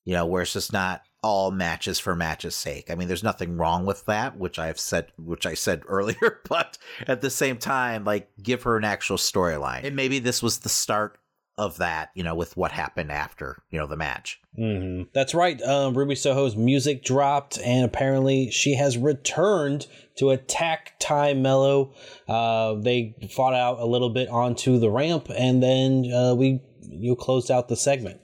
[0.04, 2.90] You know, where it's just not all matches for matches sake.
[2.90, 6.78] I mean, there's nothing wrong with that, which I've said, which I said earlier, but
[7.06, 9.84] at the same time, like give her an actual storyline.
[9.84, 11.18] And maybe this was the start
[11.58, 14.40] of that, you know, with what happened after, you know, the match.
[14.58, 15.10] Mm-hmm.
[15.12, 15.60] That's right.
[15.60, 21.92] Um, Ruby Soho's music dropped, and apparently she has returned to attack Tay Melo.
[22.28, 27.16] Uh, they fought out a little bit onto the ramp, and then uh, we you
[27.16, 28.20] closed out the segment.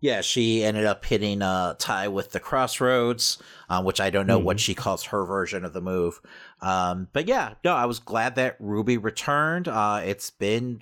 [0.00, 3.38] Yeah, she ended up hitting a tie with the crossroads,
[3.68, 4.44] uh, which I don't know mm.
[4.44, 6.20] what she calls her version of the move.
[6.60, 9.68] Um, but yeah, no, I was glad that Ruby returned.
[9.68, 10.80] Uh, it's been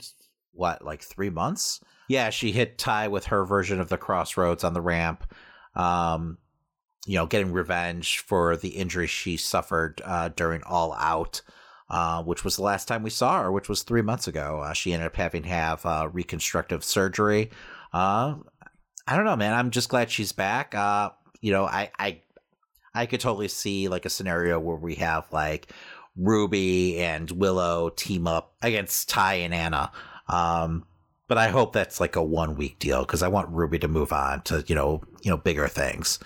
[0.60, 1.80] what, like three months?
[2.08, 5.24] Yeah, she hit Ty with her version of the crossroads on the ramp.
[5.74, 6.38] Um,
[7.06, 11.42] you know, getting revenge for the injury she suffered uh, during All Out.
[11.88, 14.60] Uh, which was the last time we saw her, which was three months ago.
[14.60, 17.50] Uh, she ended up having to have uh, reconstructive surgery.
[17.92, 18.36] Uh,
[19.08, 19.54] I don't know, man.
[19.54, 20.72] I'm just glad she's back.
[20.72, 21.10] Uh,
[21.40, 22.20] you know, I, I,
[22.94, 25.72] I could totally see like a scenario where we have like
[26.16, 29.90] Ruby and Willow team up against Ty and Anna.
[30.30, 30.84] Um,
[31.28, 34.12] but I hope that's like a one week deal because I want Ruby to move
[34.12, 36.18] on to you know you know bigger things.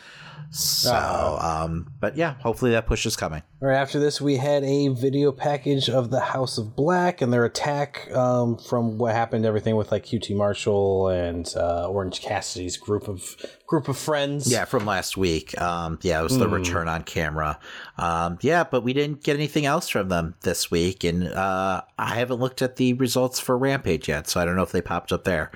[0.51, 3.43] So, uh, um, but yeah, hopefully that push is coming.
[3.61, 3.77] All right.
[3.77, 8.09] after this, we had a video package of the House of Black and their attack
[8.13, 13.35] um, from what happened, everything with like QT Marshall and uh, Orange Cassidy's group of
[13.67, 14.51] group of friends.
[14.51, 15.61] Yeah, from last week.
[15.61, 16.53] Um, yeah, it was the mm.
[16.53, 17.59] return on camera.
[17.99, 22.15] Um, yeah, but we didn't get anything else from them this week, and uh, I
[22.15, 25.11] haven't looked at the results for Rampage yet, so I don't know if they popped
[25.11, 25.51] up there.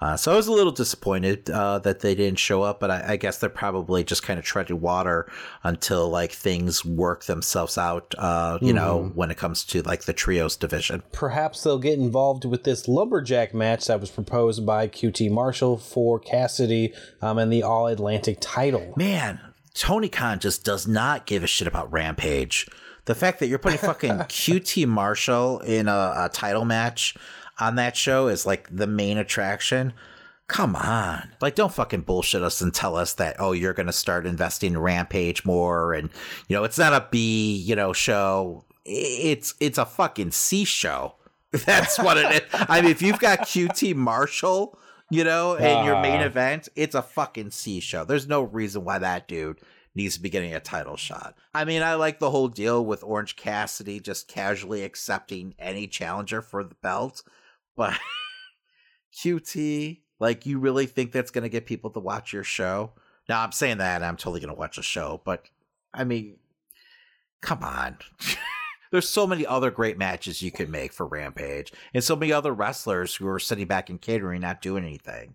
[0.00, 3.12] Uh, so I was a little disappointed uh, that they didn't show up, but I,
[3.12, 5.30] I, guess they're probably just kind of treading water
[5.62, 8.14] until like things work themselves out.
[8.18, 8.76] Uh, you mm-hmm.
[8.76, 11.02] know, when it comes to like the trios division.
[11.12, 16.18] Perhaps they'll get involved with this lumberjack match that was proposed by QT Marshall for
[16.18, 16.92] Cassidy
[17.22, 18.92] um, and the All Atlantic title.
[18.96, 19.40] Man,
[19.74, 22.68] Tony Khan just does not give a shit about Rampage.
[23.06, 27.14] The fact that you're putting fucking QT Marshall in a, a title match
[27.58, 29.92] on that show is like the main attraction.
[30.46, 31.30] Come on.
[31.40, 34.74] Like, don't fucking bullshit us and tell us that, oh, you're going to start investing
[34.74, 35.94] in Rampage more.
[35.94, 36.10] And,
[36.48, 38.64] you know, it's not a B, you know, show.
[38.84, 41.14] It's, it's a fucking C show.
[41.64, 42.42] That's what it is.
[42.52, 44.78] I mean, if you've got QT Marshall,
[45.10, 46.24] you know, in your main ah.
[46.24, 48.04] event, it's a fucking C show.
[48.04, 49.60] There's no reason why that dude
[49.94, 51.36] needs to be getting a title shot.
[51.54, 56.42] I mean, I like the whole deal with Orange Cassidy just casually accepting any challenger
[56.42, 57.22] for the belt
[57.76, 57.98] but
[59.14, 62.92] QT, like, you really think that's going to get people to watch your show?
[63.28, 65.48] Now, I'm saying that I'm totally going to watch the show, but
[65.92, 66.36] I mean,
[67.40, 67.98] come on.
[68.90, 72.52] There's so many other great matches you could make for Rampage, and so many other
[72.52, 75.34] wrestlers who are sitting back in catering, not doing anything.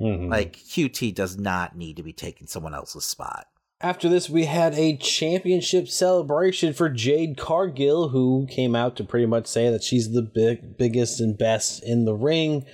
[0.00, 0.30] Mm-hmm.
[0.30, 3.46] Like QT does not need to be taking someone else's spot.
[3.82, 9.26] After this, we had a championship celebration for Jade Cargill, who came out to pretty
[9.26, 12.64] much say that she's the big, biggest and best in the ring,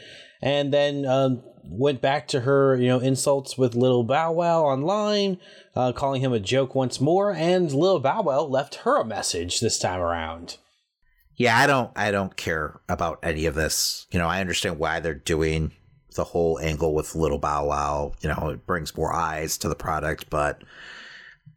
[0.42, 5.38] and then um, went back to her, you know, insults with Little Bow Wow online,
[5.74, 9.60] uh, calling him a joke once more, and Little Bow Wow left her a message
[9.60, 10.58] this time around.
[11.36, 14.06] Yeah, I don't, I don't care about any of this.
[14.10, 15.72] You know, I understand why they're doing
[16.14, 18.12] the whole angle with Little Bow Wow.
[18.20, 20.62] You know, it brings more eyes to the product, but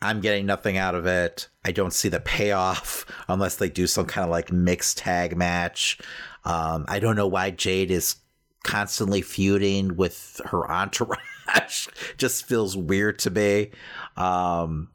[0.01, 1.47] I'm getting nothing out of it.
[1.63, 5.99] I don't see the payoff unless they do some kind of like mixed tag match.
[6.43, 8.15] Um, I don't know why Jade is
[8.63, 11.87] constantly feuding with her entourage.
[12.17, 13.71] Just feels weird to me.
[14.17, 14.89] Um,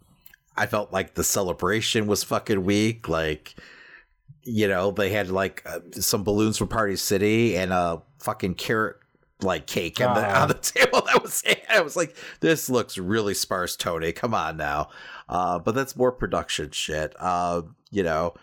[0.56, 3.08] I felt like the celebration was fucking weak.
[3.08, 3.54] Like,
[4.42, 8.96] you know, they had like uh, some balloons from Party City and a fucking carrot
[9.42, 11.02] like cake uh, the, on the table.
[11.06, 14.12] That was I was like, this looks really sparse, Tony.
[14.12, 14.88] Come on now.
[15.28, 17.14] Uh, but that's more production shit.
[17.18, 18.34] Uh, you know.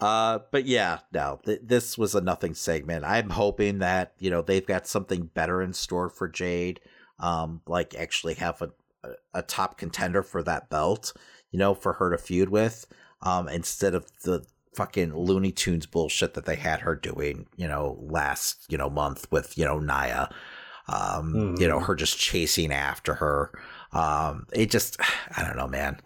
[0.00, 3.04] Uh, but yeah, no, th- this was a nothing segment.
[3.04, 6.80] I'm hoping that you know they've got something better in store for Jade.
[7.18, 8.70] Um, like actually have a
[9.34, 11.12] a top contender for that belt.
[11.50, 12.86] You know, for her to feud with.
[13.22, 17.98] Um, instead of the fucking Looney Tunes bullshit that they had her doing, you know,
[18.00, 20.30] last, you know, month with, you know, Nia.
[20.88, 21.60] Um, mm.
[21.60, 21.84] you know, hmm.
[21.84, 23.52] her just chasing after her.
[23.92, 24.96] Um, it just
[25.36, 26.00] I don't know, man.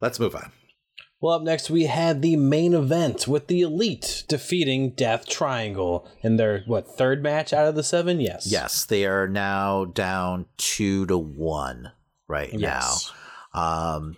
[0.00, 0.52] Let's move on.
[1.20, 6.36] Well, up next we had the main event with the Elite defeating Death Triangle in
[6.36, 8.20] their what third match out of the seven.
[8.20, 11.90] Yes, yes, they are now down two to one
[12.28, 13.10] right yes.
[13.52, 13.60] now.
[13.96, 14.16] Um,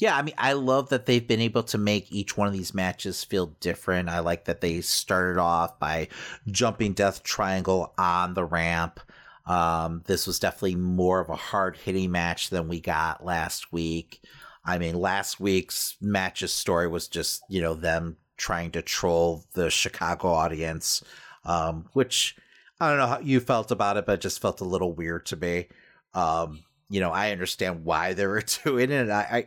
[0.00, 2.72] yeah, I mean, I love that they've been able to make each one of these
[2.72, 4.08] matches feel different.
[4.08, 6.08] I like that they started off by
[6.50, 8.98] jumping Death Triangle on the ramp.
[9.44, 14.22] Um, this was definitely more of a hard hitting match than we got last week.
[14.64, 19.68] I mean, last week's match's story was just, you know, them trying to troll the
[19.68, 21.04] Chicago audience,
[21.44, 22.36] um, which
[22.80, 25.26] I don't know how you felt about it, but it just felt a little weird
[25.26, 25.68] to me.
[26.14, 29.10] Um, you know, I understand why they were doing it.
[29.10, 29.46] I, I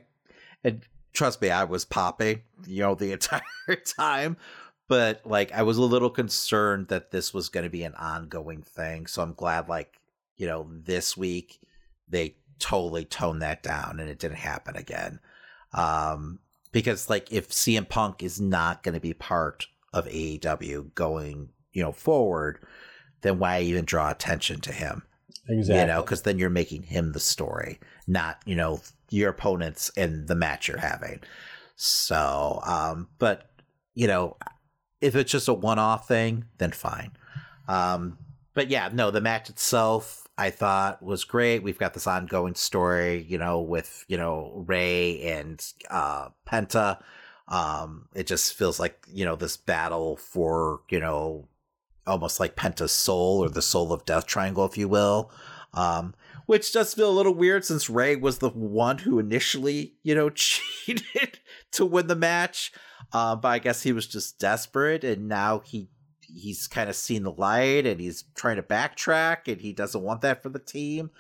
[0.64, 0.82] and
[1.14, 3.42] trust me, I was popping, you know, the entire
[3.86, 4.38] time.
[4.88, 8.62] But like, I was a little concerned that this was going to be an ongoing
[8.62, 9.08] thing.
[9.08, 10.00] So I'm glad, like,
[10.36, 11.60] you know, this week
[12.10, 15.20] they totally toned that down and it didn't happen again.
[15.74, 16.40] Um,
[16.72, 21.82] because like if CM Punk is not going to be part of AEW going, you
[21.82, 22.60] know, forward,
[23.22, 25.04] then why even draw attention to him?
[25.48, 25.82] Exactly.
[25.82, 28.82] You know, because then you're making him the story, not you know
[29.14, 31.22] your opponents in the match you're having.
[31.76, 33.50] So, um, but
[33.94, 34.38] you know,
[35.02, 37.12] if it's just a one-off thing, then fine.
[37.68, 38.18] Um,
[38.54, 41.64] but yeah, no, the match itself I thought was great.
[41.64, 47.02] We've got this ongoing story, you know, with you know Rey and uh, Penta.
[47.48, 51.48] Um, it just feels like you know this battle for you know
[52.08, 55.32] almost like Penta's soul or the soul of Death Triangle, if you will.
[55.74, 56.14] Um,
[56.46, 60.30] which does feel a little weird since Rey was the one who initially, you know,
[60.36, 61.40] cheated
[61.72, 62.72] to win the match.
[63.12, 65.90] Uh, but I guess he was just desperate, and now he
[66.22, 70.22] he's kind of seen the light, and he's trying to backtrack, and he doesn't want
[70.22, 71.12] that for the team.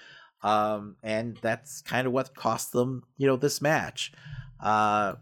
[0.41, 4.11] Um, and that's kind of what cost them, you know, this match.
[4.59, 5.15] Uh,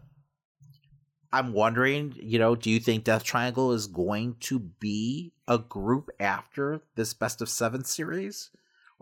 [1.32, 6.10] I'm wondering, you know, do you think Death Triangle is going to be a group
[6.20, 8.50] after this best of seven series?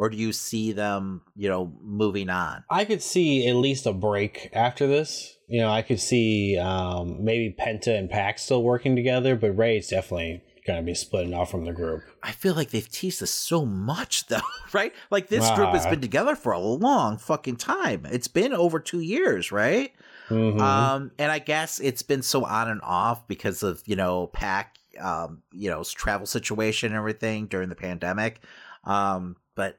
[0.01, 2.65] Or do you see them, you know, moving on?
[2.71, 5.37] I could see at least a break after this.
[5.47, 9.89] You know, I could see um, maybe Penta and Pac still working together, but Rey's
[9.91, 12.01] definitely going to be splitting off from the group.
[12.23, 14.41] I feel like they've teased us so much, though,
[14.73, 14.95] right?
[15.11, 15.91] Like this group has Ah.
[15.91, 18.07] been together for a long fucking time.
[18.11, 19.93] It's been over two years, right?
[20.31, 20.59] Mhm.
[20.63, 24.77] Um, and I guess it's been so on and off because of you know Pac,
[24.99, 28.41] um, you know, travel situation and everything during the pandemic.
[28.85, 29.77] Um, but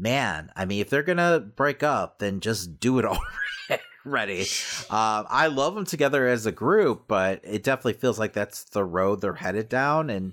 [0.00, 3.04] man, I mean, if they're gonna break up, then just do it
[4.06, 4.42] already.
[4.90, 8.84] um, I love them together as a group, but it definitely feels like that's the
[8.84, 10.32] road they're headed down, and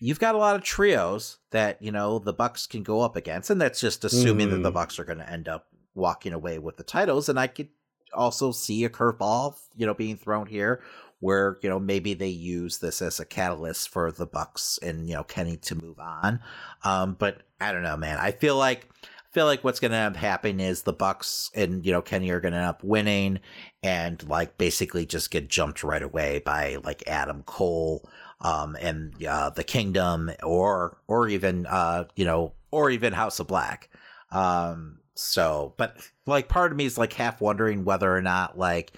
[0.00, 3.50] you've got a lot of trios that you know the Bucks can go up against,
[3.50, 4.74] and that's just assuming that the Mhm.
[4.74, 7.28] Bucks are going to end up walking away with the titles.
[7.28, 7.68] And I could
[8.14, 10.80] also see a curveball, you know, being thrown here,
[11.20, 15.14] where you know maybe they use this as a catalyst for the Bucks and you
[15.14, 16.40] know Kenny to move on.
[16.84, 18.18] Um, but I don't know, man.
[18.18, 18.88] I feel like.
[19.32, 22.52] Feel like what's going to happening is the Bucks and you know Kenny are going
[22.52, 23.40] to end up winning
[23.82, 28.08] and like basically just get jumped right away by like Adam Cole
[28.40, 33.46] um, and uh, the Kingdom or or even uh, you know or even House of
[33.46, 33.90] Black.
[34.30, 38.92] Um, so, but like part of me is like half wondering whether or not like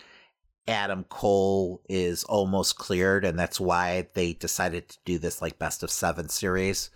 [0.68, 5.82] Adam Cole is almost cleared, and that's why they decided to do this like best
[5.82, 6.90] of seven series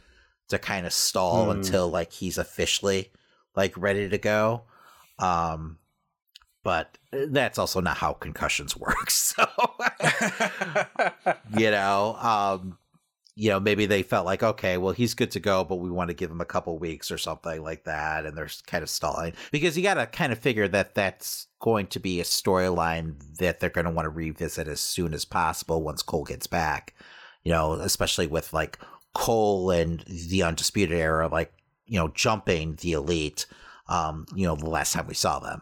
[0.48, 1.58] to kind of stall Hmm.
[1.58, 3.10] until like he's officially
[3.56, 4.62] like ready to go.
[5.18, 5.78] Um,
[6.62, 9.10] but that's also not how concussions work.
[9.10, 9.44] So,
[11.56, 12.78] you know, um,
[13.36, 16.08] you know, maybe they felt like, okay, well, he's good to go, but we want
[16.08, 19.32] to give him a couple weeks or something like that, and they're kind of stalling
[19.50, 23.58] because you got to kind of figure that that's going to be a storyline that
[23.58, 26.94] they're going to want to revisit as soon as possible once Cole gets back.
[27.42, 28.78] You know, especially with like
[29.14, 31.52] Cole and the Undisputed Era, like
[31.86, 33.46] you know, jumping the Elite.
[33.86, 35.60] Um, you know, the last time we saw them.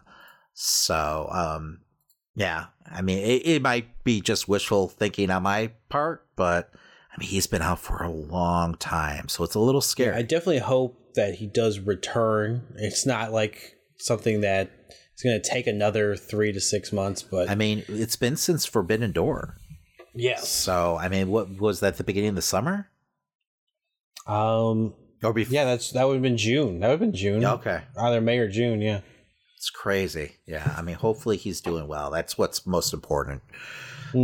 [0.53, 1.81] So, um,
[2.35, 6.71] yeah, I mean, it, it might be just wishful thinking on my part, but
[7.11, 10.15] I mean, he's been out for a long time, so it's a little scary.
[10.15, 12.63] I definitely hope that he does return.
[12.77, 14.71] It's not like something that
[15.13, 18.65] it's going to take another three to six months, but I mean, it's been since
[18.65, 19.57] Forbidden Door.
[20.15, 20.47] Yes.
[20.47, 22.89] So, I mean, what was that the beginning of the summer?
[24.27, 26.79] Um, or yeah, that's that would have been June.
[26.79, 27.43] That would have been June.
[27.45, 27.81] Okay.
[27.97, 28.81] either May or June.
[28.81, 29.01] Yeah.
[29.57, 30.33] It's crazy.
[30.45, 30.73] Yeah.
[30.77, 32.11] I mean, hopefully he's doing well.
[32.11, 33.41] That's what's most important.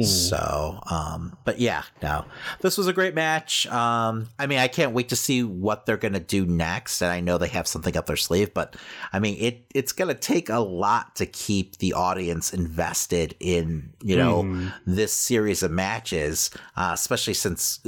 [0.03, 2.25] So, um, but yeah, no,
[2.61, 3.65] this was a great match.
[3.67, 7.01] Um, I mean, I can't wait to see what they're going to do next.
[7.01, 8.75] And I know they have something up their sleeve, but
[9.11, 13.93] I mean, it, it's going to take a lot to keep the audience invested in,
[14.03, 14.73] you know, Mhm.
[14.85, 17.79] this series of matches, uh, especially since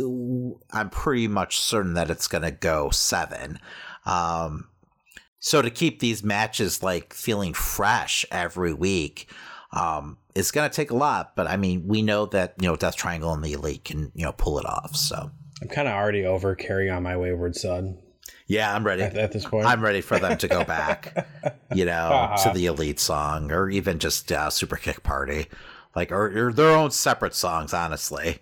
[0.72, 3.60] I'm pretty much certain that it's going to go seven.
[4.06, 4.68] Um,
[5.40, 9.30] so to keep these matches like feeling fresh every week,
[9.73, 11.35] um, it's going to take a lot.
[11.35, 14.26] But I mean, we know that you know Death Triangle and the Elite can you
[14.26, 14.95] know pull it off.
[14.95, 15.31] So
[15.61, 17.98] I'm kind of already over carry on my wayward son.
[18.48, 21.27] yeah, I'm ready At, at this point, I'm ready for them to go back,
[21.73, 22.49] you know, Uh-huh.
[22.52, 25.48] to the Elite song or even just uh, Super Kick Party,
[25.95, 27.73] like or, or their own separate songs.
[27.73, 28.39] Honestly,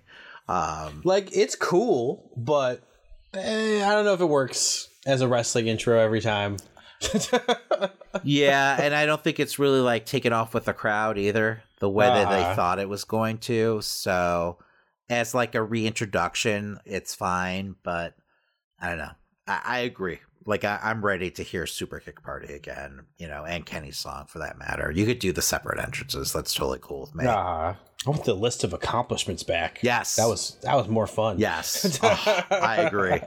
[0.48, 2.82] um, like it's cool, but
[3.34, 6.58] eh, I don't know if it works as a wrestling intro every time.
[8.24, 11.90] yeah, and I don't think it's really like taken off with the crowd either, the
[11.90, 12.56] way that they Uh-huh.
[12.56, 13.82] thought it was going to.
[13.82, 14.58] So,
[15.10, 18.16] as like a reintroduction, it's fine, but
[18.80, 19.12] I don't know.
[19.48, 20.20] I, I agree.
[20.46, 24.26] Like I, I'm ready to hear Super Kick Party again, you know, and Kenny's song
[24.28, 24.90] for that matter.
[24.90, 26.34] You could do the separate entrances.
[26.34, 27.26] That's totally cool with me.
[27.26, 29.80] Nah, I want the list of accomplishments back.
[29.84, 31.38] Yes, that was that was more fun.
[31.40, 33.20] Yes, oh, I agree.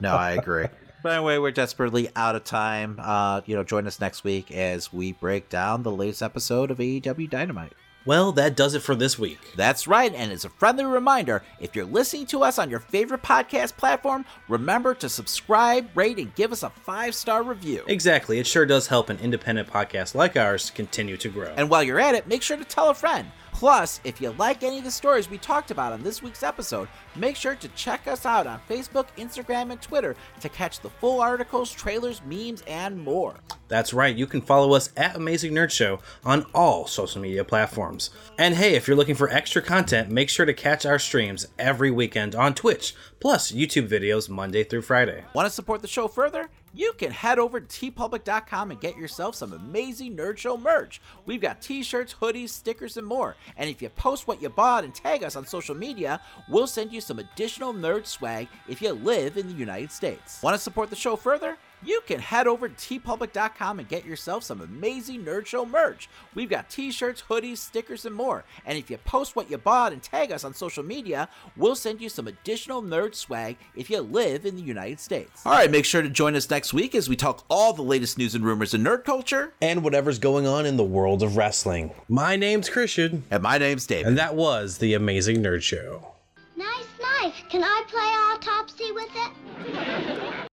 [0.00, 0.66] No, I agree.
[1.02, 2.96] But anyway, we're desperately out of time.
[3.02, 6.78] Uh, you know, join us next week as we break down the latest episode of
[6.78, 7.72] AEW Dynamite.
[8.04, 9.38] Well, that does it for this week.
[9.56, 13.22] That's right, and as a friendly reminder, if you're listening to us on your favorite
[13.22, 17.84] podcast platform, remember to subscribe, rate, and give us a five star review.
[17.86, 21.54] Exactly, it sure does help an independent podcast like ours continue to grow.
[21.56, 23.30] And while you're at it, make sure to tell a friend.
[23.52, 26.88] Plus, if you like any of the stories we talked about on this week's episode,
[27.16, 31.20] make sure to check us out on Facebook, Instagram, and Twitter to catch the full
[31.20, 33.34] articles, trailers, memes, and more.
[33.68, 38.10] That's right, you can follow us at Amazing Nerd Show on all social media platforms.
[38.38, 41.90] And hey, if you're looking for extra content, make sure to catch our streams every
[41.90, 45.24] weekend on Twitch, plus YouTube videos Monday through Friday.
[45.34, 46.48] Want to support the show further?
[46.74, 51.00] you can head over to teepublic.com and get yourself some amazing Nerd Show merch.
[51.26, 53.36] We've got t shirts, hoodies, stickers, and more.
[53.56, 56.92] And if you post what you bought and tag us on social media, we'll send
[56.92, 60.42] you some additional nerd swag if you live in the United States.
[60.42, 61.56] Want to support the show further?
[61.84, 66.08] you can head over to teepublic.com and get yourself some amazing Nerd Show merch.
[66.34, 68.44] We've got t shirts, hoodies, stickers, and more.
[68.64, 72.00] And if you post what you bought and tag us on social media, we'll send
[72.00, 75.44] you some additional nerd swag if you live in the United States.
[75.44, 78.18] All right, make sure to join us next week as we talk all the latest
[78.18, 81.92] news and rumors in nerd culture and whatever's going on in the world of wrestling.
[82.08, 83.24] My name's Christian.
[83.30, 84.06] And my name's David.
[84.06, 86.11] And that was The Amazing Nerd Show.
[86.56, 87.44] Nice knife.
[87.48, 90.42] Can I play autopsy with it?